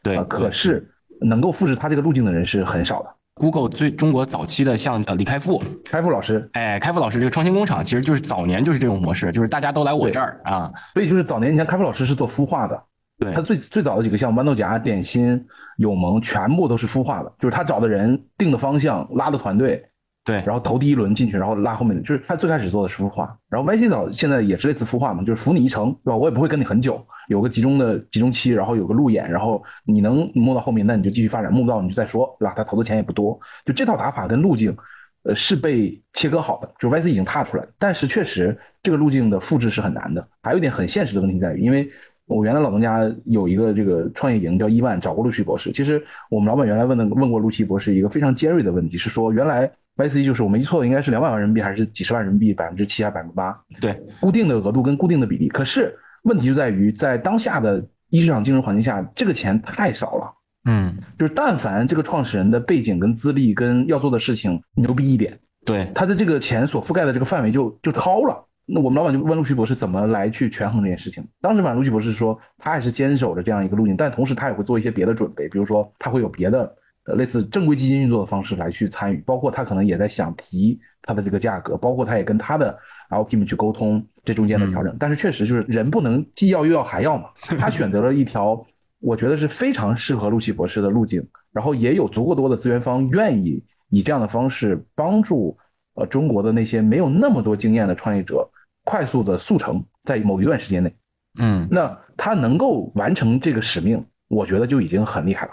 [0.02, 0.90] 对呃，可是
[1.22, 3.10] 能够复制他这个路径的人是很少的。
[3.38, 12.84] ，Google 最中国早期的像呃李开复，开复老师，哎，开复老师这个创新工厂其实就是早年就是这种模式，就是大家都来我这儿啊，所以就是早年你看开复老师是做孵化的，
[13.20, 13.34] 对。
[13.34, 15.46] 他最最早的几个项目，豌豆荚、点心、
[15.78, 19.84] 友盟，全部都是孵化的，就是他找的人、定的方向、拉的团队，
[20.28, 23.34] 对，然后投第一轮进去，然后拉后面，就是他最开始做的是孵化。
[23.48, 26.18] 然后 YC 早现在也是类似孵化嘛，就是扶你一程，对吧？
[26.18, 32.54] 我也不会跟你很久，有个集中的集中期，然后有个路演，然后你能摸到后面，那你就继续发展，摸不到你就再说，对吧？
[32.58, 34.76] 他投的钱也不多，就这套打法跟路径，
[35.24, 37.66] 呃，是被切割好的，就 YC 已经踏出来。
[37.80, 41.90] 但是确实这个路径的复制是很难的，还有一点很现实的问题在于，因为
[42.26, 45.72] 我原来老东家有一个这个创业营叫伊万，找过陆奇博士。
[45.72, 55.48] 其实我们老板原来问的问过陆奇博士一个非常尖锐的问题，是说原来 YC 就是我没记错的，应该是两百万人民币还是几十万人民币，百分之七还是百分之八，对，固定的额度跟固定的比例。
[55.50, 60.34] 可是问题就在于在当下的一市场竞争环境下，这个钱太少了。
[60.70, 68.44] 嗯，就是但凡这个创始人的背景跟资历跟要做的事情牛逼一点，对，他的这个钱所覆盖的这个范围就就超了。
[68.70, 71.26] 那我们老板就问陆旭博士怎么来去权衡这件事情。
[71.40, 76.70] 当时吧，陆旭博士说他还是坚守着这样一个路径，但同时他也会做一些别的准备，比如说他会有别的
[77.08, 82.78] 呃类似正规基金运作的方式来去参与，包括他可能也在想提他的这个价格，包括他也跟他的
[83.10, 84.96] LP 们去沟通这中间的调整。
[85.00, 88.64] 但是确实就是人不能既要又要还要嘛， 他选择了一条
[89.00, 95.58] 我觉得是非常适合陆旭博士的路径，然后也有足够多的资源方愿意以这样的方式帮助
[95.96, 98.48] 呃中国的那些没有那么多经验的创业者。
[98.90, 100.96] 快速的速成，在某一段时间内，
[101.40, 105.52] 嗯，那他能够完成这个使命，我觉得就已经很厉害了。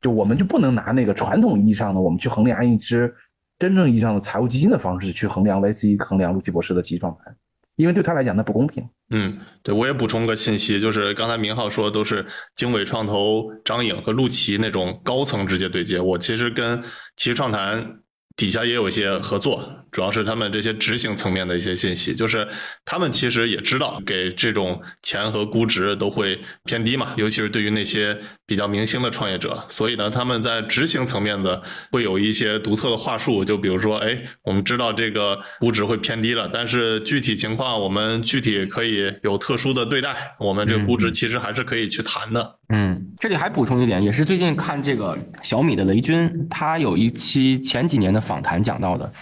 [0.00, 3.14] 就我们就不能拿那个传统意义上的我们去衡量一支
[3.58, 7.34] 真正意义上的财务基金的方式去衡量 VC，衡量陆奇博士的集创盘，
[7.76, 8.86] 因为对他来讲那不公平。
[9.10, 12.24] 嗯，对我也补充个信息，就是刚才明浩说都是
[12.54, 16.82] 经纬创投张颖和陆琪那种高层直接对接，我其实跟
[17.16, 18.00] 其实创谈。
[18.38, 22.46] 底下也有一些合作，主要是他们这些执行层面的一些信息，就是
[22.84, 28.14] 他们其实也知道给这种钱和估值都会偏低嘛，尤其是对于那些
[28.46, 31.60] 比较明星的创业者，所以呢，他们在执行层面的
[31.90, 42.58] 会有一些独特的话术，就比如说，哎，我们知道这个估值会偏低了，但是具体情况我们具体可以有特殊的对待，我们这个估值其实还是可以去谈的。
[42.68, 49.12] 嗯，这里还补充一点，也是最近看这个小米的雷军，他有一期前几年的访谈讲到的，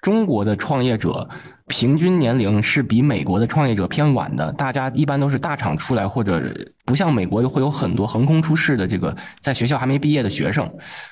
[0.00, 1.28] 中国的创业者
[1.68, 6.52] 平均年龄是比美国的创业者偏晚的，大家一般都是大厂出来或者。
[6.88, 10.66] 不像美国会有很多横空出世的这个在学校还没毕业的学生，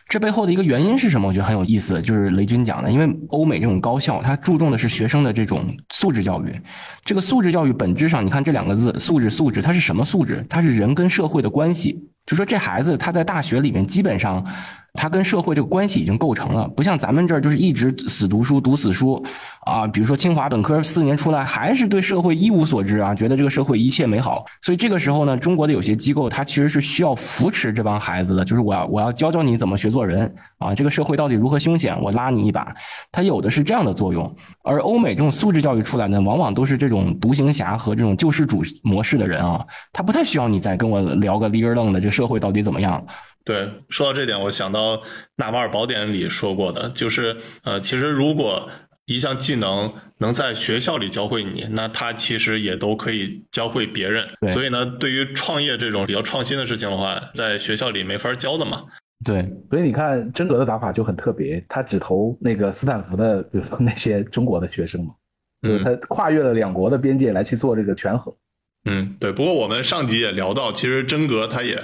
[0.09, 1.29] 这背后的一个原因是什么？
[1.29, 6.59] 我觉得很有意思，就是雷军讲的，因为欧美这种高校，它注重的是学生的这种素质教育。
[7.05, 10.43] 这个素质教育本质上，你看这两个字“素质”，素质它是什么素质？
[10.49, 12.09] 它是人跟社会的关系。
[12.25, 14.43] 就说这孩子他在大学里面基本上。
[14.97, 19.25] 他跟社会这个关系已经构成了，不像咱们这儿就是一直死读书、读死书
[19.61, 19.87] 啊。
[19.87, 24.45] 比如说清华本科四年出来，还是对社会一无所知啊，觉得这个社会一切美好。
[24.63, 30.75] 所以这个时候呢，中国的有些机构，它其实是需要扶持这帮孩子的，就是我要我要教教你怎么学做人啊。
[30.75, 32.75] 这个社会到底如何凶险，我拉你一把。
[33.13, 34.35] 它有的是这样的作用。
[34.63, 43.05] 而欧美这种素质教育出来的，往往都是这种独行侠和这种救世主模式的人啊，他不太需要你再跟我聊个立根楞的这个社会到底怎么样。
[43.47, 44.97] 对，说到这点，我想到
[45.37, 48.69] 《纳瓦尔宝典》里说过的，就是呃，其实如果
[49.05, 54.29] 一项技能能在学校里教会你，那他其实也都可以教会别人。
[54.53, 58.83] 所以呢，对于创业这种比较创新的事情的话，在学校里没法教的嘛。
[59.25, 65.15] 对，所以你看，真格的打法就很特别，他只投那个斯坦福的，比如说那些中国的学生嘛，
[65.63, 68.35] 就是他跨越了两国的边界来去做这个权衡。
[68.87, 69.33] 嗯，对。
[69.33, 71.81] 不过我们上集也聊到，其实真格他也。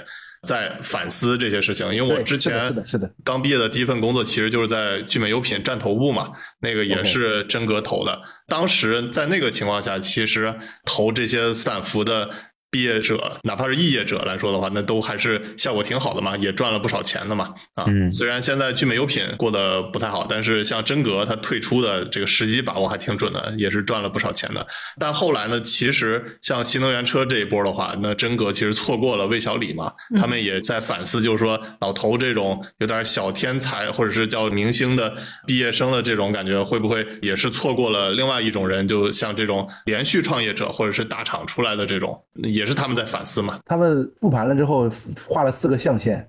[0.47, 8.21] 在反思这些事情，因为我之前是的，是的，刚毕业的第一份工作其实就是在聚美优品站头部嘛，那个也是真格投的。
[8.49, 10.55] 当时在那个情况下，其实
[10.85, 12.31] 投这些斯坦福的。
[12.73, 17.53] 毕业者，哪怕是肄业者来说的话，那都还是效果挺好的嘛，也赚了不少钱的嘛。
[17.75, 24.67] 啊，虽然现在聚美优品过得不太好，但是像真格他退出的这个时机把握还挺准的，也是赚了不少钱的。
[24.99, 35.15] 但后来呢，其实像新能源车这一波的话，那真格其实错过了魏小李嘛，他们也在反思，就是说老头这种有点小天才或者是叫明星的
[35.47, 38.89] 毕业生的这种感觉，会不会也是错过了另外一种人？
[38.89, 42.62] 就像这种连续创业者或者是大厂出来的这种也。
[42.63, 43.59] 也是他们在反思嘛？
[43.65, 44.89] 他们复盘了之后
[45.29, 46.25] 画了四个象限，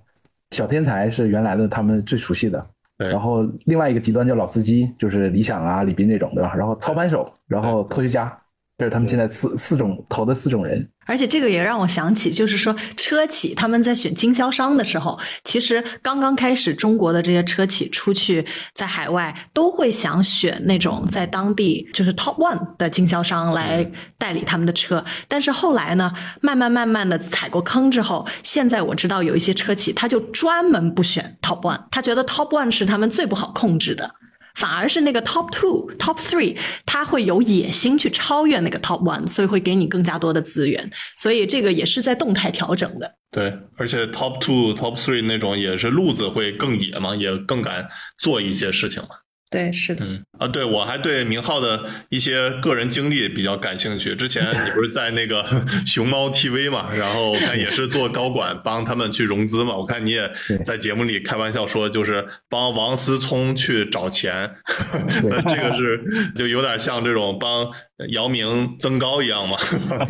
[0.49, 6.55] 小天才是原来的他们最熟悉的，然后另外一个极端叫老司机，就是理想啊、李斌这种，对吧？
[6.55, 8.35] 然后操盘手，然后科学家，
[8.83, 10.85] 这是他们现在四四种投的四种人。
[11.05, 25.03] 而且这个也让我想起，就是说车企他们在选经销商的时候，其实刚刚开始，中国的这些车企出去在海外都会想选那种在当地就是 top one 的经销商来代理他们的车。
[25.27, 26.11] 但是后来呢，
[26.41, 34.09] 慢慢慢慢的踩过坑之后，现在我知道有一些车企他就专门不选 top one，他觉得 top one 是他们最不好控制的。
[34.55, 40.91] 反而是那个 top two、top three，它会有野心去超越那个 top one，所以会给你更加多的资源。
[41.15, 43.15] 所以这个也是在动态调整的。
[43.31, 47.87] 对，而且 top two、top three 那种也是路子会更野嘛，也更敢
[48.19, 49.09] 做一些事情嘛。
[49.53, 50.03] 对，是的。
[50.03, 54.15] 嗯啊，对我还对明浩的一些个人经历比较感兴趣。
[54.15, 55.45] 之前你不是在那个
[55.85, 59.75] 熊猫 TV 嘛，然后我看也是做高管，帮他们去融资嘛。
[59.75, 60.29] 我看你也
[60.65, 64.49] 在节目里开玩笑说，就是帮王思聪去找钱，
[65.29, 67.71] 那 这个是就有点像这种帮
[68.09, 69.57] 姚明增高一样嘛。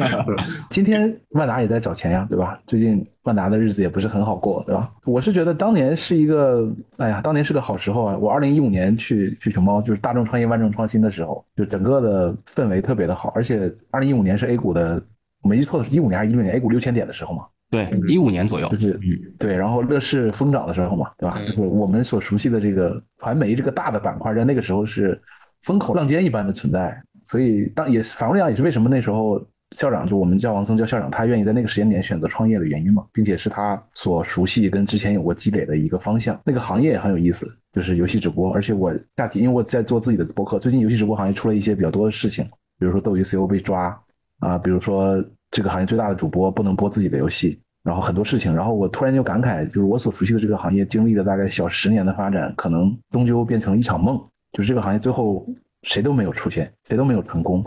[0.70, 2.60] 今天万达也在找钱呀，对吧？
[2.65, 4.91] 最近万达的日子也不是很好过，对吧？
[5.06, 6.68] 我是觉得当年是一个，
[6.98, 8.18] 哎呀，当年是个好时候啊！
[8.18, 15.02] 我二零一五年去去熊猫，就是大众创业万众创新的时候，就整个的氛围特别的好，而且二零一五年是 A 股的，
[15.41, 17.45] 我没记错的是一五年还是一六年 A 股六千点的时候嘛？
[17.70, 18.99] 对，一五年左右，就是
[19.40, 21.40] 对，然后乐视疯涨的时候嘛，对吧？
[21.48, 25.20] 就是我们所熟悉的这个传媒这个大的板块，在那个时候是
[25.64, 27.02] 风口浪尖一般的存在。
[27.34, 29.43] 所以当也反过来讲，也是为什么那时候
[29.76, 36.39] 校长就我们叫王森叫校长，他愿意在那个时间点选择创业的原因嘛，并且是他所熟悉跟之前有过积累的一个方向。
[36.45, 38.53] 那个行业也很有意思，就是游戏直播。
[38.53, 42.45] 而且我下题，因为我在做自己的博客，最近游戏直播行业出了一些比较多的事情，
[42.77, 43.99] 比如说斗鱼 CEO 被抓
[44.38, 45.19] 啊，比如说
[45.49, 47.60] 这个行业最大的主播不能播自己的游戏。
[47.84, 54.22] 然后很多事情，然后我突然就感慨，就是我所熟悉的这个行业经历了大概小十年的发展，可能终究变成一场梦。
[54.51, 55.43] 就是这个行业最后
[55.84, 57.64] 谁都没有出现，谁都没有成功，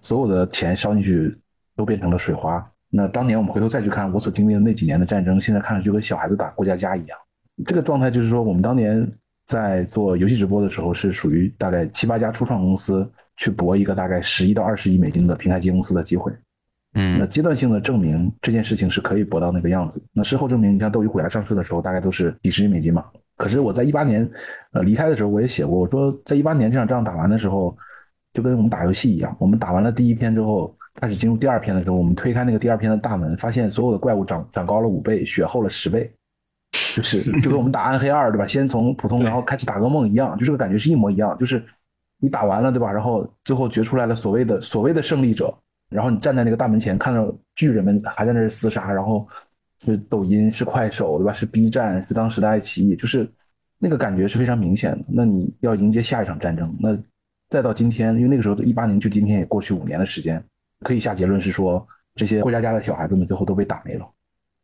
[0.00, 1.36] 所有的钱烧进去
[1.74, 2.64] 都变成了水花。
[2.88, 7.18] 那当年我们回头再去看我所经历的那几年的战争，现在看上去就跟小孩子打过家家一样。
[7.66, 9.04] 这个状态就是说，我们当年
[9.46, 16.32] 在做游戏直播的时候，是属于大概七八家初创公司去搏一个大概十亿到二十亿美金的平台级公司的机会。
[16.94, 20.00] 嗯，那阶段性的证明这件事情是可以搏到那个样子。
[20.12, 23.04] 那事后证明，你像斗鱼虎牙上市的时候，大概都是几十亿美金嘛。
[23.36, 24.28] 可是我在一八年，
[24.72, 27.76] 呃，离开的时候，我也写过，我说在一八年这场仗打完的时候，
[28.32, 36.12] 就跟我们打游戏一样，我们打完了第一篇之后，开始进入第二篇的时候，我们推开那个第二篇的大门，发现所有的怪物长长高了五倍，血厚了十倍，
[36.94, 38.46] 就是 就跟我们打暗黑二对吧？
[38.46, 41.62] 先从普通然后开始打噩梦一样，就这个感觉是一模一样，就是
[42.18, 42.92] 你打完了对吧？
[42.92, 45.52] 然后最后决出来了所谓的所谓的胜利者。
[45.90, 49.28] 然后你站在那个大门前，看到巨人们还在那儿厮杀，然后
[49.84, 51.32] 是抖音，是快手，对吧？
[51.32, 53.28] 是 B 站，是当时的爱奇艺，就是
[53.78, 55.04] 那个感觉是非常明显的。
[55.06, 56.96] 那你要迎接下一场战争，那
[57.50, 60.42] 再到今天，因为那个时候一八年，就今天也过去五年的时间，
[60.80, 64.06] 可以下结论是说，这些过家家的小孩子们最后都被打没了。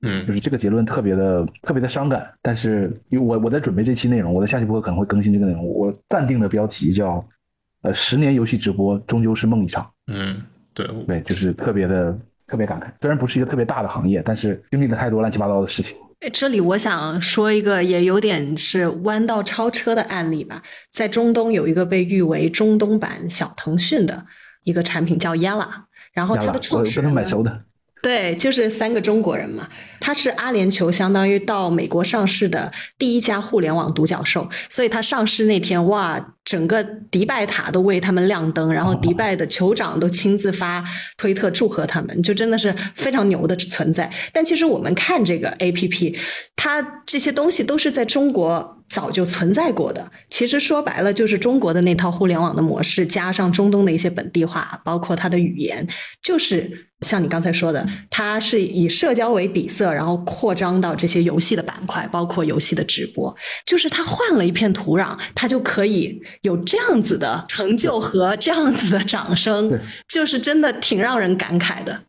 [0.03, 2.27] 嗯，就是这个结论特别的特别的伤感。
[2.41, 5.67] 但是因为我我在准备这期内容，我在下期播客可能会更新这个内容。
[5.67, 7.23] 我暂定的标题叫
[7.83, 9.91] “呃，十年游戏直播终究是梦一场”。
[10.09, 10.43] 嗯。
[10.73, 12.17] 对对，就是特别的
[12.51, 12.87] 特别感慨。
[13.01, 15.97] 虽然不是一个特别大的行业，但是经历了太多乱七八糟的事情。
[16.33, 20.63] 这里我想说一个也有点是弯道超车的案例吧。
[20.91, 24.27] 在中东有一个被誉为中东版小腾讯的
[24.65, 25.69] 一个产品叫 Yalla，
[26.13, 27.63] 然后它的创始人蛮熟的。
[28.03, 29.69] 对，就是三个中国人嘛。
[30.01, 40.83] 他是阿联酋相当于到美国上市的第一家互联网独角兽，所以他上市那天，哇，整个迪拜塔都为他们亮灯，然后迪拜的酋长都亲自发
[41.19, 44.11] 推特祝贺他们，就真的是非常牛的存在。
[44.33, 46.19] 但其实我们看这个 A P P，
[46.57, 48.80] 它这些东西都是在中国。
[48.91, 55.87] 早就存在过的，其实说白了就是中国的那套互联网的模式，加上中东的一些本地化，包括它的语言，
[56.21, 63.33] 就是像你刚才说的，它是以社交为底色，然后扩张到这些游戏的板块，包括游戏的直播，
[63.65, 72.01] 就是它换了一片土壤，它就可以有这样子的成就和这样子的掌声，就是真的挺让人感慨的。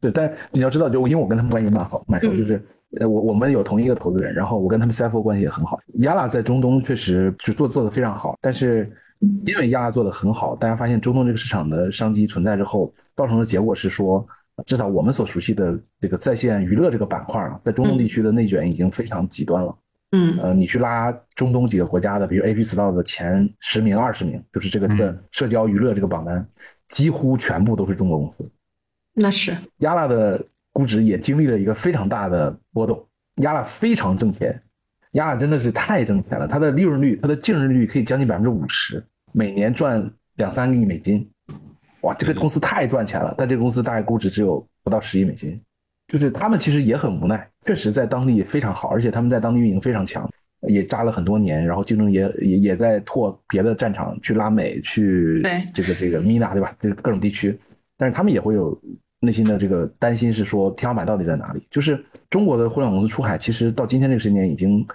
[0.00, 2.60] 对，但你要知道，就因为我跟他们关系蛮好，蛮熟，就是。
[3.00, 5.80] 呃，我我们有同一个投资人，然后我跟他们 CFO 关系也很好。
[6.00, 8.90] 亚拉在中东确实就做做的非常好，但是
[9.46, 14.24] 因为亚拉做的很好，大家发现中东这个市场的商机存在之后，造成的结果是说，
[14.66, 19.76] 至少我们所熟悉的这个在线娱乐这个板块啊，在中东地区的内卷已经非常极端了。
[20.12, 26.46] 嗯，呃，你去拉中东几个国家的，比如 AP Store 的前十名、二十名，就是这个这个社交娱乐这个榜单，
[26.90, 28.48] 几乎全部都是中国公司。
[29.14, 30.40] 那是亚拉的。
[30.74, 33.06] 估值也经历了一个非常大的波动，
[33.36, 34.60] 亚拉非常挣钱，
[35.12, 41.30] 亚拉真的是太挣钱了，它的利润率、它的净利率可以将近百分之五十，每年赚两三个亿美金，
[42.00, 43.32] 哇，这个公司太赚钱了。
[43.38, 45.60] 但这个公司大概估值只有不到十亿美金，
[46.08, 50.28] 就是他们其实也很无奈，确实在当地非常好，而且他们在当地运营非常强，
[50.66, 55.40] 也扎了很多年，然后竞争也也也在拓别的战场去拉美，去
[55.72, 56.76] 这个这个米娜对吧？
[56.80, 57.56] 这各种地区，
[57.96, 58.76] 但是他们也会有。
[59.24, 61.66] 内心的这个担心是说天花板到底在哪里？
[61.70, 64.86] 就是中国的互联网公司出海，其实到今天这个时间点已经，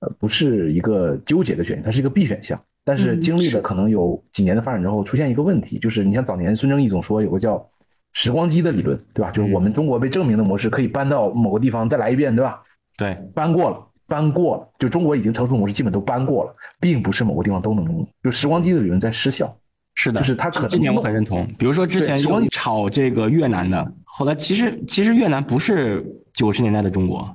[0.00, 2.60] 呃，不是一个纠结的选项，它是一个必选项。
[2.84, 7.68] 但是经历了可能有几年的发展之后，出现一个问题，就是你像早年孙正义总说有个叫
[8.14, 9.30] “时光机”的理论，对吧？
[9.32, 12.62] 就是我们中国被证明的模式可以搬到某个地方再来一遍，对吧？
[12.96, 19.52] 对，搬过了，搬过了，就中国已经成熟模式基本都搬过了，并不是某个地方都能用，就时光机的理论在失效。
[19.96, 21.44] 是的，就是他可能这点我很认同。
[21.58, 27.28] 比如说之前有炒这个越南的，后来其实其实越南不是九十年代的中国，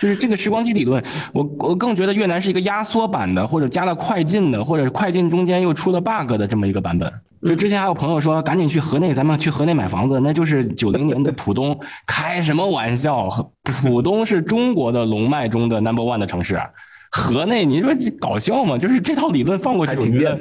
[0.00, 1.00] 就是这个时光机理论，
[1.32, 7.12] 我我更觉得越南是一个压缩版的，或者加了快进的，或者快进中间又出了 bug 的这么一个版本。
[7.42, 13.52] 就之前还有朋友说，赶紧去河内，咱们去河内买房子，那就是九零年的浦东，开什么玩笑？
[13.62, 16.60] 浦东是中国的龙脉中的 number one 的城市，
[17.10, 18.76] 河内你说搞笑吗？
[18.78, 20.38] 就是这套理论放过去，我觉得，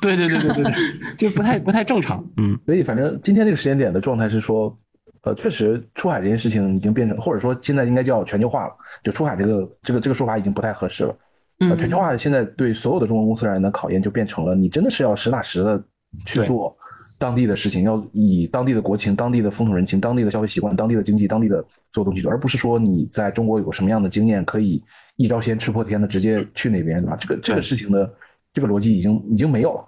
[0.00, 0.74] 对对对对对对，
[1.16, 2.24] 就不太不太正常。
[2.36, 4.76] 嗯，所以反正今天这个时间点的状态是说，
[5.22, 8.72] 呃，确实出海这件事情已经变成，或者说现在应该叫全球化了，
[9.02, 11.16] 就出海这个这个这个说法已经不太合适了。
[11.60, 15.82] 呃，全球化现在对所有的中国公司而言的考验就变成了，你真的是要实打实的。
[16.26, 16.76] 去做
[17.18, 24.82] 当地的事情，要以当地的国情、当地的风土人情、当地的消费习惯、当地的经济、当地的所有东西做，而不是说你在中国有什么样的经验，可以
[25.20, 27.16] 一招鲜吃破天的直接去那边，对吧？
[27.20, 28.10] 这个这个事情的
[28.54, 29.84] 这个逻辑已经已经没有了。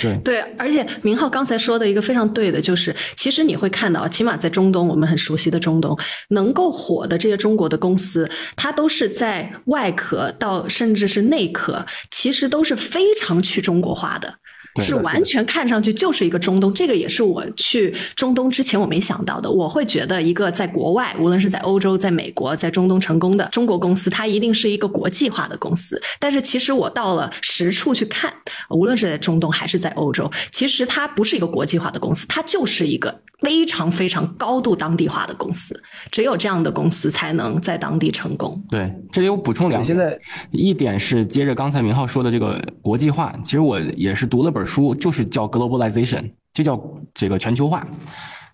[0.00, 5.96] 对对，而且明浩刚才说的一个非常对的，就是其实你会看到，起码在中东，我们很熟悉的中东，
[6.30, 14.34] 能够火的这些中国的公司，它都是在外壳到甚至是内壳，其实都是非常去中国化的。
[14.80, 19.50] 是完全看上去就是一个中东，这个也是我去中东之前我没想到的。
[19.50, 26.00] 我会觉得一个在国外，无论是在欧洲、在美国、在中东成功的中国公司，它一定是一个国际化的公司。
[26.18, 28.32] 但是其实我到了实处去看，
[28.70, 33.20] 无论是在中东还是在欧洲，其实它不是一个国际化的公司，它就是一个。
[33.42, 35.74] 非常非常高度当地化的公司，
[36.12, 38.56] 只有这样的公司才能在当地成功。
[38.70, 39.84] 对，这里我补充两点。
[39.84, 40.16] 现在
[40.52, 46.82] 一点是接着刚才明浩说的这个国际化，其实我也是读了本书，就是叫 globalization，就叫
[47.14, 47.86] 这个全球化。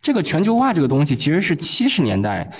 [0.00, 2.50] 这个全球化这个东西其实是七十年代。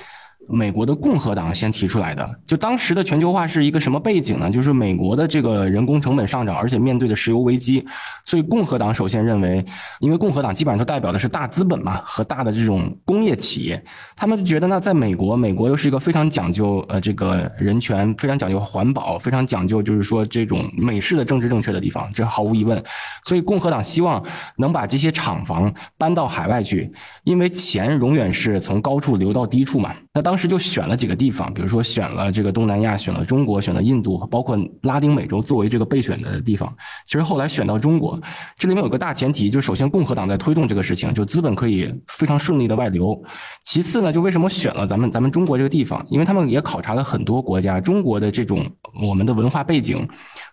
[0.48, 4.50] 美国的共和党先提出来的，就当时的全球化是一个什么背景呢？
[4.50, 7.86] 就是美国的这个人工成本上涨，而且面对的石油危机，
[8.24, 9.64] 所以共和党首先认为，
[10.00, 13.82] 因为共和党基本上都代表的是大资本嘛和大的这种工业企业，
[14.16, 22.82] 他们就觉得呢，在美国，美国又是一个非常讲究呃这个人权、非常讲究环保、非常讲究就是说这种美式的政治正确的地方，这毫无疑问。
[23.24, 24.24] 所以共和党希望
[24.56, 26.90] 能把这些厂房搬到海外去，
[27.24, 29.94] 因为钱永远是从高处流到低处嘛。
[30.14, 36.72] 那当时就选了几个地方，比如说选了这个东南亚，选了中国，选了印度，包括拉丁美洲作为这个备选的地方。
[37.04, 38.18] 其实后来选到中国，
[38.56, 43.20] 这里面有个大前提，就是首先共和党在推动这个事情，就资本可以非常顺利的外流。
[43.64, 46.06] 其次呢，就为什么选了咱们咱们中国这个地方？
[46.08, 48.64] 因为他们也考察了很多国家，中国的这种
[49.02, 50.08] 我们的文化背景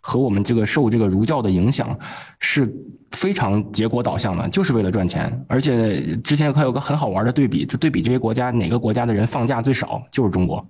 [0.07, 1.97] 和我们这个受这个儒教的影响
[2.39, 2.71] 是
[3.09, 5.43] 非常结果导向的，就是为了赚钱。
[5.47, 9.63] 而且之前还有个很好玩的对比，就对比这些国家哪个国家的人放假。
[9.63, 10.63] 最少就是中国，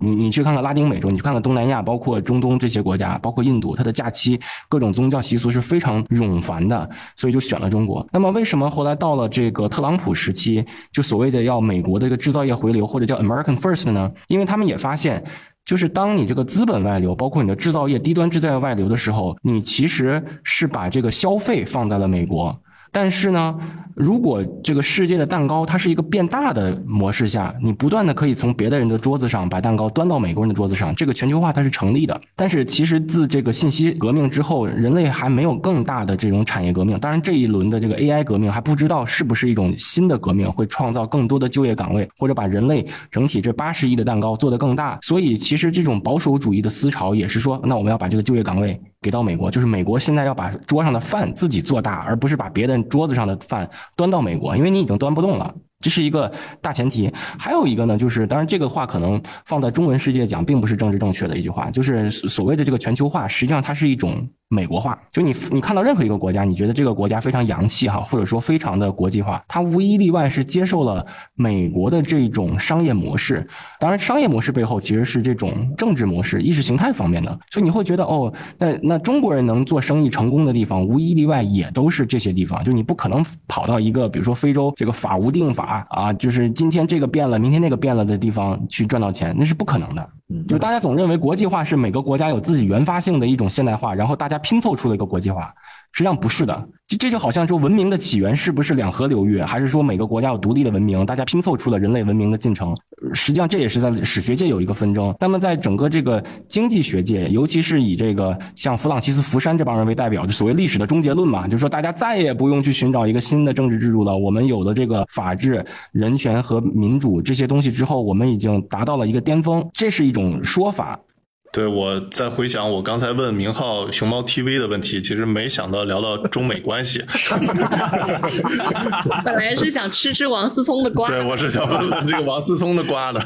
[0.00, 4.40] 你你去看看拉丁美洲，你去看看东南亚，包括中东这些国家，包括印度，它的假期
[4.70, 8.06] 各种宗教习俗是非常冗繁的，所以就选了中国。
[8.10, 14.10] 那么为什么后来到了这个特朗普时期，就所谓的要美国的一个制造业回流，或者叫 American First 呢？
[14.28, 15.22] 因为他们也发现，
[15.68, 22.58] 就是当你这个资本外流，包括你的制造业低端制造业外流的时候，你其实是把这个消费放在了美国。
[22.90, 23.54] 但是呢，
[23.94, 32.20] 如果这个世界的蛋糕它是一个变大的模式下，你不断的可以从别的人的桌子上把蛋糕端到美国人的桌子上，这个全球化它是成立的。
[32.34, 36.98] 但是其实自这个信息革命之后，人类还没有更大的这种产业革命。
[36.98, 44.98] 当然这一轮的这个 AI 革命还不知道是不是一种新的革命，会创造更多的就业岗位，或者把人类整体这八十亿的蛋糕做得更大。
[45.02, 48.80] 所以其实这种保守主义的思潮也是说，那我们要把这个就业岗位。
[49.00, 57.12] 给到美国，就是美国现在要把桌上的饭自己做大，而不是把别人桌子上的饭端到美国，因为你已经端不动了，这是一个大前提。
[57.38, 64.28] 还有一个呢，就是当然这个话可能放在中文世界讲，并不是政治正确的一句话，就是所谓的这个全球化，实际上它是一种。
[64.50, 71.04] 美国化，就你你看到任何一个国家，你觉得这个国家非常洋气哈，或者说非常的国际化，它无一例外是接受了
[71.34, 73.46] 美国的这种商业模式。
[73.78, 77.38] 当然，商业模式背后其实是这种政治模式、意识形态方面的。
[77.50, 82.64] 所以你会觉得哦，那那中国人能做生意成功的地方，无一例外也都是这些地方。
[82.64, 90.08] 就你不可能跑到一个比如说非洲这个法无定法啊，就是今天这个变了，明天那个变了的地方去赚到钱，那是不可能的。
[90.46, 95.52] 就大家总认为国际化是每个国家有自己原发性的一种现代化，然后大家拼凑出了一个国际化。
[95.90, 102.76] 实际上不是的，这这就好像说文明的起源是不是两河流域，还是说每个国家有独立的文明，大家拼凑出了人类文明的进程？
[103.14, 105.14] 实际上这也是在史学界有一个纷争。
[105.18, 114.16] 那么在整个这个经济学界，尤其是以这个像弗朗西斯福山这帮人为代表，就所谓历史的终结论嘛，就是说大家再也不用去寻找一个新的政治制度了。
[114.16, 121.00] 我们有了这个法治、人权和民主这些东西之后，我们已经达到了一个巅峰，这是一种说法。
[121.50, 127.02] 对，我在回想我刚才问明浩熊猫 TV 的问题，其实没想到聊到中美关系。
[129.24, 133.22] 本来是想吃吃王思聪的瓜，对，我是想问问这个王思聪的瓜的。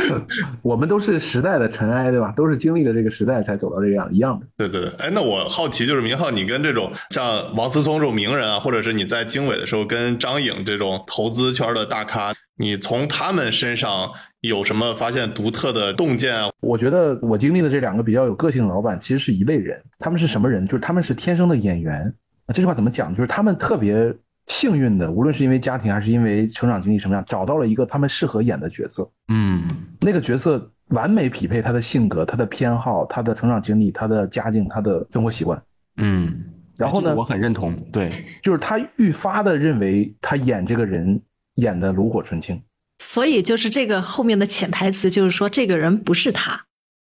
[0.62, 2.32] 我们都是时代的尘埃，对吧？
[2.36, 4.46] 都是经历了这个时代才走到这样一样的。
[4.56, 14.10] 对对对，哎，那我好奇就是明浩，你跟这种像王思聪这种名人啊，或者是你在经纬的时候跟张颖这种投资圈的大咖，你从他们身上
[14.40, 16.50] 有什么发现独特的洞见啊？
[16.60, 19.80] 我觉得我经历的这两个比较有个性的老板，其实是一类人。
[19.98, 20.66] 他们是什么人？
[20.66, 22.12] 就是他们是天生的演员。
[22.48, 23.14] 这句话怎么讲？
[23.14, 24.12] 就是他们特别
[24.46, 29.08] 幸运的，无论是因为家庭还是因为成长经历什么样，找到了一个他们适合演的角色。
[29.28, 29.62] 嗯，
[30.00, 35.62] 那个角色完美匹配他的性格、他的偏好、他的成长经历、他的家境、他的生活习惯。
[35.98, 36.42] 嗯，
[36.76, 37.76] 然后呢我很认同。
[37.92, 38.10] 对，
[38.42, 41.20] 就是他愈发的认为他演这个人
[41.58, 42.60] 演的炉火纯青。
[42.98, 46.60] 所以就是这个后面的潜台词就是说这个人不是他，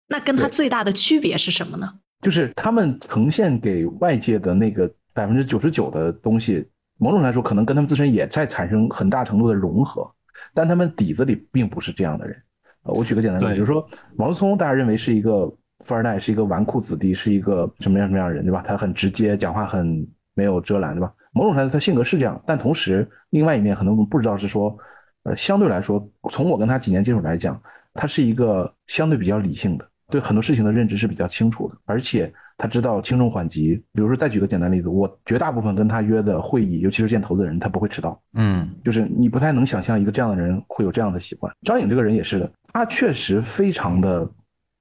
[0.08, 1.88] 那跟他最大的区别是什么呢？
[2.22, 6.66] 就是他们呈现给外界的那个百分之九十九的东西，
[6.98, 10.10] 某种来说可能跟他们自身也在产生很大程度的融合，
[10.52, 12.36] 但他们底子里并不是这样的人。
[12.82, 15.46] 呃，我举个简单的例子，比对如说毛泽东，大家认为是一个
[15.84, 18.62] 富二代，是一个纨绔子弟，是一个什么样什么样的人，对吧？
[18.66, 21.12] 他很直接，讲话很没有遮拦，对吧？
[21.34, 24.76] 某种程度他性格是这样，但同时另外一面可能我们不知道是说，
[25.24, 27.60] 呃，相对来说，从我跟他几年接触来讲，
[27.92, 33.74] 他是一个相对比较理性的，对很多事情的认知是比较清楚的，而且他知道轻重缓急。
[33.92, 38.20] 比如说，再举个简单例子，我绝大部分跟他约的会议，尤其是见投资人，他不会迟到。
[38.34, 41.52] 嗯就是你不太能想象一个这样的人会有这样的习惯。
[41.62, 44.30] 张颖这个人也是的，他确实非常的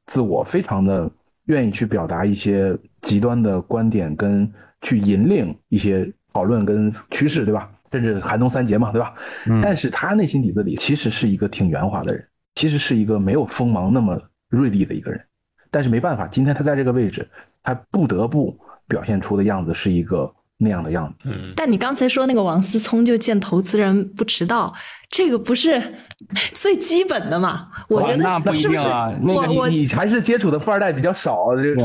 [0.05, 1.09] 自我，非常的
[1.45, 4.51] 愿意去表达一些极端的观点，跟
[4.81, 7.69] 去引领一些讨论跟趋势，对吧？
[7.91, 9.13] 甚至寒冬三杰嘛，对吧？
[9.45, 14.19] 嗯但是他内心底子里其实是一个挺圆滑的人，其实是一个没有锋芒那么
[14.49, 15.21] 锐利的一个人。
[15.69, 17.27] 但是没办法，今天他在这个位置，
[17.61, 18.57] 他不得不
[18.87, 21.29] 表现出的样子是一个那样的样子。
[21.29, 24.73] 嗯，但你刚才说那个王思聪就见投资人不迟到，
[25.13, 25.79] 这个不是
[26.55, 27.67] 最基本的嘛？
[27.87, 28.79] 我觉得哇那不一是不是？
[28.81, 31.77] 定啊那个我我你还是接触的富二代比较少，就是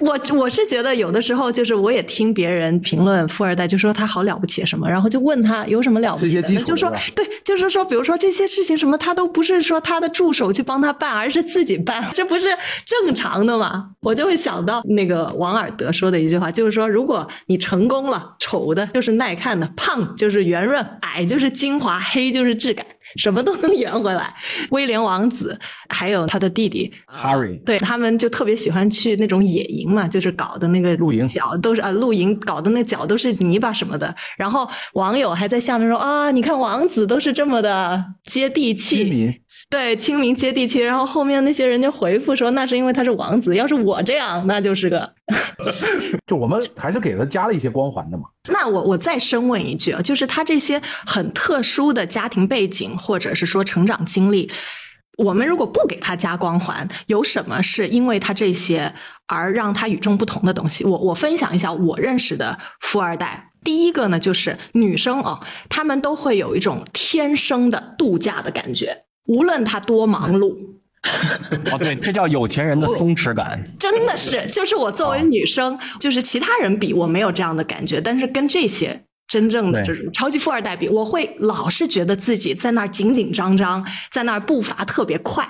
[0.00, 12.48] 我我是觉得有的时候就是我也听别人评论富二代，就说他好了不起什么，然后就问他有什么了不起就说对，就是说比如说这些事情什么，他都不是说他的助手去帮他办，而是自己办， 这不是
[12.84, 13.90] 正常的吗？
[14.00, 22.86] 我就会想到那个王尔德说的一句话，就是说如果你成功了，丑的就是耐看的，胖就是圆润，矮就是精华，黑就是质感。
[23.16, 24.32] 什么都能圆回来。
[24.70, 25.58] 威廉王子
[25.88, 34.14] 还有他的弟弟 Harry 对他们就特别喜欢去那种野营嘛，就是搞的那个露营脚都是啊，露营搞的那脚都是泥巴什么的。
[34.36, 39.34] 然后网友还在下面说啊，你看王子都是这么的接地气，亲民，
[39.70, 40.80] 对，亲民接地气。
[40.80, 45.12] 然后后面那些人就回复说，那是因为他是王子，要是我这样，那就是个。
[46.26, 48.24] 就我们还是给他加了一些光环的嘛。
[48.52, 54.50] 那我我再深问一句啊，就是他这些很特殊的家庭背景，或者是说成长经历，
[55.18, 58.94] 我们如果不给他加光环，有什么是因为他这些
[59.26, 60.84] 而让他与众不同的东西？
[60.84, 63.50] 我我分享一下我认识的富二代。
[63.62, 65.40] 第一个呢，就是女生哦，
[65.70, 70.54] 她们都会有一种天生的度假的感觉，无论她多忙碌，
[71.72, 73.62] 哦，对，这叫有钱人的 松弛感。
[73.78, 85.46] 真的是，就是我作为女生，就是其他人比我没有这样的感觉，但是跟这些真正的这种超级富二代比，我会老是觉得自己在那儿紧紧张张，在那儿步伐特别快。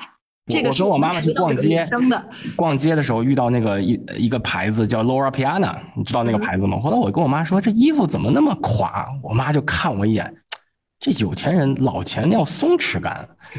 [0.46, 6.78] 这个我是跟我妈妈去逛街真的，逛街的时候遇到那个一一个牌子叫 Laura Piana，你知道那个牌子吗？
[6.78, 10.30] 后来我跟我妈说这衣服怎么那么垮，我妈就看我一眼，
[11.00, 13.26] 这有钱人老钱要松弛感。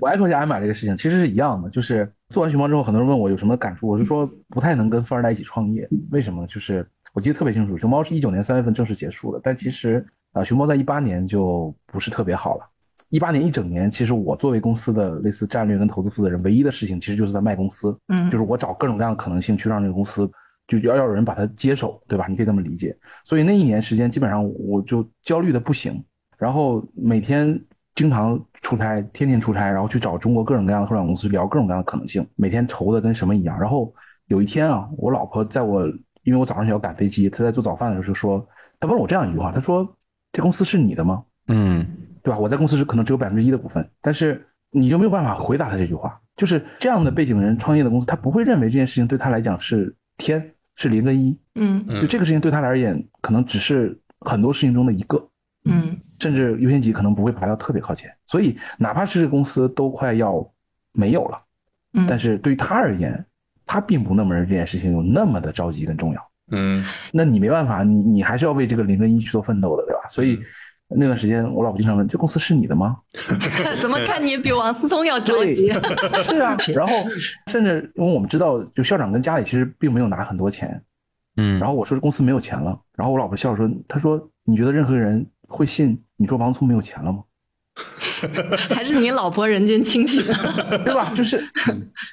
[0.00, 1.70] 我 echo 一下艾玛这个事情，其实是一样的。
[1.70, 5.88] 就是做完熊猫之后，很多人问我有什么感触，我是说不太能跟富二代一起创业。
[6.10, 6.44] 为什么？
[6.48, 6.84] 就是
[7.14, 12.64] 我记得特别清楚，熊猫是一九年三月份正式结束的，但其实啊、呃熊猫在一八年就不是特别好了。
[13.10, 20.30] 一八年一整年，其实我作为公司的类似战略跟投资负责人，唯一的事情其实就是在卖公司，嗯就是我找各种各样的可能性去让这个公司
[20.66, 22.26] 就要要有人把它接手，对吧？
[22.28, 22.94] 你可以这么理解。
[23.24, 26.04] 所以那一年时间，基本上我就焦虑的不行，
[26.36, 27.58] 然后每天
[27.94, 33.58] 经常出差，天天出差，然后去找中国各种各样的互联网公司聊各种各样的可能性，每天愁的跟什么一样。
[33.58, 33.90] 然后
[34.26, 35.90] 有一天啊，我老婆在我，
[36.28, 38.46] 因为我早上要赶飞机，他在做早饭的时候就说，
[38.78, 39.96] 他问我这样一句话，他说
[40.30, 41.86] ：“这公司是你的吗？”嗯，
[42.22, 42.38] 对吧？
[42.38, 46.20] 我在公司是可能只有百分之一的股份，但是你就没有办法回答他这句话。
[46.36, 55.28] 就是这样的背景的人创业的公司，他不会认为这件事情对他来讲是天是零跟一，嗯嗯就这个事情对他而言，可能只是很多事情中的一个，
[55.64, 58.14] 嗯甚至优先级可能不会排到特别靠前。
[58.26, 60.46] 所以哪怕是这个公司都快要
[60.92, 61.40] 没有了，
[61.94, 63.24] 嗯但是对于他而言，
[63.68, 66.30] 他并不那么认为这件事情有那么的着急跟重要。
[66.50, 66.82] 嗯
[67.12, 70.00] 那你没办法，你你还是要为这个零跟一去做奋斗的，对吧？
[70.08, 70.40] 所以
[70.88, 72.96] 那段时间，我老婆经常问：“这公司是你的吗
[73.82, 75.70] 怎么看你比王思聪要着急？？”
[76.24, 76.94] 是啊， 然后
[77.48, 80.82] 甚至因为我们知道，就校长跟家里其实并没有拿很多钱，
[81.36, 87.22] 嗯，然后我说这公司没有钱了，然后我老婆笑着说：“她说你觉得任何人会信你说王聪没有钱了吗？
[88.74, 90.22] 还是你老婆人间清醒？
[90.84, 91.12] 对吧？
[91.14, 91.42] 就是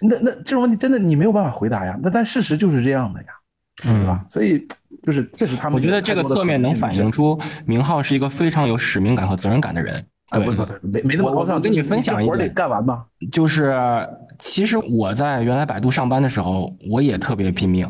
[0.01, 1.97] 那那这种问题真的你没有办法回答呀。
[2.01, 3.27] 那但事实就是这样的呀，
[3.85, 4.25] 嗯对吧？
[4.29, 4.67] 所以
[5.03, 10.05] 就是这是他们我觉得这个侧面能反映出明浩是一个非常有使命感和责任感的人。
[10.29, 11.55] 啊，对不不不，没没那么高尚。
[11.55, 13.05] 我跟你分享一这活儿得点干完嘛。
[13.31, 13.75] 就是
[14.39, 17.87] 其实我在原来百度上班的时候，我也特别拼命。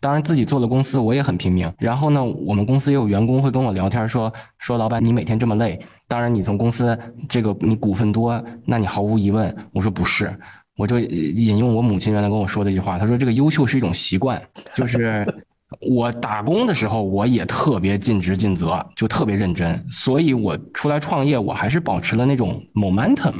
[0.00, 1.70] 当然，自己做了公司，我也很拼命。
[1.78, 5.78] 然后呢，我们公司也有员工会跟我聊天说说，老板你每天这么累，
[6.08, 6.98] 当然你从公司
[7.28, 9.54] 这个你股份多，那你毫无疑问。
[9.72, 10.34] 我说不是，
[10.78, 14.40] 我就引用我母亲原来跟我说的一句话，她说这个优秀是一种习惯，
[14.74, 15.26] 就是
[15.86, 23.34] 我打工的时候我也特别尽职尽责，就特别认真，所以我出来创业，我还是保持了那种 momentum。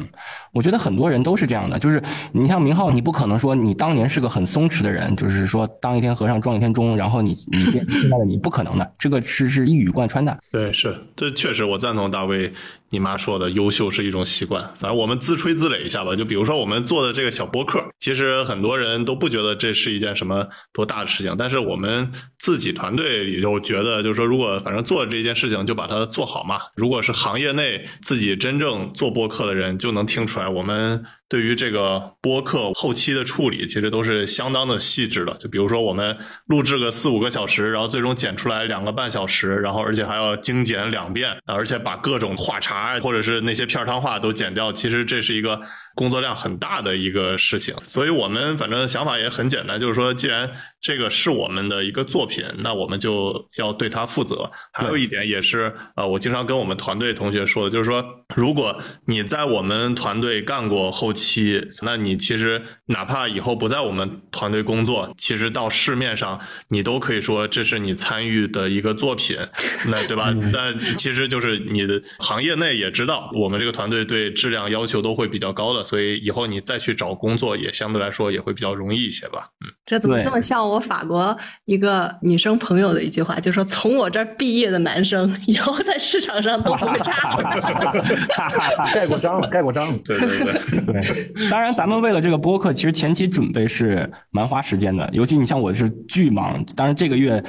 [0.53, 2.03] 我觉得很多人都是这样的，就是
[2.33, 10.37] 你像明浩，你不可能说你当年是个很松弛的人，就是说当一天和尚撞一天钟，然后你 你变现在的你不可能的，这个是是一语贯穿的。
[10.51, 12.53] 对，是，这确实我赞同大卫
[12.89, 14.63] 你妈说的，优秀是一种习惯。
[14.79, 26.59] 反正我们自吹自擂一下吧，就比如说我们做的这个小播客，其实很多人都不觉得这是一件什么多大的事情，但是我们自己团队里就觉得，就是说如果反正做这件事情就把它做好嘛。
[26.75, 31.05] 如果是行业内自己真正做播客的人，就能听出来我们。
[31.31, 35.33] 对于这个播客后期的处理，其实都是相当的细致的。
[35.35, 44.73] 就比如说，我们录制个四五个小时，然后最终剪出来两个半小时，然后而且还要精简两遍，而且把各种话茬或者是那些片儿汤话都剪掉。
[44.73, 45.61] 其实这是一个
[45.95, 47.77] 工作量很大的一个事情。
[47.85, 50.51] 所以我们反正想法也很简单，就是说，既然
[50.81, 54.51] 这个是我们的一个作品，那我们就要对它负责。
[54.73, 58.05] 还有一点也是，呃，我经常跟我们团队同学说的，就是说，
[58.35, 58.77] 如果
[59.07, 69.37] 你在我们团队干过后期，期，那你其实哪怕以后不在我们团队工作，其实到市面上你都可以说这是你参与的一个作品，
[69.89, 70.31] 那对吧？
[70.53, 79.49] 那其实就是你的行业内也知道，我们这个团队对质量要求都会比较高的，所以以后你再去找工作也相对来说也会比较容易一些吧。
[79.65, 81.37] 嗯，这怎么这么像我法国
[81.67, 87.37] 一个女生朋友的一句话，就说从我这儿毕业的男生以后在市场上都不会差。
[88.95, 89.99] 盖过章了，盖过章了。
[90.05, 91.10] 对对对对。
[91.51, 97.43] 当然，咱们为了这个播客，其实前期准备是蛮花时间的，尤其你像我是巨忙，当然这个月。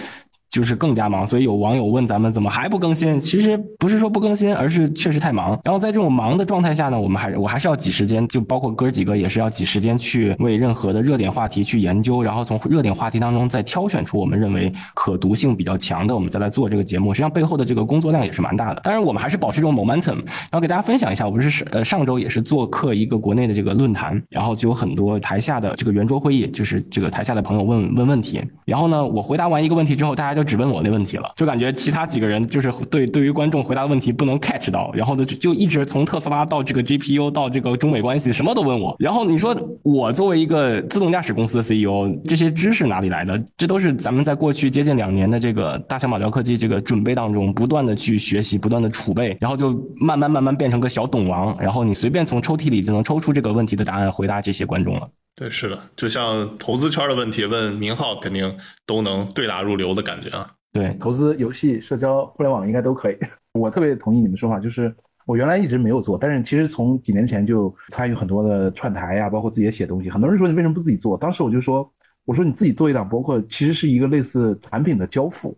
[0.52, 3.20] 就是更加忙，所以有网友问咱们怎么还不更新？
[3.20, 5.58] 其实不是说不更新，而是确实太忙。
[5.64, 17.14] 然后在这种忙的状态下呢，我们还我还是要挤时间，就包括哥几个也是要挤时间去为任何的热点话题去研究，然后从热点话题当中再挑选出我们认为可读性比较强的，我们再来做这个节目。
[17.14, 18.82] 实际上背后的这个工作量也是蛮大的。
[18.82, 20.16] 当然，我们还是保持这种 momentum。
[20.16, 28.44] 然后给大家分享一下，我不是呃上周也是做客一个国内的这个论坛，然后就有很多台下的这个圆桌会议，就是这个台下的朋友问问问题。
[28.66, 31.32] 然后呢，我回答完一个问题之后，大家就只问我那问题了。
[31.36, 38.96] 就感觉其他几个人就是对对于观众回答的问题不能 catch 到，然后呢就就一直从特斯拉到这个 GPU 到这个中美关系什么都问我。
[39.00, 43.42] 然后你说我作为一个自动驾驶公司的 CEO，这些知识哪里来的？
[43.58, 51.56] 这都是咱们在过去接近两年的这个大小马聊科技这个准备当中不断的去学习，不断的储备，然后就慢慢慢慢变成个小懂王。
[51.60, 55.08] 然后你随便从抽屉里就能抽出这个问题的答案，回答这些观众了。
[55.42, 58.56] 对，是的，就像投资圈的问题问明浩，肯定
[58.86, 60.48] 都能对答如流的感觉啊。
[60.72, 63.18] 对，投资、游戏、社交、互联网应该都可以。
[63.54, 64.96] 我特别同意你们说法，就是
[65.26, 70.12] 我原来一直没有做，但是其实从几年前就参与很多的串台呀、啊，包括自己也写东西。
[70.12, 71.18] 很多人说你为什么不自己做？
[71.18, 71.92] 当时我就说，
[72.24, 75.58] 我说你自己做一档博客，其实是一个类似产品的交付。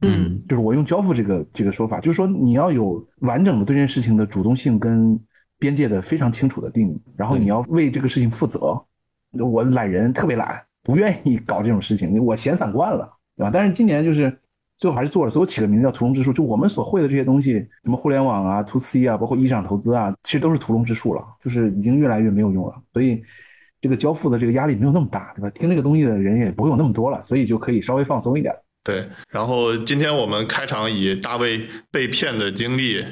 [0.00, 5.16] 嗯，就是我用交付这个这个说法，就是说你要有完整的对这件事情的主动性跟
[5.60, 8.84] 边界的非常清楚的定义，然后你要为这个事情负责。
[9.32, 13.50] 我懒人特别懒，不愿意搞这种事情，我闲散惯了，对吧？
[13.52, 14.36] 但是今年就是。
[14.78, 16.32] 最后还是做了，所以我起个名字叫屠龙之术。
[16.32, 17.52] 就我们所会的这些东西，
[17.84, 22.74] 什么互联网啊、to C 啊，包括一市场投资啊，其实都是屠龙之术了，就是已经越来越没有用了。
[22.92, 23.22] 所以
[23.80, 25.48] 这个交付的这个压力没有那么大，对吧？
[25.50, 28.52] 听这个东西的人也不会有那么多了，所以就可以稍微放松一点。
[28.84, 33.04] 对，然后今天我们开场以大卫被骗的经历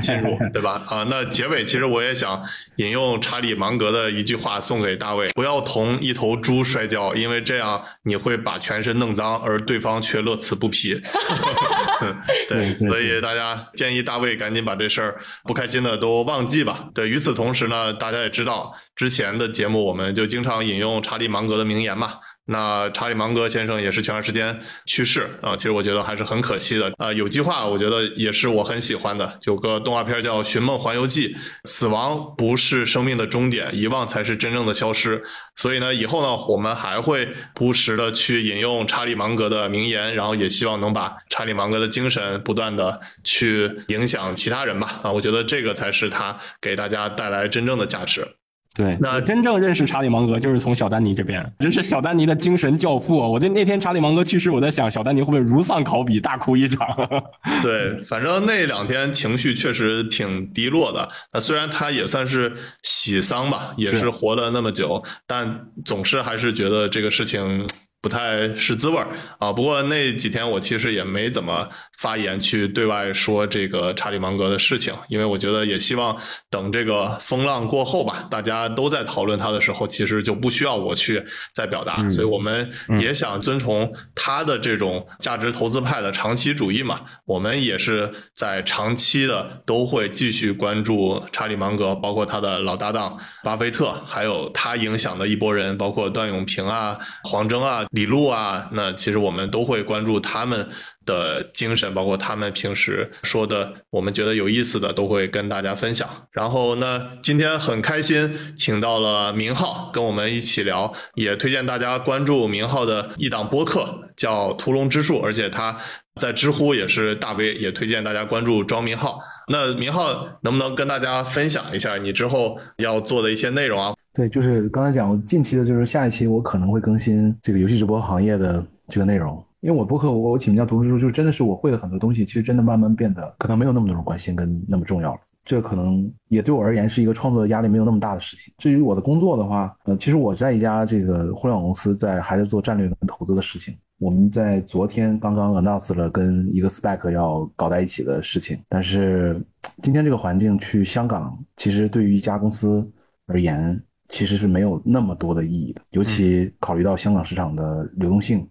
[0.00, 0.84] 进入， 对吧？
[0.88, 2.40] 啊，那结尾其实我也想
[2.76, 10.94] 引用查理芒格的一句话送给大卫：不要同一头猪摔跤，因为这样你会把全身弄脏，而对方却乐此不疲。
[12.48, 16.88] 对，所以大家建议大卫赶紧把这事儿不开心的都忘记吧。
[16.94, 22.20] 对，与此同时呢，大家也知道之前的节目我们就经常引用查理芒格的名言嘛。
[22.46, 27.12] 那查理芒格先生也是前段时间去世啊，其实我觉得还是很可惜的啊。
[27.12, 35.22] 有句话我觉得也是我很喜欢的，有个动画片叫《寻梦环游记》，死亡不是生命的终点，遗忘才是真正的消失。
[35.56, 48.36] 所以呢，以后呢，我们还会不时的去引用查理芒格的名言，然后也希望能把查理芒格的精神不断的去影响其他人吧啊，我觉得这个才是他给大家带来真正的价值。
[48.76, 53.16] 对，那真正认识查理芒格就是从小丹尼这边，真是小丹尼的精神教父。
[53.16, 56.86] 我在那天查理芒格去世，我在想小丹尼会不会如丧考妣，大哭一场？
[57.62, 61.08] 对，反正那两天情绪确实挺低落的。
[61.32, 67.66] 那虽然他也算是喜丧吧，也是活了那么久，但总是还是觉得这个事情。
[68.02, 69.08] 不太是滋味儿
[69.40, 69.52] 啊！
[69.52, 76.16] 不过那几天我其实也没怎么发言去对外说这个查理芒格的事情，因为我觉得也希望
[76.50, 81.24] 等这个风浪过后吧，大家都在讨论他的时候，其实就不需要我去
[81.54, 82.08] 再表达。
[82.10, 82.70] 所以我们
[83.00, 97.84] 也想遵从他的这种价值投资派的长期主义嘛，我们也是在长期的都会继续关注查理芒格，包括他的老搭档巴菲特，还有他影响的一波人，包括段永平啊、黄峥啊。
[97.90, 100.68] 李璐啊，那其实我们都会关注他们
[101.06, 106.06] 的精神，包括他们平时说的，我们觉得有意思的都会跟大家分享。
[106.30, 115.78] 然后呢，今天很开心，请到了明浩跟我们一起聊，也推荐大家关注明浩的一档播客，叫《屠龙之术》，而且他
[116.16, 119.20] 在知乎也是大 V，也推荐大家关注庄明浩。
[119.48, 120.12] 那明浩
[120.42, 123.94] 能不能跟大家分享一下你之后要做的一些内容啊？
[124.12, 135.20] 对，就是刚才讲，近期的就是下一期我可能会更新这个游戏直播行业的这个内容，因为我博客我我起名叫读书，就是真的是我会的很多东西，其实真的慢慢变得可能没有那么多人关心跟那么重要了。
[135.44, 138.54] 这可能也对我而言是一个创作的压力没有那么大的事情。
[138.58, 143.76] 至于我的工作的话，呃，其实我在一家这个互联网公司，在还在做战略跟投资的事情。
[143.98, 149.44] 我们在昨天刚刚 announce 了跟一个 spec 要搞在一起的事情，但是
[149.82, 152.88] 今天这个环境去香港，其实对于一家公司
[153.26, 153.82] 而言。
[154.08, 158.48] 其实是没有那么多的意义的，尤其考虑到香港市场的流动性、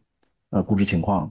[0.56, 1.30] 呃估值情况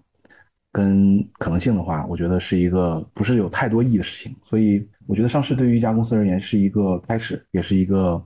[0.71, 4.37] 跟可能性的话，我觉得是一个不是有太多意义的事情。
[4.45, 8.23] 所以我觉得上市对于一家公司而言是一个开始，也是一个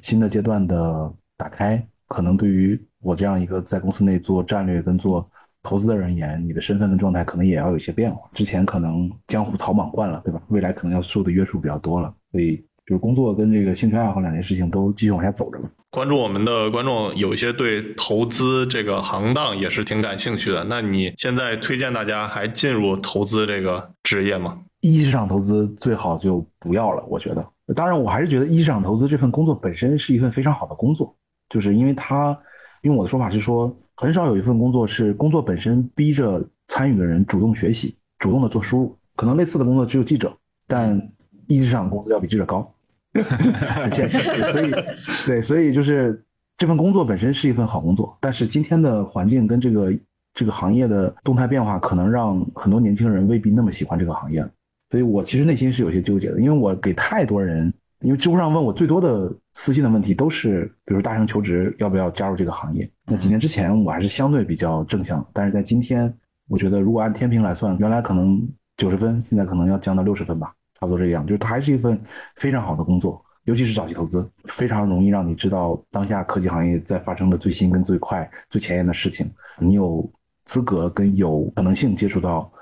[0.00, 1.80] 新的阶段的打开。
[2.08, 5.30] 可能对于我这样一个在公司内做战略跟做
[5.62, 8.28] 投资的人而言，你的身份跟状态可能也要有一些变化。
[8.34, 10.42] 之前可能江湖草莽惯了，对吧？
[10.48, 12.62] 未来可能要受的约束比较多了，所以。
[12.84, 15.70] 就是工作跟这个兴趣爱好两件事情都继续往下走着嘛。
[15.92, 20.64] 关注我们的观众有一些对投资这个行当也是挺感兴趣的。
[20.64, 24.58] 那你现在推荐大家还进入投资这个职业吗？
[24.80, 27.46] 一级市场投资最好就不要了，我觉得。
[27.76, 31.14] 当然，我还是觉得一级市场投资这份工作本身是一份非常好的工作，
[31.50, 32.34] 就是因为它，
[32.84, 38.98] 用我的说法是说，很少有一份工作是工作本身逼着参与的人主动学习、主动的做输入。
[39.14, 40.34] 可能类似的工作只有记者，
[40.66, 40.98] 但
[41.48, 42.74] 一级市场工资要比记者高。
[43.14, 44.20] 很现实，
[44.52, 44.70] 所以，
[45.26, 46.24] 对，所以就是
[46.56, 49.92] 这份工作本身是一份好工作，但是今天的环境跟这个
[50.32, 54.42] 这个行业的动态变化，可能让很多年轻人未必那么喜欢这个行业
[54.90, 62.88] 所以我其实内心是有些纠结的，因为我给太多人，因为知乎上问我最多的私信的问题都是，比如大学求职要不要加入这个行业。
[63.06, 66.12] 那几年之前我还是相对比较正向，但是在今天，
[66.48, 70.54] 我觉得如果按天平来算，原来可能九十分，现在可能要降到六十分吧。
[70.82, 71.96] 差不多这样，就是它还是一份
[72.34, 79.30] 非常好的工作，尤其是早期投资，非常容易让你知道当下科技行业在发生的最新、跟最快、最前沿的事情。
[79.60, 80.10] 你有
[80.44, 82.52] 资格跟有可能性接触到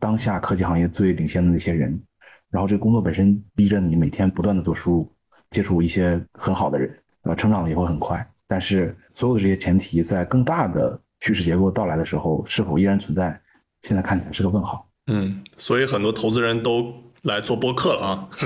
[0.00, 2.00] 当下科技行业最领先的那些人，
[2.48, 5.12] 然后这工作本身逼着你每天不断的做输入，
[5.50, 8.26] 接触一些很好的人，呃，成长也会很快。
[8.48, 13.38] 但是所有的这些前提，在更大的趋势结构到来的时候，是否依然存在？
[13.82, 14.88] 现在看起来是个问号。
[15.08, 16.90] 嗯，所以很多投资人都。
[17.26, 18.28] 来做播客了啊！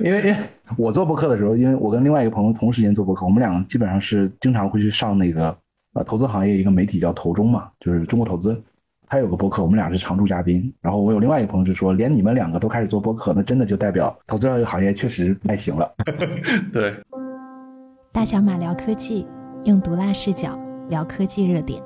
[0.00, 0.36] 因为因为
[0.76, 5.56] 我做播客的时候，因为我跟另外一个朋友同时间做播客，我们俩基本上是经常会去上那个
[5.94, 8.62] 呃投资行业一个媒体叫投中嘛，就是中国投资，
[9.08, 10.72] 他有个播客，我们俩是常驻嘉宾。
[10.82, 15.90] 然后我有另外一个朋友就说，连你们两个都开始做播客，那真的就代表投资这个行业确实不太行了。
[16.72, 16.94] 对，
[18.12, 19.26] 大小马聊科技，
[19.64, 20.58] 用毒辣视角
[20.88, 21.82] 聊科技热点。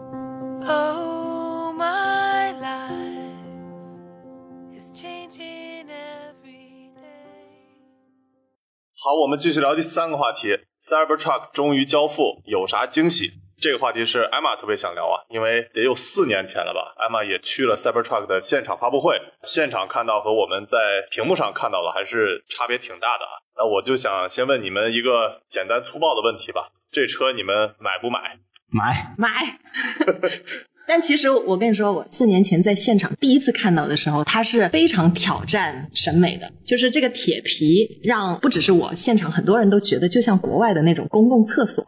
[9.08, 10.48] 好，我们继续聊第三个话题
[10.82, 13.30] ，Cybertruck 终于交付，有啥惊喜？
[13.58, 20.76] 这个话题是艾玛特别想聊啊，因为得有四年前了吧，艾玛也去了 Cybertruck 的现场发布会，现场看到和我们在
[21.10, 23.40] 屏幕上看到的还是差别挺大的啊。
[23.56, 28.38] 那我就想先问你们一个简单粗暴的问题吧，这车你们买不买？
[28.70, 29.58] 买买。
[30.88, 36.50] 但其实我跟你说，我四年前在现场第一次看到的时候，它是非常挑战审美的。
[36.64, 41.84] 就是这个铁皮，让不只是我，现场很多人都觉得就像国外的那种公共厕所。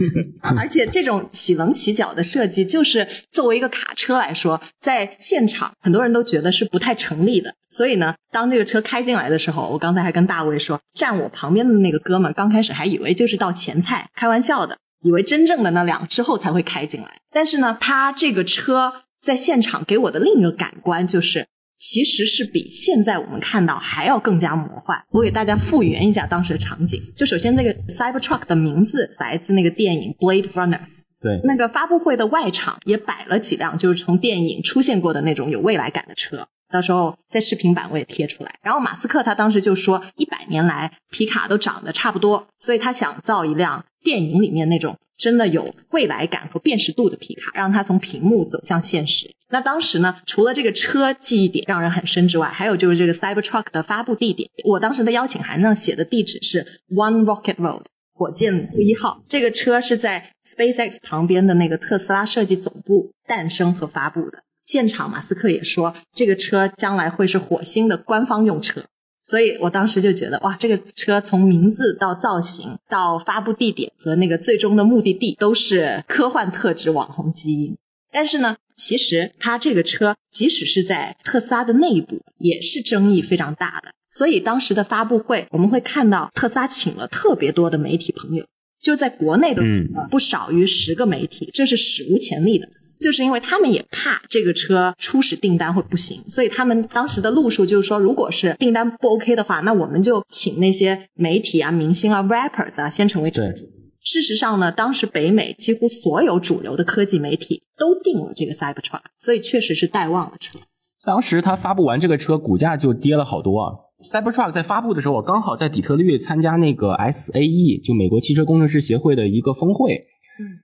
[0.56, 7.54] 而且这种起棱起角的设计，就是作为一个卡车来说，在现场很多人都觉得是不太成立的。
[7.68, 14.78] 所以呢，当这个车开进来的时候，我刚才还跟大卫说，站我旁边的那个哥们儿刚开始还以为就是道前菜，开玩笑的。
[15.02, 21.46] 以为真正的那辆之后才会开进来，但是呢，它这个车在现场给我的另一个感官就是，
[21.78, 25.00] 其实是比现在我们看到还要更加魔幻。
[25.10, 30.80] 我给大家复原一下当时的场景，就首先这个 Cybertruck 的名字来自那个电影 Blade Runner，
[31.20, 36.48] 对，那个发布会的外场也摆了几辆就是从电影出现过的那种有未来感的车。
[36.70, 38.54] 到时候在视频版我也贴出来。
[38.62, 49.30] 然后马斯克他当时就说，一百年来皮卡都长得差不多，所以他想造一辆电影里面那种真的有未来感和辨识度的皮卡，让它从屏幕走向现实。
[49.50, 54.48] 那当时呢，除了这个车记忆点让人很深之外，还有就是这个 Cybertruck 的发布地点。
[54.64, 59.22] 我当时的邀请函上写的地址是 One Rocket Road，火箭一号。
[59.26, 64.42] 这个车是在 SpaceX 旁边的那个特斯拉设计总部诞生和发布的。
[64.68, 68.84] 现场，马斯克也说，这个车将来会是火星的官方用车，
[69.24, 77.74] 所以我当时就觉得，哇，这个车从名字到造型到发布地点和那个最终的目的地都是科幻特质、网红基因。
[78.12, 83.88] 但是呢，其实它这个车即使是在特斯拉的内部，也是争议非常大的。
[84.10, 88.44] 所以当时的发布会，我们会看到特斯拉请了特别多的媒体朋友，
[88.82, 92.68] 就在国内都请了不少于十个媒体，这是史无前例的。
[93.00, 103.64] 就是因为他们也怕这个车初始订单会不行，所以他们当时的路数就是说，如果是订单不 OK 的话，那我们就请那些媒体啊、明星啊、rappers 啊先成为车主。
[104.00, 110.58] 事实上呢，当时北美几乎所有主流的科技媒体都订了这个 Cybertruck，所以确实是待望的车。
[111.04, 113.72] 当时他发布完这个车，股价就跌了好多啊。
[114.02, 120.06] Cybertruck 在发布的时候，我刚好在底特律参加那个 SAE，就美国汽车工程师协会的一个峰会。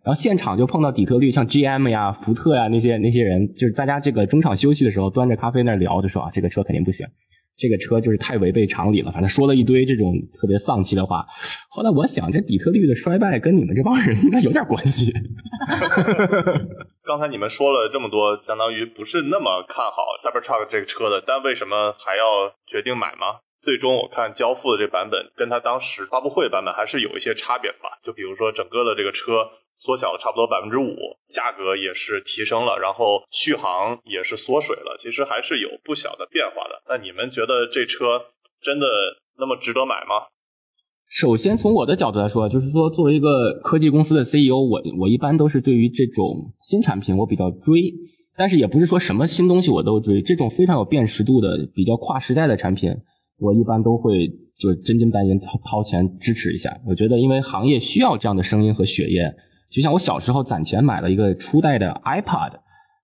[0.05, 7.07] 然后现场就碰到底特律，像 GM 呀、福特呀那些那些人，就是大家这个中场休息的时候，端着咖啡那聊，就说啊，这个车肯定不行，
[7.57, 11.27] 这个车就是太违背常理了，反正说了一堆这种特别丧气的话。
[11.71, 15.13] 后来我想，这底特律的衰败跟你们这帮人应该有点关系。
[17.05, 23.43] 刚才你们说了这么多，相当于不是那么看好 Cybertruck 这个车的，但为什么还要决定买吗？
[23.61, 29.49] 最终我看交付的这版本跟它当时发布会版本还是有一些差别的吧，就比如说整个的这个车。
[29.79, 30.97] 缩小了差不多百分之五，
[31.29, 36.83] 价格也是提升了，然后续航也是缩水了，其实还是有不小的变化的。
[36.89, 38.21] 那你们觉得这车
[38.63, 38.87] 真的
[39.39, 40.33] 那么值得买吗？
[41.07, 47.93] 首先从我的角度来说，就是说作为一个科技公司的 CEO，我我一般都是对于这种新产品我比较追，
[48.39, 50.23] 但是也不是说什么新东西我都追。
[50.23, 52.91] 这种非常有辨识度的、比较跨时代的产品，
[53.39, 54.27] 我一般都会
[54.59, 56.75] 就真金白银掏掏钱支持一下。
[56.87, 59.31] 我觉得因为行业需要这样的声音和血液。
[59.75, 62.53] 就像我小时候攒钱买了一个初代的 iPod，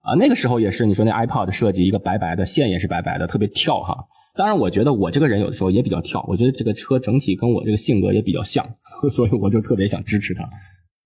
[0.03, 3.97] 啊，那个时候也是你说那 iPod 设计一个白白的线也是白白的，特别跳哈。
[4.37, 8.65] 当然，我觉得我这个人有的时候也比较跳，我觉得这个车整体跟我这个性格也比较像，
[9.11, 10.49] 所以我就特别想支持它。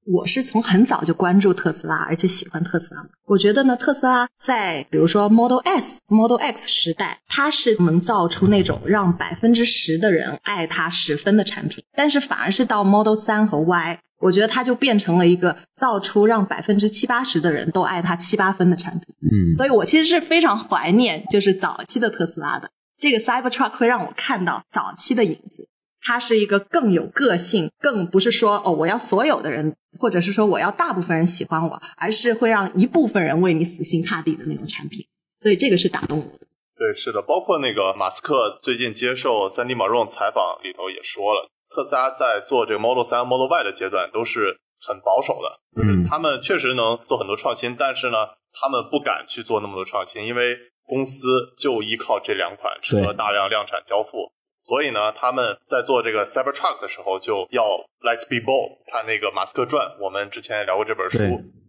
[0.07, 3.01] 我是从很早就关注特斯拉，而且喜欢特斯拉。
[3.27, 13.99] 我觉得呢，特斯拉在比如说 Model S、Model X 时代，它是能造出那种让百分之十的人爱它十分的产品，但是反而是到 Model 三和 Y。
[14.25, 19.15] 我觉得它就变成了一个造出让百分之七八十的人都爱它七八分的产品。
[19.21, 22.71] 嗯，所以我其实是非常怀念就是早期的特斯拉的。
[22.97, 25.69] 这个 Cybertruck 会让我看到早期的影子。
[26.01, 35.07] 它是一个更有个性，更不是说哦我要所有的人，或者是说我要大部分人喜欢我，而是会让一部分人为你死心塌地的那种产品。
[35.37, 36.47] 所以这个是打动我的。
[36.77, 41.51] 对，是的，包括那个马斯克最近接受三 D 马龙采访里头也说了。
[41.75, 50.57] 特斯拉在做这个 Model 3、Model Y 的阶段都是很保守的，嗯，他们确实能做很多创新，但是呢，他们不敢去做那么多创新，因为
[50.87, 54.31] 公司就依靠这两款车大量量产交付，
[54.63, 57.65] 所以呢，他们在做这个 Cybertruck 的时候就要
[58.01, 61.19] Let's be bold，看那个马斯克传，我们之前也聊过这本书，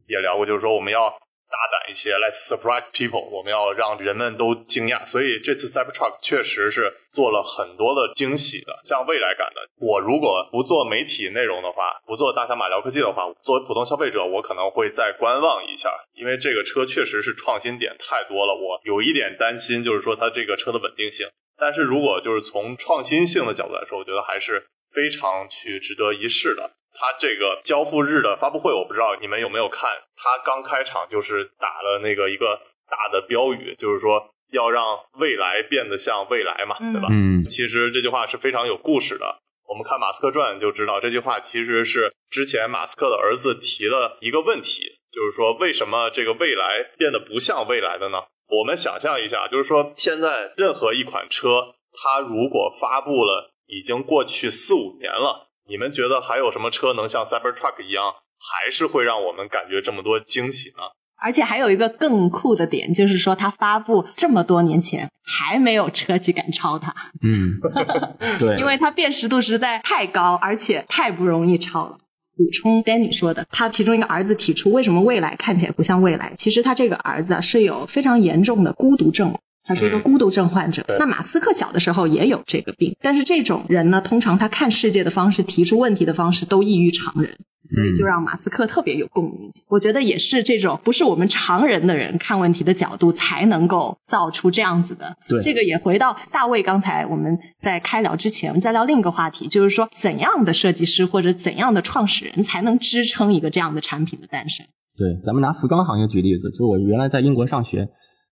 [0.08, 1.12] 也聊过，就是说我们要。
[1.56, 3.24] 大胆一些，Let's surprise people！
[3.32, 5.06] 我们要让人们都惊讶。
[5.06, 9.62] 所以这次 Cybertruck 确实是做了很多的惊喜的，像未来感的。
[9.80, 21.26] 我如果不做媒体内容的话，不做大小马聊科技的话，作为普通消费者，我可能会再观望一下，因为这个车确实是创新点太多了，我有一点担心，就是说它这个车的稳定性。
[21.58, 26.72] 但是如果就是从创新性的角度来说，我觉得还是非常去值得一试的。
[26.98, 32.60] 它这个交付日的发布会，我不知道你们有没有看，他刚开场就是打了那个一个
[32.90, 34.84] 大的标语，就是说要让
[35.20, 37.08] 未来变得像未来嘛，对吧？
[37.12, 39.40] 嗯，其实这句话是非常有故事的。
[39.68, 48.20] 我们看马斯克传就知道，这句话其实是之前马斯克的儿子提了一个问题，就是说为什么这个未来变得不像未来的呢？
[48.48, 60.84] 我们想象一下，就是说现在任何一款车，它如果发布了，已经过去四五年了，你们觉得还有什么车能像 Cybertruck 一样，还是会让我们感觉这么多惊喜呢？
[61.18, 66.94] 而且还有一个更酷的点，就是说它发布这么多年前，还没有车企敢超它。
[67.24, 67.58] 嗯，
[68.38, 71.98] 对，因为它辨识度实在太高，而且太不容易超了。
[72.38, 76.34] 补充 Danny 说的，他其中一个儿子提出，为什么未来看起来不像未来？
[76.38, 79.34] 其实他这个儿子啊是有非常严重的孤独症，
[79.66, 80.84] 他是一个孤独症患者。
[81.00, 87.36] 那马斯克小的时候也有这个病，但是这种人呢，通常他看世界的方式、提出问题的方式都异于常人。
[87.68, 89.52] 所以就让马斯克特别有共鸣。
[89.70, 95.18] 我觉得也是这种不是我们常人的人看问题的角度，才能够造出这样子的。
[95.28, 104.64] 对，这个也回到大卫刚才我们在开聊之前，我们再聊另一个话题，就是说怎样的设计师或者怎样的创始人才能支撑一个这样的产品的诞生？
[104.96, 107.88] 对，咱们拿服装行业举例子，就是我原来在英国上学，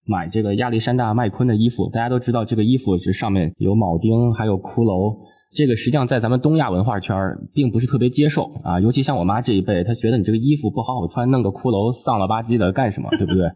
[0.05, 5.15] 买这个亚历山大麦昆的衣服，大家都知道这个衣服是上面有铆钉，还有骷髅。
[5.55, 7.15] 这个实际上在咱们东亚文化圈
[7.53, 13.47] 并不是特别接受啊，尤其像我妈这一辈，她觉得你这个衣服不好好穿，弄个骷髅丧了吧唧的干什么，对不对？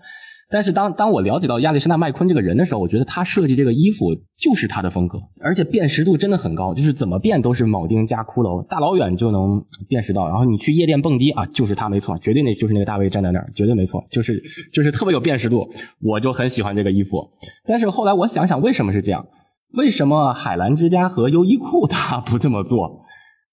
[0.49, 10.27] 但是当当我了解到亚历山大麦昆这个人的时候，我觉得他设计这个衣服就是他的风格，而且辨识度真的很高，就是怎么变都是铆钉加骷髅，大老远就能辨识到。
[10.27, 14.41] 然后你去夜店蹦迪啊，就是他没错，绝对那就是那个大卫站在那儿，绝对没错，就是
[14.73, 15.67] 就是特别有辨识度，
[16.01, 17.29] 我就很喜欢这个衣服。
[17.65, 19.25] 但是后来我想想，为什么是这样？
[19.73, 23.01] 为什么海澜之家和优衣库他 不这么做？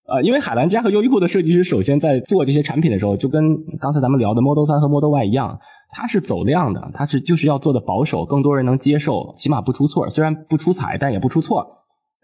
[0.06, 3.42] 呃，因为海澜之家和优衣库的设计师首先在做这些产品的时候，就跟
[3.80, 5.58] 刚才咱们聊的 Model 3和 Model Y 一样，
[5.94, 10.10] 它是走量的，它是就是要做的保守，更多人能接受，起码不出错。
[10.10, 11.64] 虽然不出彩，但也不出错。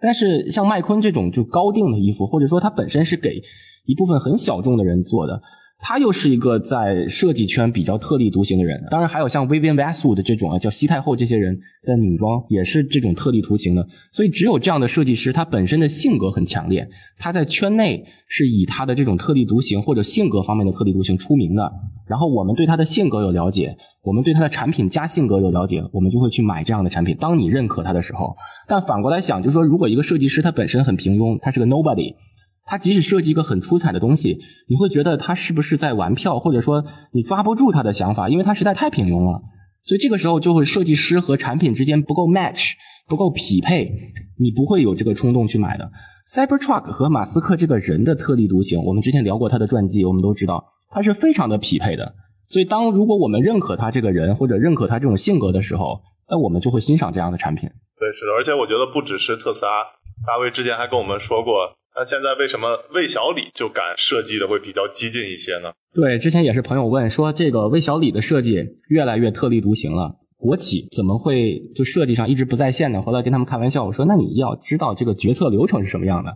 [0.03, 3.41] 但是像麦昆这种就高定的衣服，或者说它本身是给
[3.87, 5.41] 一部分很小众的人做的。
[5.83, 13.87] 他又是一个在设计圈比较特立独行的人，当然还有像 Vivienne Westwood 这种啊，叫西太后这些人在女装也是这种特立独行的。
[14.13, 16.87] 所以只有这样的设计师，他本身的性格很强烈，
[17.19, 21.73] 他在圈内是以他的这种特立独行或者性格方面的特立独行出名的。
[22.07, 27.17] 然后我们对他的性格有了解，我们对他的产品加性格有了解，我们就会去买这样的产品。
[27.19, 28.37] 当你认可他的时候，
[28.69, 32.15] 但反过来想，就是说如果一个设计师他本身很平庸，他是个 nobody。
[32.71, 34.39] 他即使设计一个很出彩的东西，
[34.69, 39.43] 你会觉得他是不是在玩票，或者说你抓不住他的想法，因为他实在太平庸了。
[39.83, 42.75] 所以这个时候就会设计师和产品之间不够 match，
[43.09, 43.91] 不够匹配，
[44.39, 45.91] 你不会有这个冲动去买的。
[46.33, 52.15] Cybertruck 和马斯克这个人的特立独行，我们之前聊过他的传记，我们都知道他是非常的匹配的。
[52.47, 57.69] 所以当如果我们认可他这个人或者认可他这种性格的时候，那我们就会欣赏这样的产品。
[57.99, 59.83] 对，是的，而且我觉得不只是特斯拉，
[60.25, 61.80] 大卫之前还跟我们说过。
[61.97, 65.73] 那现在为什么魏小李就敢设计的会比较激进一些呢？
[65.93, 73.03] 对，之前也是朋友问说，这个魏小李的设计越来越特立独行了，国企怎么会就设计上一直不在线呢？
[73.03, 76.31] 后来跟他们开玩笑，我说那你要知道这个决策流程是什么样的。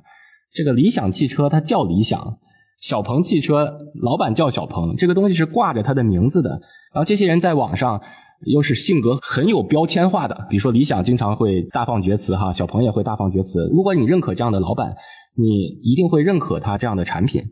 [0.52, 2.36] 这个理想汽车它叫理想，
[2.80, 6.50] 小鹏汽车老板叫小鹏，这个东西是挂着他的名字的。
[6.92, 8.02] 然后这些人在网上
[8.44, 13.68] 又是性格很有标签化的，比如说理想经常会大放厥词哈，小鹏也会大放厥词。
[13.72, 14.96] 如果你认可这样的老板。
[15.36, 17.42] 你一定会认可他这样的产品，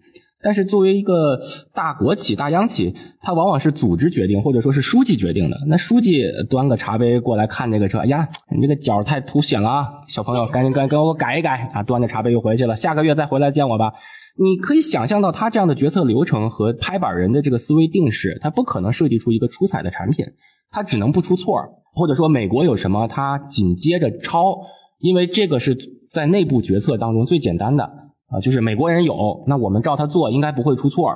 [0.41, 1.39] 但是作为一个
[1.75, 5.57] 大国企、大央企，它往往是组织决定，或者说是书记决定的。
[5.69, 9.87] 那书记端个茶杯过来看这个车，哎呀，你这个角太凸显了啊！
[10.07, 11.83] 小朋友，赶紧赶紧给我改一改啊！
[11.83, 13.93] 端着茶杯又回去了，下个月再回来见我吧。
[14.39, 20.25] 你可以想象到他这样的决策流程和拍板人的这个思维定式，他不可能设计出一个出彩的产品，
[20.71, 21.61] 他只能不出错，
[21.93, 24.57] 或者说美国有什么，他紧接着抄，
[25.01, 25.77] 因为这个是。
[26.13, 27.85] 在内部决策当中最简单的
[28.29, 31.09] 啊，就是美国人有，那我们照他做应该不会出错。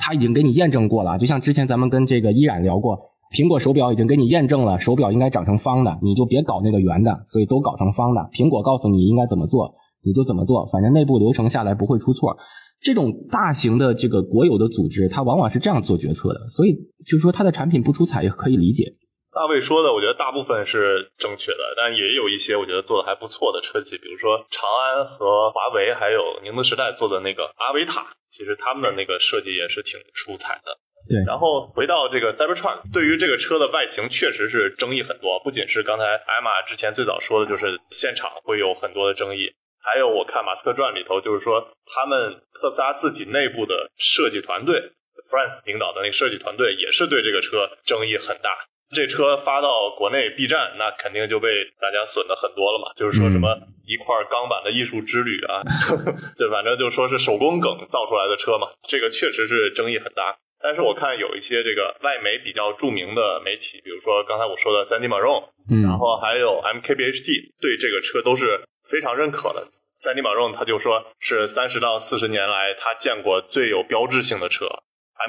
[0.00, 2.98] 他已经给你验证过了，就像之前咱们跟这个依然聊过，
[3.36, 8.22] 苹果手表已经给你验证了，手表应该长成方的，你就别搞那个圆的，所以都搞成方的。
[8.32, 12.36] 苹果告诉你应该怎么做，你就怎么做，反正内部流程下来不会出错。
[12.80, 18.94] 这种大型的这个国有的组织，它往往是这样做决策的，所以就是说它的产品不出彩也可以理解。
[19.32, 30.78] 大卫说的，我觉得大部分是正确的，但也有一些我觉得做的还不错的车企，比如说长安和华为，还有宁德时代做的那个阿维塔，其实他们的那个设计也是挺出彩的。
[31.08, 44.92] 对然后回到这个 Cybertruck，对于这个车的外形确实是争议很多，不仅是刚才艾玛之前最早说的，就是现场会有很多的争议，还有我看马斯克传里头，就是说他们特斯拉自己内部的设计团队
[45.30, 48.50] ，France 领导的那个设计团队也是对这个车争议很大。
[48.90, 51.48] 这车发到国内 B 站，那肯定就被
[51.80, 52.92] 大家损的很多了嘛。
[52.96, 53.54] 就是说什么
[53.86, 55.60] 一块钢板的艺术之旅啊，
[56.36, 58.68] 对，反正就说是手工梗造出来的车嘛。
[58.88, 60.36] 这个确实是争议很大。
[60.60, 65.40] 但是我看有一些这个外媒比较著名的媒体，比如说刚才我说的三 D 马荣，
[65.70, 69.68] 嗯然后还有 MKBHD，对这个车都是非常认可的。
[69.94, 74.66] 三 D 马荣他就说是三十到四十年来他见过最有标志性的车。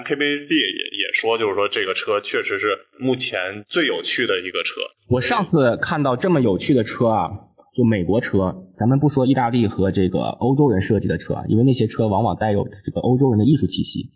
[0.03, 4.81] MKB 列也也说，就是说这个车确实是目前最有趣的一个车。
[5.07, 7.29] 我上次看到这么有趣的车啊，
[7.75, 14.11] 就美国车，咱们不说意大利和这个欧洲人设计的车，因为那些车往往带有这个欧洲人的艺术气息。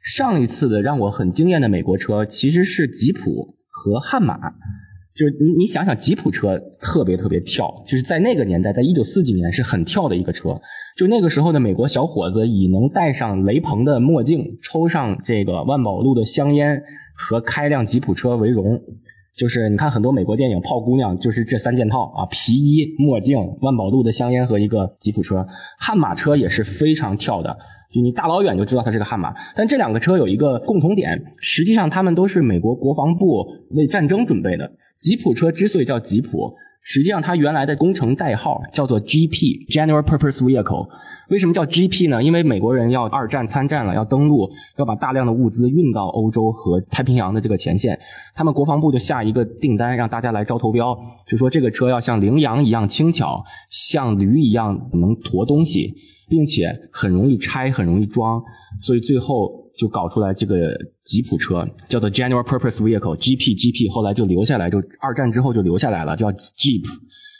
[0.00, 4.38] 上一次的让我很惊艳的美国车其实是吉普和悍马，
[5.18, 10.60] 就是你你想想，吉普车特别特别跳，就是在那个年代，在一九四几年是很跳的一个车。
[10.96, 16.80] 就那个时候的美国小伙子，以能戴上雷朋的墨镜、抽上这个万宝路的香烟
[17.16, 18.80] 和开辆吉普车为荣。
[19.36, 25.44] 就是你看很多美国电影泡姑娘，就是这三件套啊：皮衣、墨镜、万宝路的香烟和一个吉普车。
[25.80, 27.56] 悍马车也是非常跳的，
[27.90, 29.34] 就你大老远就知道它是个悍马。
[29.56, 34.70] 但这两个车有一个共同点，实际上它们都是美国国防部为战争准备的。
[34.98, 36.52] 吉普车之所以叫吉普，
[36.82, 40.88] 实际上它原来的工程代号叫做 GP（General Purpose Vehicle）。
[41.30, 42.22] 为什么叫 GP 呢？
[42.22, 47.98] 因为美国人要二战参战了，要登陆，要把大量的物资运到欧洲和太平洋的这个前线。
[48.34, 55.94] 他们国防部就下一个订单，让大家来招投标，就说这个车要像羚羊一样轻巧，像驴一样能驮东西，
[56.28, 58.42] 并且很容易拆，很容易装。
[58.80, 63.54] 所以最后就搞出来这个吉普车，叫做 General Purpose Vehicle（GP）。
[63.56, 66.84] GP 后来就留下来，就二战之后就留下来了，叫 Jeep。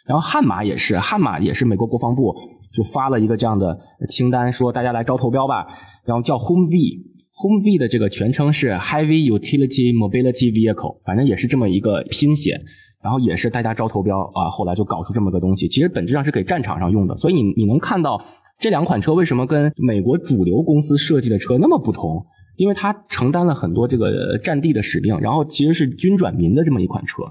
[0.07, 2.35] 然后悍马也是，悍马也是美国国防部
[2.73, 3.79] 就发了一个这样的
[4.09, 5.67] 清单，说大家来招投标吧。
[6.05, 12.59] 然后叫 Humvee，Humvee 的这个全称是 Heavy Utility Mobility Vehicle，反正也是这么一个拼写。
[13.01, 15.69] 然后也是大家招投标啊，后来就搞出这么个东西。
[15.69, 18.21] 其实本质上是给战场上用的，所以你你能看到
[18.59, 22.27] 这两款车为什么跟美国主流公司设计的车那么不同？
[22.57, 27.23] 因为它承担了很多这个战地的使命，然后其实是军转民的这么一款车。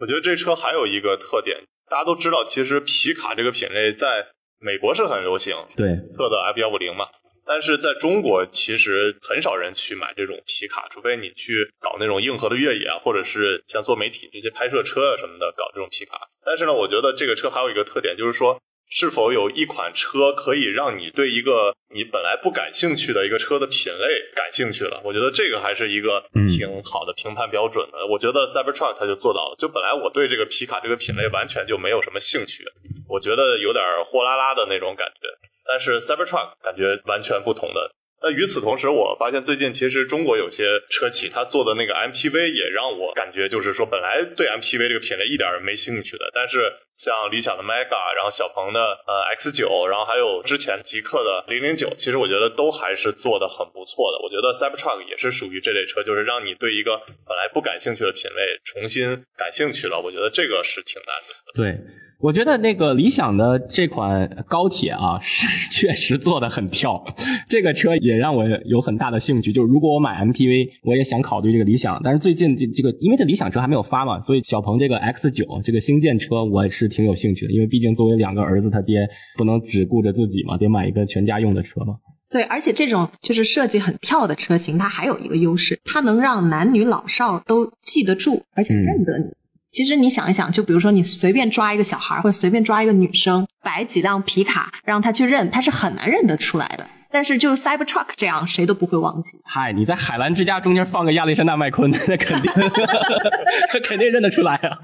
[0.00, 1.56] 我觉得这车还有一个特点，
[1.88, 4.26] 大家都知道，其实皮卡这个品类在
[4.58, 7.06] 美国是很流行，对，特的 F 幺五零嘛。
[7.46, 16.18] 但是在中国，其实很少人去买这种皮卡，除非你去搞那种硬核的越野啊，或者是像做媒体这些拍摄车啊什么的搞这种皮卡。
[16.44, 18.58] 但是呢，我觉得这个车还有一个特点，就是说
[18.94, 24.06] 是否有一款车可以让你对一个你本来不感兴趣的一个车的品类
[24.36, 25.02] 感兴趣了？
[25.02, 28.06] 我觉得这个还是一个挺好的评判标准的。
[28.06, 29.56] 我觉得 Cybertruck 它就做到了。
[29.58, 32.62] 就本来我对这个皮卡这个品类完全就没有什么兴趣，
[33.08, 35.26] 我觉得有点货拉拉的那种感觉。
[35.66, 37.90] 但是 Cybertruck 感觉完全不同的。
[38.24, 54.16] 那与此同时，我发现最近其实中国有些车企，它做的那个 MPV 也让我感觉就是说，本来对 MPV 这个品类一点没兴趣的，但是像理想的 Mega，然后小鹏的呃 X 九，然后还有之前极客的零零九，其实我觉得都还是做的很不错的。
[54.24, 56.96] 我觉得 Cybertruck 也是属于这类车，就是让你对一个
[57.28, 60.00] 本来不感兴趣的品类重新感兴趣了。
[60.00, 61.52] 我觉得这个是挺难的。
[61.52, 61.76] 对，
[62.24, 67.04] 我觉得那个理想的这款高铁啊， 是确实做的很跳。
[67.46, 69.52] 这个车也让我有很大的兴趣。
[69.52, 72.00] 就是如果我买 MPV，我也想考虑这个理想。
[72.02, 77.52] 但是最近这这个，因为这理想车还没有发嘛，所以小鹏这个 X 九这个星舰车，我也是挺有兴趣的。
[77.52, 79.06] 因为毕竟作为两个儿子他爹，
[79.36, 81.96] 不能只顾着自己嘛，得买一个全家用的车嘛。
[82.30, 89.26] 对，而且这种就是设计很跳的车型，它还有一个优势，它能让男女老少都记得住，而且认得你。
[89.74, 96.86] 其实你想一想，就比如说你随便抓一个小孩，或者随便抓一个女生，摆几辆皮卡让他去认，他是很难认得出来的。
[97.10, 99.38] 但是就是 Cybertruck 这样，谁都不会忘记。
[99.44, 102.52] 嗨，你在海澜之家中间放个亚历山大麦昆，那肯定，
[103.74, 104.78] 那肯定认得出来啊。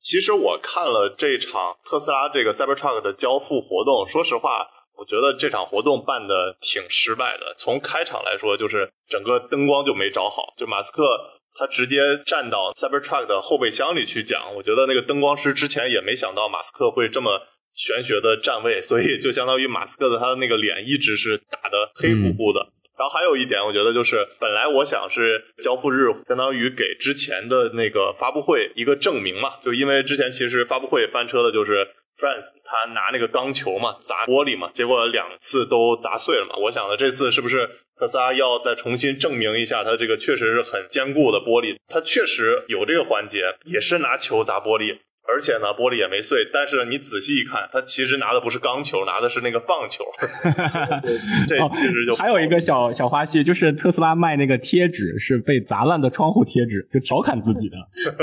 [0.00, 4.66] 其实我看了这场特斯拉这个 Cybertruck 的交付活动，说实话，
[4.98, 7.54] 我觉得这场活动办的挺失败的。
[7.56, 11.02] 从开场来说，就是整个灯光就没找好，就马斯克
[11.58, 14.54] 他直接站到 Cybertruck 的后备箱里去讲。
[14.54, 17.40] 我觉得那个灯光师之前也没想到马斯克会这么
[17.74, 22.60] 玄学的站位， 所以就相当于马斯克的他的那个脸一直是打的黑乎乎的。
[22.98, 31.86] 然后还有一点，我觉得就是本来我想是交付日，相当于给之前的那个发布会一个证明嘛，就因为之前其实发布会翻车的就是
[32.18, 36.56] France，他拿那个钢球嘛砸玻璃嘛，结果两次都砸碎了嘛。
[36.56, 44.98] 我想的这次是不是特斯拉要再重新证明一下，它这个确实是很坚固的玻璃，它确实有这个环节，也是拿球砸玻璃。
[45.28, 46.48] 而且呢，玻璃也没碎。
[46.52, 50.04] 但是你仔细一看，它其实拿的不是钢球，拿的是那个棒球。
[51.48, 57.76] 这其实就还有一个小小花絮，就是特斯拉卖那个贴纸是被砸烂的窗户贴纸，就调侃自己的。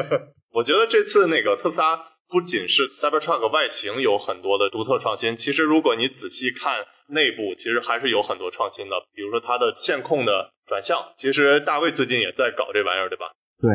[0.55, 8.95] 我觉得这次那个特斯拉不仅是 Cybertruck 外形有很多的独特创新，其实如果你仔细看内部，其实还是有很多创新的。
[9.13, 13.25] 比如说它的线控的转向，其实大卫最近也在搞这玩意儿，对吧？
[13.59, 13.71] 对。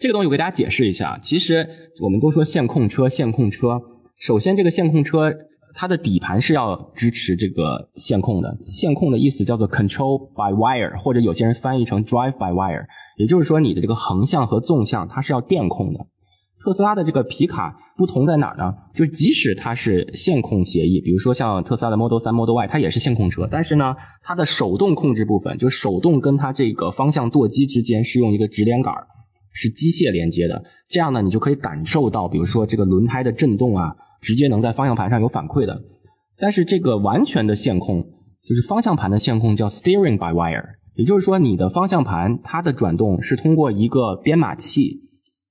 [0.00, 1.64] 这个东西我给大家解释一下，其实
[2.02, 3.80] 我们都说线控车，线控车。
[4.18, 5.32] 首先，这个线控车
[5.74, 8.52] 它的底盘是要支持这个线控的。
[8.66, 12.84] 线控的意思叫做 control by wire，或者有些人翻译成 drive by wire，
[13.16, 16.00] 也就是说你的这个横向和纵向它是要电控的。
[16.62, 18.72] 特斯拉的这个皮卡不同在哪儿呢？
[18.94, 29.06] 就即使它是线控协议，比如说像特斯拉的 Model 3、Model Y，它也是线控车，但是呢，它的手动控制部分，就是手动跟它这个方向舵机之间是用一个直连杆儿。
[29.54, 35.78] 是机械连接的，这样呢，你就可以感受到，比如说这个轮胎的震动啊，直接能在方向盘上有反馈的。
[36.38, 38.02] 但是这个完全的线控，
[38.48, 40.64] 就是方向盘的线控叫 steering by wire，
[40.94, 45.02] 也就是说你的方向盘它的转动是通过一个编码器，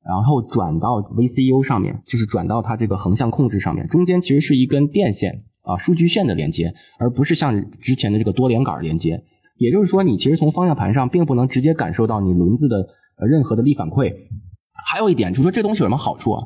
[0.06, 9.24] 然后转到 VCU 上面，就是转到它这个横向控制上面，中间其实是一根电线啊，数据线的连接，而不是像之前的这个多连杆连接。
[9.58, 12.88] 也就是说，你其实从方向盘上并不能直接感受到你轮子的。
[13.30, 14.12] 任何的力反馈，
[14.90, 16.44] 还有一点就是说这东西有什么好处啊？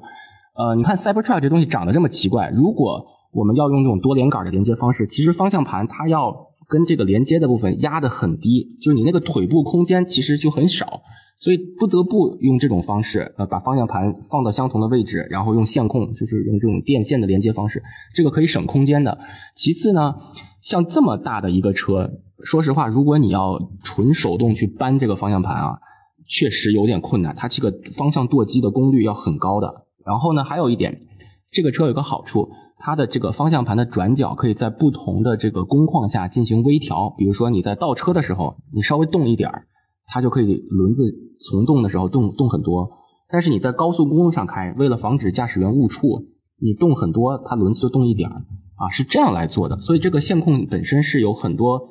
[0.58, 6.36] 呃，你看 Cybertruck 这东西长得这么奇怪，如果我们要用这种多连杆的连接方式，其实方向盘它要
[6.68, 11.02] 跟这个连接的部分压得很低，就是你那个腿部空间其实就很少，
[11.38, 17.84] 所以不得不用这种方式，呃，把方向盘放到相同的位置，然后用线控，就是用这种电线的连接方式，
[18.14, 19.18] 这个可以省空间的。
[19.56, 20.16] 其次呢，
[20.62, 22.12] 像这么大的一个车，
[22.44, 25.80] 说实话，如果你要纯手动去搬这个方向盘啊。
[26.28, 29.86] 确实有点困难，它这个方向舵机的功率要很高的。
[30.04, 31.02] 然后呢，还有一点，
[31.52, 32.50] 这个车有个好处，
[32.80, 37.14] 它的这个方向盘的转角可以在不同的这个工况下进行微调。
[37.16, 39.68] 比如说你在倒车的时候，你稍微动一点儿，
[40.08, 41.04] 它就可以轮子
[41.40, 42.90] 从动的时候动动很多。
[43.30, 46.26] 但是你在高速公路上开，为了防止驾驶员误触，
[46.60, 48.46] 你动很多，它轮子就动一点儿
[48.76, 49.80] 啊，是这样来做的。
[49.82, 51.82] 所以这个线控本身是有很多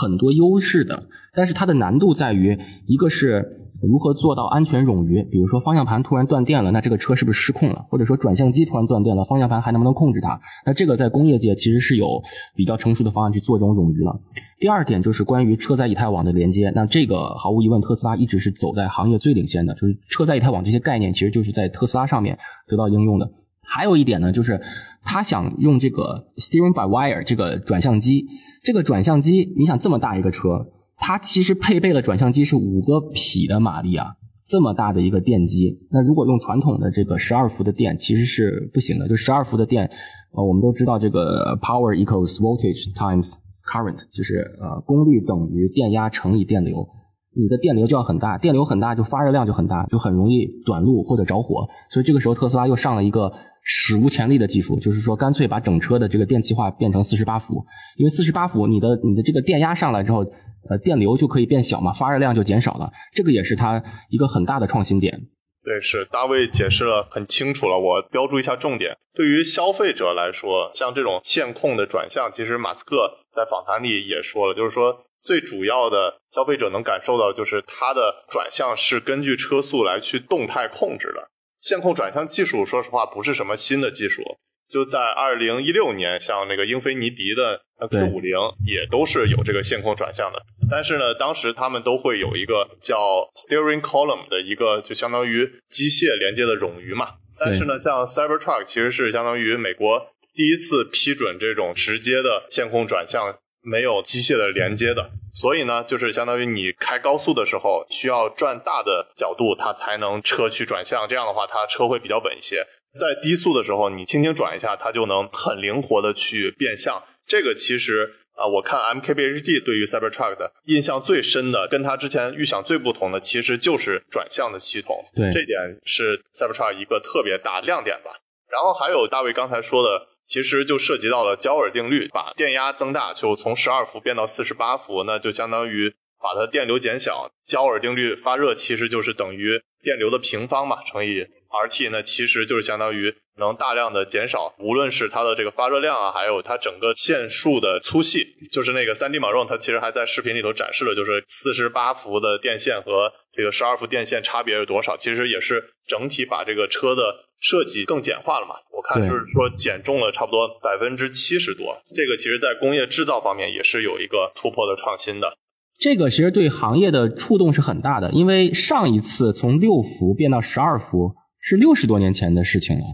[0.00, 3.62] 很多优势的，但是它的难度在于一个是。
[3.82, 5.22] 如何做到安全冗余？
[5.24, 7.86] 比如说方向盘突然断电了，那这个车是不是失控了？
[7.90, 10.40] 或者说转向机突然断电了，方向盘还能不能控制它？
[10.64, 12.22] 那这个在工业界其实是有
[12.54, 14.20] 比较成熟的方案去做这种冗余了。
[14.58, 22.38] 第二点就是关于车载以太网的连接，那这个毫无疑问，特斯拉一直是走在行业最领先的，就是车载以太网这些概念其实就是在特斯拉上面
[22.68, 23.30] 得到应用的。
[23.68, 24.60] 还有一点呢，就是
[25.02, 28.26] 他想用这个 steering by wire 这个转向机，
[28.62, 30.68] 这个转向机，你想这么大一个车。
[30.96, 34.16] 它其实配备了转向机是五个匹的马力啊，
[34.46, 39.08] 这么大的一个电机，那如果用传统的这个十二伏的电其实是不行的。
[39.08, 39.90] 就十二伏的电，
[40.32, 46.88] 呃，我们都知道这个 power equals voltage times current，就是呃功率等于电压乘以电流，
[47.34, 51.68] 你的电流就要很大，电流很大就发热量就很大，就很容易短路或者着火。
[51.90, 53.32] 所以这个时候特斯拉又上了一个
[53.66, 57.62] 史无前例的技术，就是说干脆把整车的这个电气化变成四十八伏，
[57.96, 60.24] 因为四十八伏你的你的这个电压上来之后。
[60.68, 63.80] 呃，电流就可以变小嘛，发热量就减少了，这个也是它
[64.10, 65.16] 一个很大的创新点。
[65.62, 68.96] 对，是大卫解释了很清楚了，我标注一下重点。
[69.14, 81.30] 对于消费者来说，像这种线控的转向，其实马斯克在访谈里也说了，就是说最主要的消费者能感受到，就是它的转向是根据车速来去动态控制的。
[81.58, 84.22] 线控转向技术，说实话不是什么新的技术。
[84.68, 97.10] 就在二零一六年，像那个英菲尼迪的 Q 五零也都是有这个线控转向的，但是呢，当时他们都会有一个叫 steering column 的一个，就相当于机械连接的冗余嘛。
[97.38, 100.04] 但是呢，像 Cybertruck 其实是相当于美国
[100.34, 112.64] 第一次批准这种直接的线控转向，没有机械的连接的，所以呢，就是相当于你开高速的时候需要转大的角度，它才能车去转向，这样的话它车会比较稳一些。
[112.96, 117.02] 在低速的时候，你轻轻转一下，它就能很灵活的去变向。
[117.26, 125.04] 这个其实啊，我看 MKBHD 对于 Cybertruck 的印象最深的，跟它之前预想最不同的，其实就是转向的系统。
[125.14, 128.12] 对，这点是 Cybertruck 一个特别大亮点吧。
[128.48, 137.30] 然后还有大卫刚才说的其实就涉及到了焦耳定律，把电压增大，就从十二伏变到四十八伏，那就相当于把它电流减小。
[137.46, 148.26] 焦耳定律发热其实就是等于电流的平方嘛，乘以 RT，那其实就是相当于能大量的减少，无论是它的这个发热量啊，还有它整个线束的粗细。
[148.50, 157.25] 就是那个三 D 马 o 它其实还在视频里头展示了，就是四十八伏的电线和这个十二伏电线差别是多少，其实也是整体把这个车的。
[157.38, 158.54] 设计更简化了嘛？
[158.72, 165.36] 我看是说减重了差不多百分之七十多，这个其实在工业制造方面也是有一个突破的创新的。
[165.78, 172.84] 这个其实对行业的触动是很大的，因为上一次从六伏变到十二伏是六十多年前的事情了。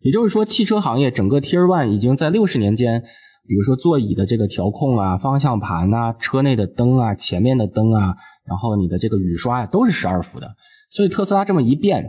[0.00, 3.02] 也就是说，汽车行业整个 Tier One 已经在六十年间，
[3.48, 8.14] 比如说座椅的这个调控啊、方向盘呐、车内的灯啊、前面的灯啊，
[8.46, 10.54] 然后你的这个雨刷呀，都是十二伏的。
[10.90, 12.04] 所以特斯拉这么一变。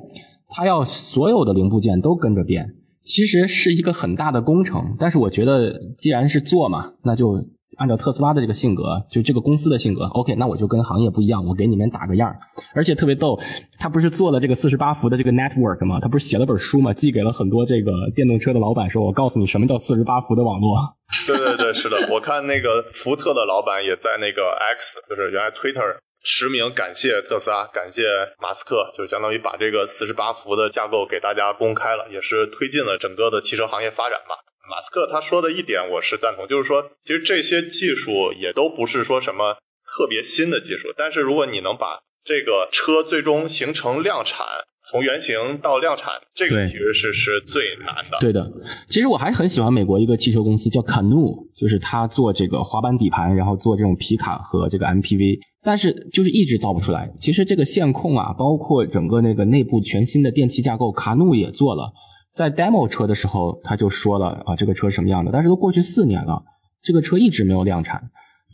[0.49, 4.95] 它要所有的零部件都跟着变，其实是一个很大的工程。
[4.99, 7.45] 但是我觉得，既然是做嘛，那就
[7.77, 12.35] 按照特斯拉的这个性格，就这个公司的性格，OK，那我就跟行业不一样，我给你们打个样
[12.73, 13.39] 而且特别逗，
[13.77, 15.99] 他不是做了这个四十八伏的这个 network 吗？
[16.01, 16.91] 他不是写了本书吗？
[16.91, 20.75] 寄给了很多这个电动车的老板，说我告诉你什么叫四十八伏的网络。
[21.27, 24.41] 对对对，是的，我看那个福特的老板也在那个
[24.77, 25.97] X，就是原来 Twitter。
[26.23, 28.03] 实名感谢特斯拉，感谢
[28.39, 34.35] 马斯克，就相当于把这个四十八伏的架构给大家公开了，也是推进了整个的汽车行业发展吧。
[34.69, 44.45] 马斯克他说的一点我是赞同，就是说其实这些技术也都不是说什么特别新的技术，但是如果你能把这个车最终形成量产，
[44.85, 48.17] 从原型到量产，这个其实是是最难的。
[48.19, 48.51] 对的，
[48.87, 55.39] 其实我还很喜欢美国一个汽车公司叫 Canoo，就是他做这个滑板底盘，然后做这种皮卡和这个 MPV。
[55.61, 57.11] 但是就是一直造不出来。
[57.19, 61.91] 其实这个线控啊，包括整个那个内部全新的电气架构，卡努也做了。
[62.33, 65.31] 在 demo 车的时候，他就说了啊，这个车什么样的。
[65.33, 66.41] 但是都过去四年了，
[66.81, 68.09] 这个车一直没有量产。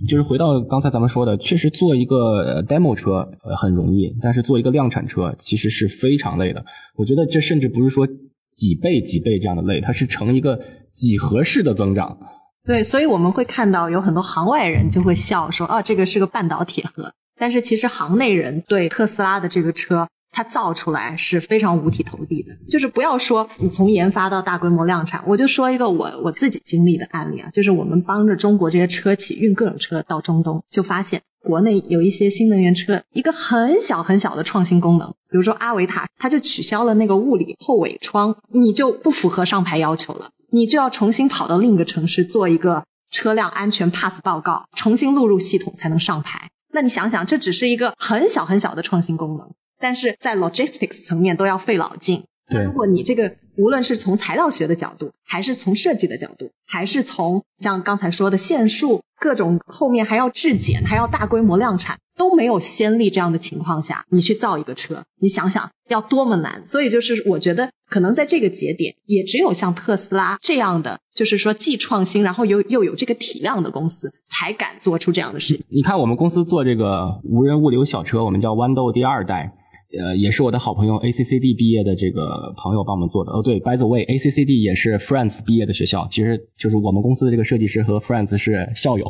[0.09, 6.65] 就是回到刚才咱们说的，确实做一个 demo 车呃很容易，但是做一个量产车其实是非常累的。
[6.95, 8.05] 我觉得这甚至不是说
[8.51, 10.59] 几倍几倍这样的累，它是成一个
[10.93, 12.17] 几何式的增长。
[12.65, 22.53] 对，所以我们会看到有很多行外人就会笑说：“啊，这个是个半导铁盒。”但是其实行内人对特斯拉的这个车，它造出来是非常五体投地的。
[22.67, 40.29] 就是不要说你从研发到大规模量产，我就说一个我我自己经历的案例啊，就是我们帮着中国这些车企运各种车到中东，就发现国内有一些新能源车一个很小很小的创新功能，比如说阿维塔，它就取消了那个物理后尾窗，你就不符合上牌要求了。
[40.51, 46.49] 你就要重新跑到另一个城市做一个车辆安全 pass 报告，重新录入系统才能上牌。
[46.73, 49.49] 那你想想，这只是一个很小很小的创新功能，
[49.79, 52.23] 但是在 logistics 层面都要费老劲。
[52.49, 61.97] 对，如果你这个无论是从材料学的角度，还是从设计的角度，还是从像刚才说的线束各种后面还要质检，还要大规模量产。
[62.17, 66.63] 都没有先例这样的情况下，你去造一个车，你想想要多么难。
[66.65, 75.65] 所以就是我觉得，可能在这个节点，也只有像特斯拉这样的，就是说既创新，然后又又有这个体量的公司，才敢做出这样的事情。
[75.67, 79.51] 你看，我们公司做这个无人物流小车，我们叫豌豆第二代。
[79.99, 83.31] 呃，也是我的好朋友 ACCD 毕业的这个朋友帮我们做的。
[83.31, 89.05] 哦，对，By the way，ACCD 也是 Friends 毕业的学校，其实就是我们公司的这个设计师和 Friends 是校友，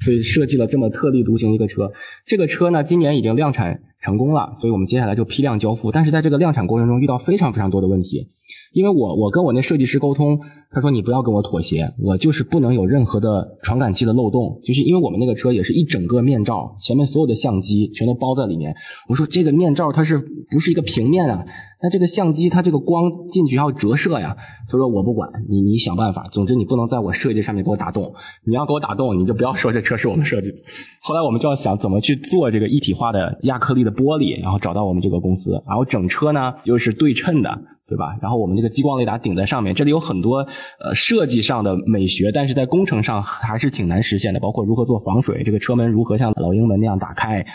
[0.00, 1.90] 所以设计了这么特立独行一个车。
[2.24, 5.90] 这个车呢，今年已经量产成功了，所以我们接下来就批量交付。
[5.90, 8.28] 但是在这个量产过程中遇到非常非常多的问题。
[8.76, 10.38] 因为我我跟我那设计师沟通，
[10.70, 18.74] 他说你不要跟我妥协，我就是不能有任何的传感器的漏洞，就是因为我们那个车也是一整个面罩，前面所有的相机全都包在里面。
[19.08, 20.18] 我说这个面罩它是
[20.50, 21.42] 不是一个平面啊？
[21.82, 24.36] 那这个相机它这个光进去还要折射呀。
[24.68, 28.12] 他说我不管你，你想办法，总之你不能在我设计上面给我打洞。
[28.44, 30.52] 你要给我打洞，你就不要说这车是我们设计。
[31.00, 37.58] 后来我们就要想怎么去做这个一体化的亚克力的玻璃，然后找到我们这个公司，然后整车呢又是对称的。
[37.88, 38.16] 对吧？
[38.20, 40.38] 然后我们这个激光雷达顶在上面，这里有很多
[40.80, 44.40] 呃设计上的美学，但是在工程上还是挺难实现的。
[44.40, 47.46] 包括如何做防水，这个车门如何像老鹰门那样打开，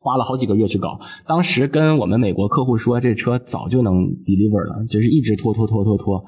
[0.00, 0.98] 花了好几个月去搞。
[1.26, 3.94] 当时跟我们美国客户说，这车早就能
[4.24, 6.24] deliver 了，就是一直拖拖拖拖拖，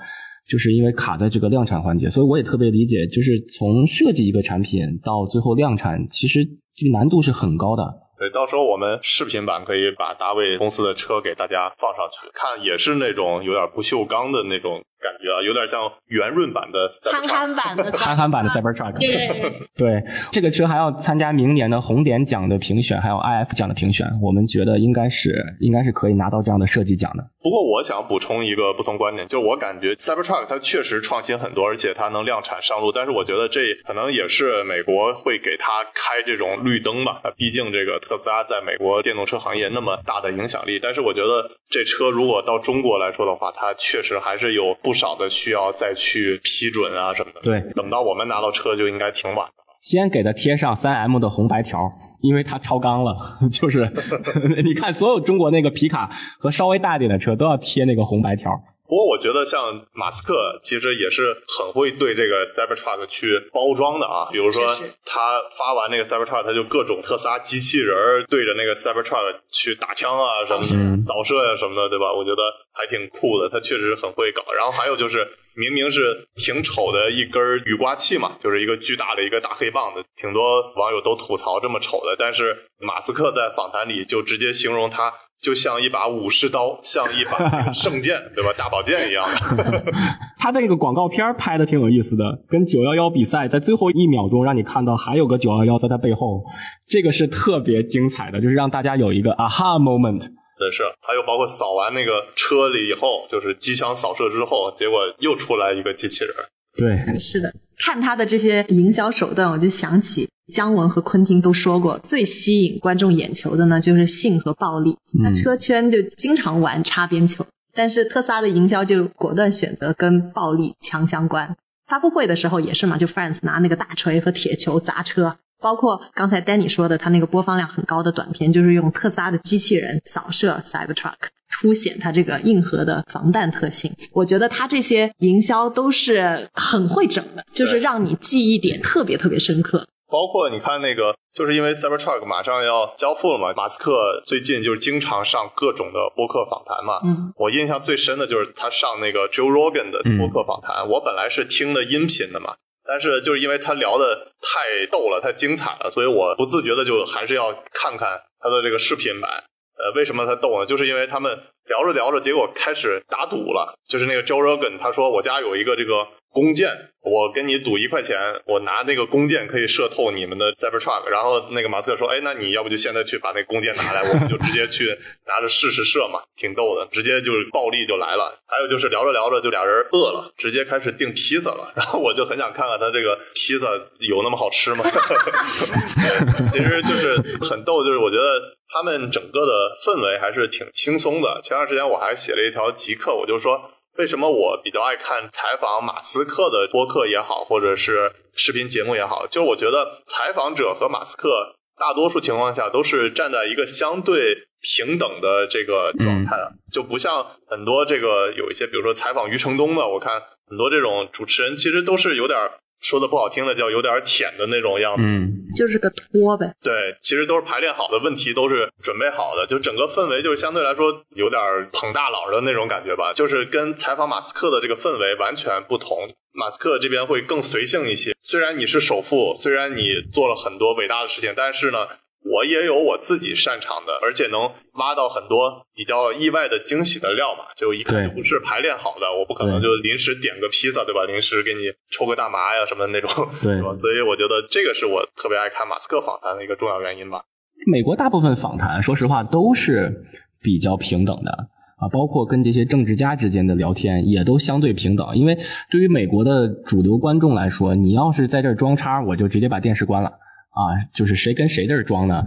[0.46, 2.10] 就是因为卡在这个量产环节。
[2.10, 7.82] 所以我也特别理解，就是从设计一个产品到最后量产，其实这难度是很高的。
[8.18, 18.98] 对，到时候我们视频版可以把大卫公司的车给大家放上去看，也是那种有点不锈钢的那种感觉啊，有点像圆润版的 憨憨版的憨憨版的 Cybertruck。
[18.98, 27.24] 对对，这个车还要参加明年的红点奖的评选，还有 IF 奖的评选，我们觉得应该是应该是可以拿到这样的设计奖的。
[27.40, 37.22] 不过我想补充一个不同观点，就是我感觉 Cybertruck 它确实创新很多，而且它能量产上路，但是我觉得这可能也是美国会给它开这种绿灯吧。
[37.36, 47.40] 毕竟这个特斯拉在美国电动车行业那么大的影响力，但是我觉得这车如果到中国来说的话，它确实还是有不少的需要再去批准啊什么的。
[47.42, 49.52] 对，等到我们拿到车就应该挺晚的。
[49.82, 51.92] 先给它贴上三 M 的红白条，
[52.22, 53.14] 因为它超纲了。
[53.52, 53.92] 就是
[54.64, 58.50] 你看，所有中国那个皮卡和稍微大一点的车都要贴那个红白条。
[58.88, 72.12] 不过我觉得像马斯克其实也是很会对这个 Cybertruck 去包装的啊，比如说他发完那个 Cybertruck，他就各种特斯拉机器人儿对着那个 Cybertruck 去打枪啊什么的，扫射呀、什么的，对吧？
[72.12, 72.42] 我觉得
[72.72, 74.42] 还挺酷的，他确实很会搞。
[74.56, 75.28] 然后还有就是
[75.58, 85.12] 明明是挺丑的一根雨刮器嘛，就是一个巨大的一个大黑棒子，挺多网友都吐槽这么丑的，但是马斯克在访谈里就直接形容它
[85.42, 88.52] 就像一把武士刀，像一把 圣剑，对吧？
[88.56, 89.24] 大宝剑一样
[89.56, 89.84] 的。
[90.38, 96.44] 他那个广告片拍的挺有意思的，跟九幺幺比赛在最后一秒钟让你看到还有个九幺幺在他背后，
[96.86, 100.37] 这个是特别精彩的，就是让大家有一个 aha moment。
[100.58, 106.34] 真是，还有包括扫完那个车里以后，就是机枪扫射之后，结果又出来一个机器人。
[106.76, 114.96] 对，是的，看他的这些营销手段，我就想起姜文和昆汀都说过，最吸引观众眼球的呢就是性和暴力。
[115.22, 121.56] 那车圈就经常玩擦边球，但是特斯拉的营销就果断选择跟暴力强相关。
[121.86, 131.14] 发布会的时候也是嘛，就 Friends 拿那个大锤和铁球砸车，包括刚才 Danny 说的，他那个播放量很高的短片，就是用特斯拉的机器人扫射 Cybertruck，
[131.50, 133.92] 凸显它这个硬核的防弹特性。
[134.12, 139.86] 我觉得他这些营销都是很会整的，就是让你记忆点特别特别深刻。
[140.10, 147.00] 包括你看那个，就是因为 Cybertruck 马上要交付了嘛，马斯克最近就是经常上各种的播客访谈嘛。
[147.04, 152.54] 嗯，我印象最深的就是他上那个 Joe Rogan 的播客访谈，我本来是听的音频的嘛，
[152.88, 159.44] 但是就是因为他聊的太逗了，太精彩了，所以我不自觉的就还是要看看他的这个视频版。
[159.76, 160.64] 呃，为什么他逗呢？
[160.64, 161.30] 就是因为他们
[161.66, 163.78] 聊着聊着，结果开始打赌了。
[163.86, 165.92] 就是那个 Joe Rogan，他说我家有一个这个
[166.38, 166.70] 弓箭，
[167.02, 171.08] 我跟你赌一块钱，我拿那个弓箭可以射透你们的 Cybertruck。
[171.08, 178.38] 然后那个马斯克说，哎，那你要不就现在去把那弓箭拿来， 我们就直接去拿着试试射嘛，挺逗的，直接就是暴力就来了。
[178.46, 181.72] 还有就是聊着聊着就俩人饿了，直接开始订披萨了。
[181.76, 183.66] 然后我就很想看看他这个披萨
[183.98, 184.84] 有那么好吃吗？
[184.84, 189.52] 对 其实就是很逗，就是我觉得他们整个的
[189.84, 191.40] 氛围还是挺轻松的。
[191.42, 193.60] 前段时间我还写了一条极客，我就说
[193.98, 212.38] 为什么我比较爱看采访马斯克的播客也好，或者是视频节目也好，就是我觉得采访者和马斯克大多数情况下都是站在一个相对平等的这个状态啊，就不像很多这个有一些，比如说采访余承东的，我看很多这种主持人其实都是有点
[212.80, 215.02] 说的不好听的叫有点舔的那种样子。
[215.02, 216.54] 嗯，就是个托呗。
[216.62, 221.40] 对，其实都是排练好的，问题都是准备好的，就整个氛围就是相对来说有点
[221.72, 226.08] 捧大佬的那种感觉吧，就是跟采访马斯克的这个氛围完全不同。
[226.32, 231.88] 马斯克这边会更随性一些，虽然你是首富，虽然你做了很多伟大的事情，但是呢，
[232.24, 234.40] 我也有我自己擅长的，而且能
[234.74, 241.04] 挖到很多比较意外的惊喜的料嘛，就一看就不是排练好的，我不可能就临时点个披萨，对吧？
[241.04, 243.08] 临时给你抽个大麻呀什么的那种，
[243.40, 243.74] 对吧？
[243.76, 247.22] 所以我觉得这个是我特别爱看马斯克访谈的一个重要原因吧。
[247.66, 250.04] 美国大部分访谈，说实话都是
[250.42, 251.30] 比较平等的
[251.78, 255.16] 啊，包括跟这些政治家之间的聊天也都相对平等。
[255.16, 255.38] 因为
[255.70, 260.10] 对于美国的主流观众来说，你要是在这儿装叉，我就直接把电视关了。
[260.58, 262.24] 啊，就是谁跟谁这儿装呢？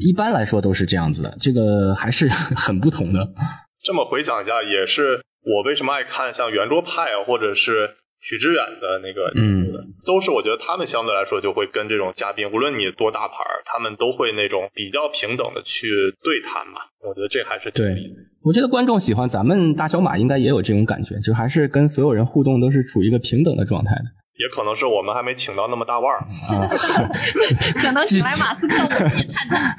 [0.00, 3.28] 一般来说都是这样子的，这个还是 很不同的。
[3.82, 9.66] 这么回想一下，也是我为什么爱看像圆桌派啊，或者是许知远的那个，嗯，
[10.06, 15.88] 都是我觉得他们相对来说就会跟这种嘉宾，无论你多大牌儿，他们都会那种比较平等的去
[16.22, 16.78] 对谈嘛。
[17.02, 17.98] 我觉得这还是挺对。
[18.44, 24.02] 我觉得观众喜欢咱们大小马，应该也有这种感觉，就还是跟所有人互动都是处于一个平等的状态的
[24.42, 26.66] 也可能是我们还没请到那么大腕儿，啊。
[27.80, 29.76] 可能请来马斯克，我们也颤颤。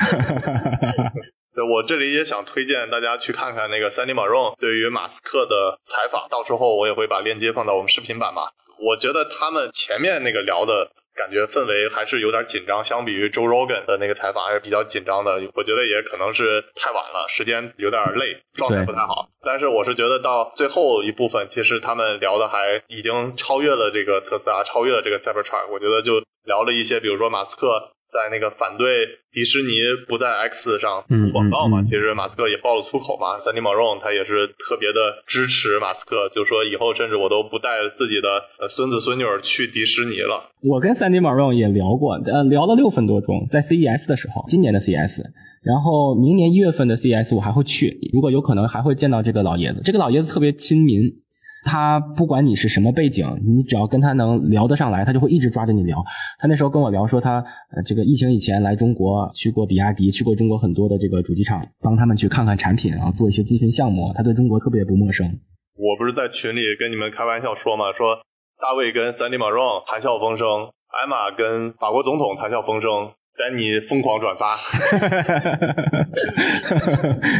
[1.53, 8.53] 对，我这里也想推荐大家去看看那个 Sandy Marone 对于马斯克的采访，到时候我也会把链接放到我们视频版吧。
[8.80, 15.42] 我觉得他们前面那个聊的感觉氛围还是有点紧张，相比于 Joe Rogan 的那个采访还是比较紧张的。
[15.53, 19.30] 我觉得也可能是太晚了，时间有点累，状态不太好。
[19.42, 25.72] 但是我是觉得到最后一部分，其实他们聊的还已经超越了这个特斯拉，超越了这个 Cybertruck。
[25.72, 27.92] 我觉得就聊了一些，比如说马斯克。
[28.14, 28.85] 在那个反对
[29.33, 33.40] 迪士尼不在 X 上做广告嘛，其实马斯克也爆了粗口嘛。
[33.40, 38.30] 三 D Maron 他也是特别的支持马斯克，就说以后甚至我都不带自己的
[38.69, 40.53] 孙子孙女去迪士尼了。
[40.61, 45.24] 我跟三 D Maron 也聊过，呃，聊了六分多钟，在 CES 的时候，今年的 CES，
[45.64, 49.82] 然后明年一月份的 CES 我还会去，如果有可能还会见到这个老爷子。
[49.83, 51.23] 这个老爷子特别亲民。
[51.64, 56.03] 他不管你是什么背景，你只要跟他能聊得上来，他就会一直抓着你聊。
[56.40, 64.11] 他那时候跟我聊说，他呃这个疫情以前来中国，去过比亚迪，去过中国很多的这个主机厂，帮他们去看看产品，然后做一些咨询项目。
[64.14, 65.27] 他对中国特别不陌生。
[65.75, 68.17] 我不是在群里跟你们开玩笑说嘛，说
[68.61, 70.48] 大卫跟 Sandy Maron 谈笑风生，
[70.88, 72.90] 艾玛跟法国总统谈笑风生。
[73.35, 74.55] 丹尼疯狂转发，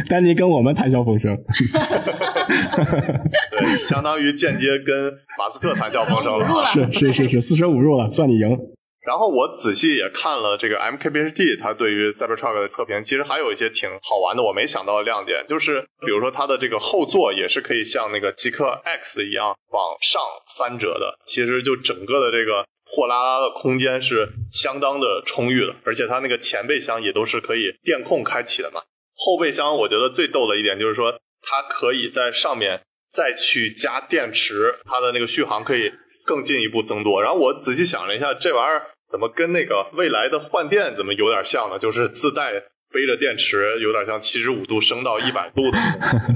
[0.08, 1.36] 丹尼跟我们谈笑风生，
[3.50, 6.64] 对，相当于间接跟马斯克谈笑风生了。
[6.64, 8.58] 是是是是，四舍五入了，算你赢。
[9.06, 20.20] 然后我仔细也看了这个 MKBHD，它对于 Cybertruck 的测评，其实还有一些挺好玩的，我没想到的亮点，就是比如说它的这个后座也是可以像那个极客 X 一样往上
[20.58, 22.66] 翻折的，其实就整个的这个。
[22.94, 28.80] 货拉拉的空间是相当的充裕的，而且它那个前备箱也都是可以电控开启的嘛。
[29.16, 35.92] 后备箱我觉得最逗的一点就是说，它可以在上面再去加电池，它的那个续航可以
[36.24, 37.22] 更进一步增多。
[37.22, 41.78] 然后我仔细想了一下，这玩意儿怎么跟那个未来的换电怎么有点像呢？
[41.78, 42.52] 就是自带
[42.94, 45.78] 背着电池，有点像七十五度升到一百度的。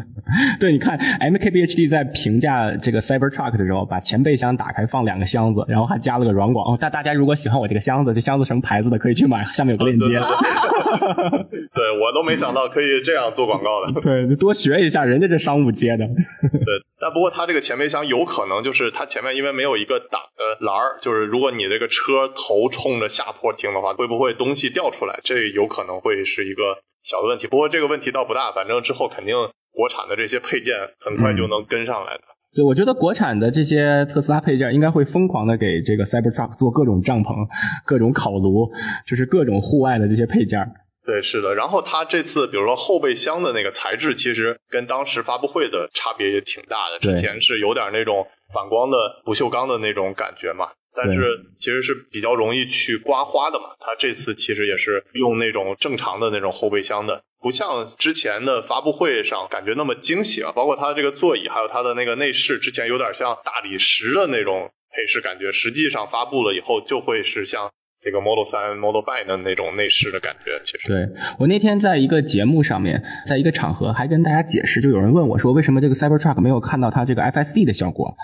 [0.59, 6.75] 对，你看 MKBHD 在评价这个 Cybertruck 的时候，把前备箱打开放两个箱子，然后还加了个软广。
[6.75, 10.09] 哦，大大家如果喜欢我这个箱子，这箱子什么牌子的，可以去买，下面有个链接。
[10.09, 10.19] 对
[12.03, 14.01] 我都没想到可以这样做广告的。
[14.03, 16.07] 对，多学一下，人家这商务接的。
[16.07, 16.61] 对，
[17.01, 25.19] 但不过它这个前备箱有可能就是它前面因为没有一个挡的栏儿，就是如果你这个车头冲着下坡停的话，会不会东西掉出来？
[25.23, 27.47] 这有可能会是一个小的问题。
[27.47, 29.35] 不过这个问题倒不大，反正之后肯定。
[29.71, 32.23] 国产的这些配件很快就能跟上来的。
[32.53, 37.47] 对，我觉得国产的这些特斯拉配件应该会疯狂的给这个 Cybertruck 做各种帐篷、
[37.85, 38.69] 各种烤炉，
[39.07, 40.59] 就是各种户外的这些配件。
[41.09, 41.55] 对，是的。
[41.55, 46.99] 然后它这次，比如说后备箱的那个材质，其实跟当时发布会的差别也挺大的。
[46.99, 51.23] 之前是有点那种反光的不锈钢的那种感觉嘛，但是
[51.59, 53.71] 其实是比较容易去刮花的嘛。
[53.81, 57.23] 它这次其实也是用那种正常的那种后备箱的。
[57.41, 67.73] 不像之前的发布会上感觉那么惊喜啊，包括它的这个座椅，还有它的那个内饰，之前有点像大理石的那种配饰感觉，实际上发布了以后就会是像
[68.03, 70.61] 这个 Model 三、Model Y 的那种内饰的感觉。
[70.65, 78.15] 其实，对我那天在一个节目上面，在一个场合还跟大家解释，就有人问我说，为什么这个 Cybertruck 没有看到它这个 FSD 的效果？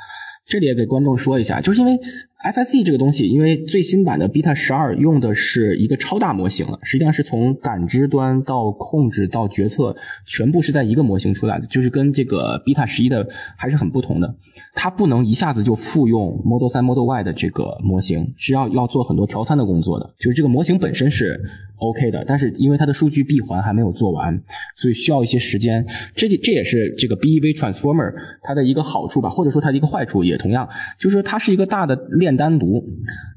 [0.47, 1.99] 这里也给观众说一下，就是因为。
[2.45, 14.35] FSD 这个东西，因为最新版的 Beta 十二用的是一个超大模型了，实际上是从感知端到控制到决策，全部是在一个模型出来的，就是跟这个 Beta 十一的还是很不同的。
[14.75, 20.15] 它不能一下子就复用 Model 三、Model Y 的这个模型，是要要做很多调参的工作的。
[20.19, 21.41] 就是这个模型本身是
[21.77, 24.39] OK 的，但是因为它的数据闭环还没有做完，
[24.77, 25.87] 所以需要一些时间。
[26.15, 32.34] 这这也是这个 BEV Transformer 它的一个好处吧，或者说它的一个坏处也同样，就是说它是一个大的链。
[32.37, 32.85] 单独，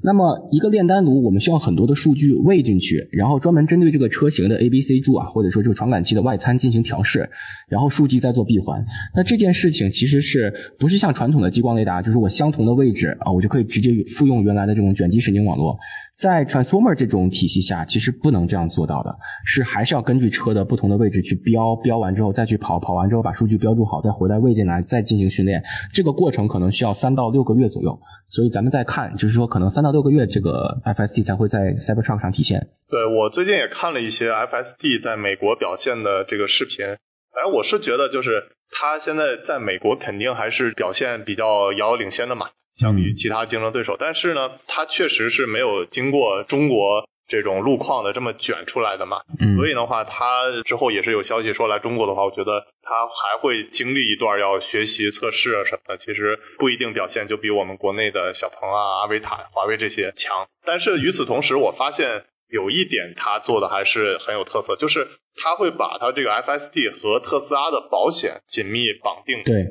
[0.02, 7.28] 那么一个炼丹炉，我们需要很多的数据喂进去，然后专门针对这个车型的 A、B、C 柱啊，或者说这个传感器的外参进行调试，
[7.68, 8.84] 然后数据再做闭环。
[9.14, 15.78] 那这件事情其实是不是像传统的激光雷达，就是我相同的位置啊，我就可以直接复用原来的这种卷积神经网络。
[16.18, 25.62] 在 Transformer 这种体系下，其实不能这样做到的，是还是要根据车的不同的位置去标，标完之后再去跑，跑完之后把数据标注好，再回来喂进来，再进行训练。
[25.92, 27.96] 这个过程可能需要三到六个月左右。
[28.26, 32.68] 所以咱们再看，就是说可能三到六个月，这个 FSD 才会在 Cybertruck 上体现。
[32.90, 36.84] 对我最近也看了一些 FSD 在美国表现的这个视频，
[37.32, 42.48] 反正我是觉得就是它现在在美国肯定还是表现比较遥遥领先的嘛。
[42.78, 49.18] 相比于其他竞争对手，但是呢，它确实是没有经过中国这种路况的这么卷出来的嘛。
[49.56, 55.96] 所以的话，它之后也是有消息说来中国的话，我觉得它还会经历一段要学习测试啊什么的。
[55.96, 60.46] 其实不一定表现就比我们国内的小鹏啊、阿维塔、华为这些强。
[60.64, 69.42] 但是与此同时，我发现有一点它做的还是很有特色，就是它会把它这个 FSD 和特斯拉的保险紧密绑定。
[69.44, 69.66] 对。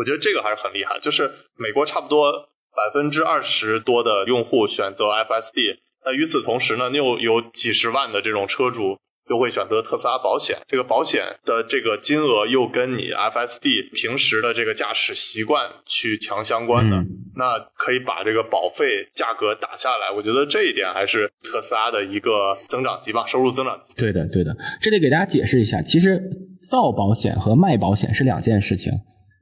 [0.00, 5.76] 我觉得这个还是很厉害，就是美国差不多百分之二十多的用户选择 FSD。
[6.06, 8.98] 那与此同时呢，又有几十万的这种车主。
[9.28, 16.96] 又会选择特斯拉保险，这个保险的这个金额又跟你 FSD 平时的这个驾驶习惯去强相关的，
[17.36, 20.10] 那可以把这个保费价格打下来。
[20.10, 23.94] 我觉得这一点还是特斯拉的一个增长极吧，收入增长极。
[23.94, 26.20] 对的，对的，这里给大家解释一下，其实
[26.68, 28.92] 造保险和卖保险是两件事情。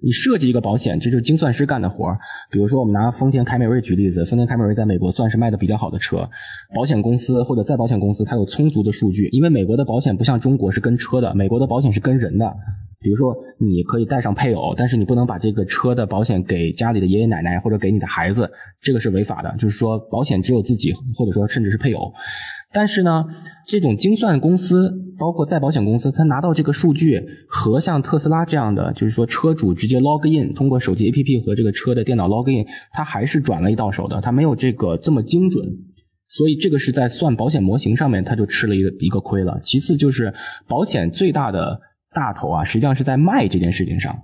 [0.01, 2.19] 你设计一个保险，这就是精算师干的活儿。
[2.51, 6.29] 比如说，我们拿丰田凯美瑞举例子，丰田凯美瑞在美国算是卖的比较好的车。
[6.75, 12.55] 保险公司或者再保险公司，它有充足的数据，因为美国的保险不像中国是跟车的，美国的保险是跟人的。
[13.01, 19.53] 比如说，你可以带上配偶，但是你不能把这个车的保险给家里的爷爷奶奶或者给你的孩子，这个是违法的。
[19.57, 22.13] 就是说，保险只有自己，或者说甚至是配偶。
[22.71, 23.25] 但是呢，
[23.67, 35.65] 这种精算公司，包括再保险公司，他拿到这个数据和像特斯拉这样的，就是说车主直接 log in，通过手机 APP 和这个车的电脑 log in，他还是转了一到手的，他没有这个这么精准，
[36.27, 39.59] 所以这个是在算保险模型上面他就吃了一个一个亏了。
[39.63, 40.35] 其次就是
[40.69, 41.81] 保险最大的
[42.13, 44.15] 大头啊，实际上是在卖这件事情上，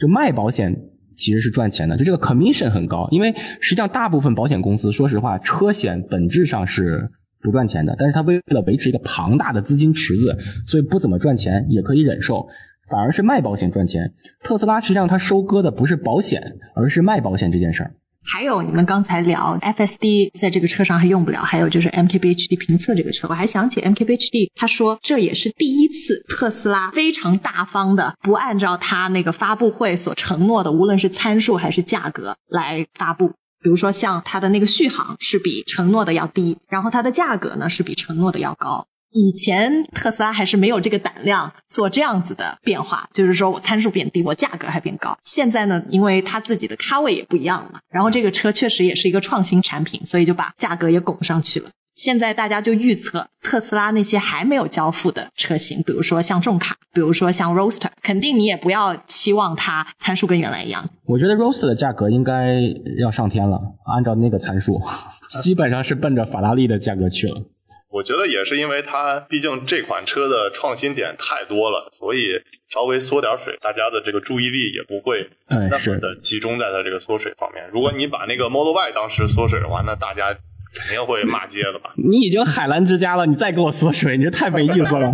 [0.00, 0.76] 就卖保险
[1.16, 7.08] 其实是赚钱的，就这个 commission 很高，因为实际上大部分保险公司，说实话，车险本质上是。
[7.44, 12.48] 不赚钱的，但是他为了维持一个庞大的资金池子，所以不怎么赚钱也可以忍受，
[12.88, 14.14] 反而是卖保险赚钱。
[14.42, 17.94] 特斯拉实际上它收割的不是保险，而是卖保险这件事儿。
[18.26, 33.32] 还有你们刚才聊 FSD 在这个车上还用不了，还有就是 MKBHD 评测这个车，我还想起 MKBHD，他说这也是第一次特斯拉非常大方的不按照他那个发布会所承诺的，无论是参数还是价格来发布。
[33.64, 38.86] 比如说，像它的那个续航是比承诺的要低，然后它的价格呢是比承诺的要高。
[39.10, 45.16] 以前特斯拉还是没有这个胆量做这样子的变化，就是说我参数变低，我价格还变高。
[45.22, 51.70] 现在呢，因为它自己的咖位也不一样了嘛，然后这个车确实也是一个创新产品，所以就把价格也拱上去了。
[51.94, 60.90] 现在大家就预测特斯拉那些还没有交付的车型，比如说像重卡，比如说像 Roadster，肯定你也不要期望它参数跟原来一样。
[61.06, 62.58] 我觉得 Roadster 的价格应该
[62.98, 64.82] 要上天了，按照那个参数，
[65.40, 67.42] 基本上是奔着法拉利的价格去了。
[67.90, 77.62] 我觉得也是因为它毕竟这款车的创新点太多了，所以稍微缩点水，大家的这个注意力也不会那么的集中在它这个缩水方面。
[77.72, 80.36] 如果你把那个 Model Y 当时缩水的话，那大家。
[80.74, 81.92] 肯定会骂街的吧？
[81.96, 85.12] 你已经海澜之家了，你再给我缩水，你这太没意思了。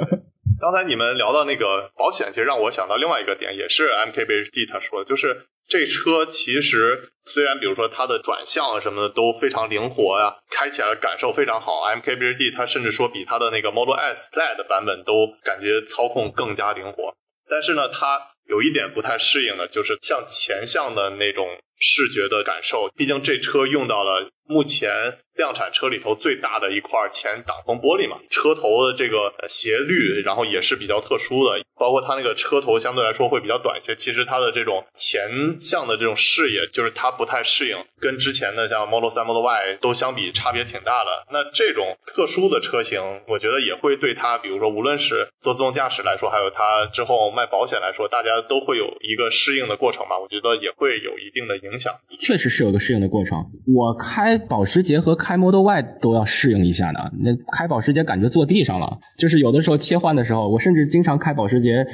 [0.60, 11.82] 刚才你们聊到那个保险，其实让我想到另外一个点，也是 MKBHD 他说的，就是这车其实虽然比如说它的转向什么的都非常灵活呀，开起来感受非常好。
[11.96, 17.12] MKBHD 它甚至说比它的那个 Model S Lite 版本都感觉操控更加灵活，
[17.50, 21.48] 但是呢，它有一点不太适应的，就是像前向的那种
[21.82, 24.30] 视觉的感受，毕竟这车用到了。
[24.44, 24.90] 目前
[25.36, 33.94] 量产车里头最大的一块前挡风玻璃嘛，车头的这个斜率，然后也是比较特殊的，包括它那个车头相对来说会比较短一些。
[33.94, 41.24] 其实它的这种前向的这种视野，就是它不太适应，跟之前的像 Model 3、Model Y 都相比，差别挺大的。
[41.30, 50.18] 那这种特殊的车型，我觉得也会对它，比如说无论是做自动驾驶来说，还有它之后卖保险来说，大家都会有一个适应的过程吧。
[50.18, 51.92] 我觉得也会有一定的影响。
[52.20, 53.44] 确实是有个适应的过程。
[53.66, 54.38] 我开。
[54.52, 57.00] 保时捷和开 Model Y 都要适应一下呢。
[57.20, 61.86] 那开保时捷感觉坐地上了，就是有的时候切换的时候，我甚至经常开保时捷，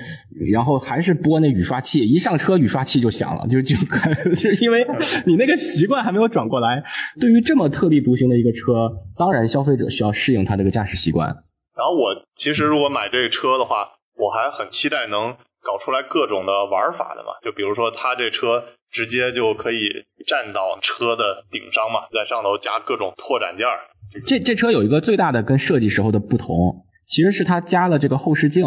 [0.50, 4.84] 然后还是拨那雨刷器，一上车雨刷器就响了，就就开， 就是因为
[5.26, 6.82] 你那个习惯还没有转过来。
[7.20, 11.28] 对于这么特立独行的一个车，当然消费者需要适应它这个驾驶习惯。
[11.28, 18.65] 然后我其实如果买这个车的话，我还很期待能搞出来各种的玩法的嘛，就比如说它这车。
[18.91, 19.89] 直接就可以
[20.26, 23.78] 站到车的顶上嘛，在上头加各种拓展件儿。
[24.26, 28.65] 这这车有一个最大的跟设计时候的不同，其实是它加了这个后视镜。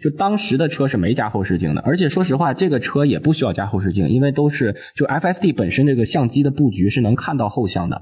[0.00, 8.00] 就当时的车是没加后视镜的，而且说实话，这个车也不需要加后视镜，因为都是就 FSD 本身这个相机的布局是能看到后向的。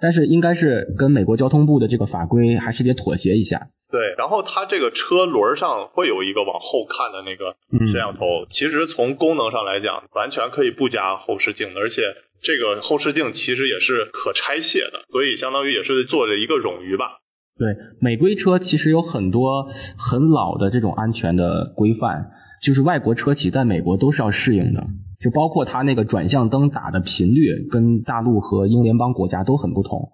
[0.00, 3.68] 但是应该是跟美国交通部的这个法规还是得妥协一下。
[3.90, 7.56] 对，然后它这个车轮上会有一个往后看的那个
[7.90, 12.02] 摄像头，其实从功能上来讲，完全可以不加后视镜的，而且
[12.42, 17.20] 这个后视镜其实也是可拆卸的，所以相当于也是做了一个冗余吧。
[17.58, 22.30] 对，美规车其实有很多很老的这种安全的规范，
[22.62, 24.86] 就是外国车企在美国都是要适应的，
[25.18, 30.08] 就包括它那个转向灯打的频率跟大陆和英联邦国家都很不同。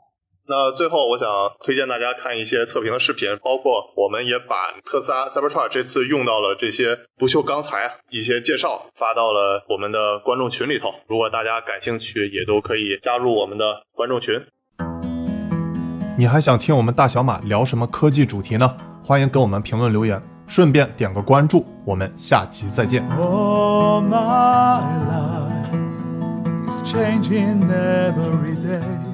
[0.47, 1.26] 那最后，我想
[1.65, 10.89] 推荐大家看一些测评的视频，包括我们也把特斯拉 Cybertruck 这次用到了这些不锈钢材一些介绍发到了我们的观众群里头。
[11.08, 14.39] 如果大家感兴趣，也都可以加入我们的观众群。
[16.18, 18.76] 你还想听我们大小马聊什么科技主题呢？
[19.02, 21.64] 欢迎给我们评论留言，顺便点个关注。
[21.84, 23.02] 我们下期再见。
[23.18, 25.70] All my life
[26.68, 29.14] is changing every day.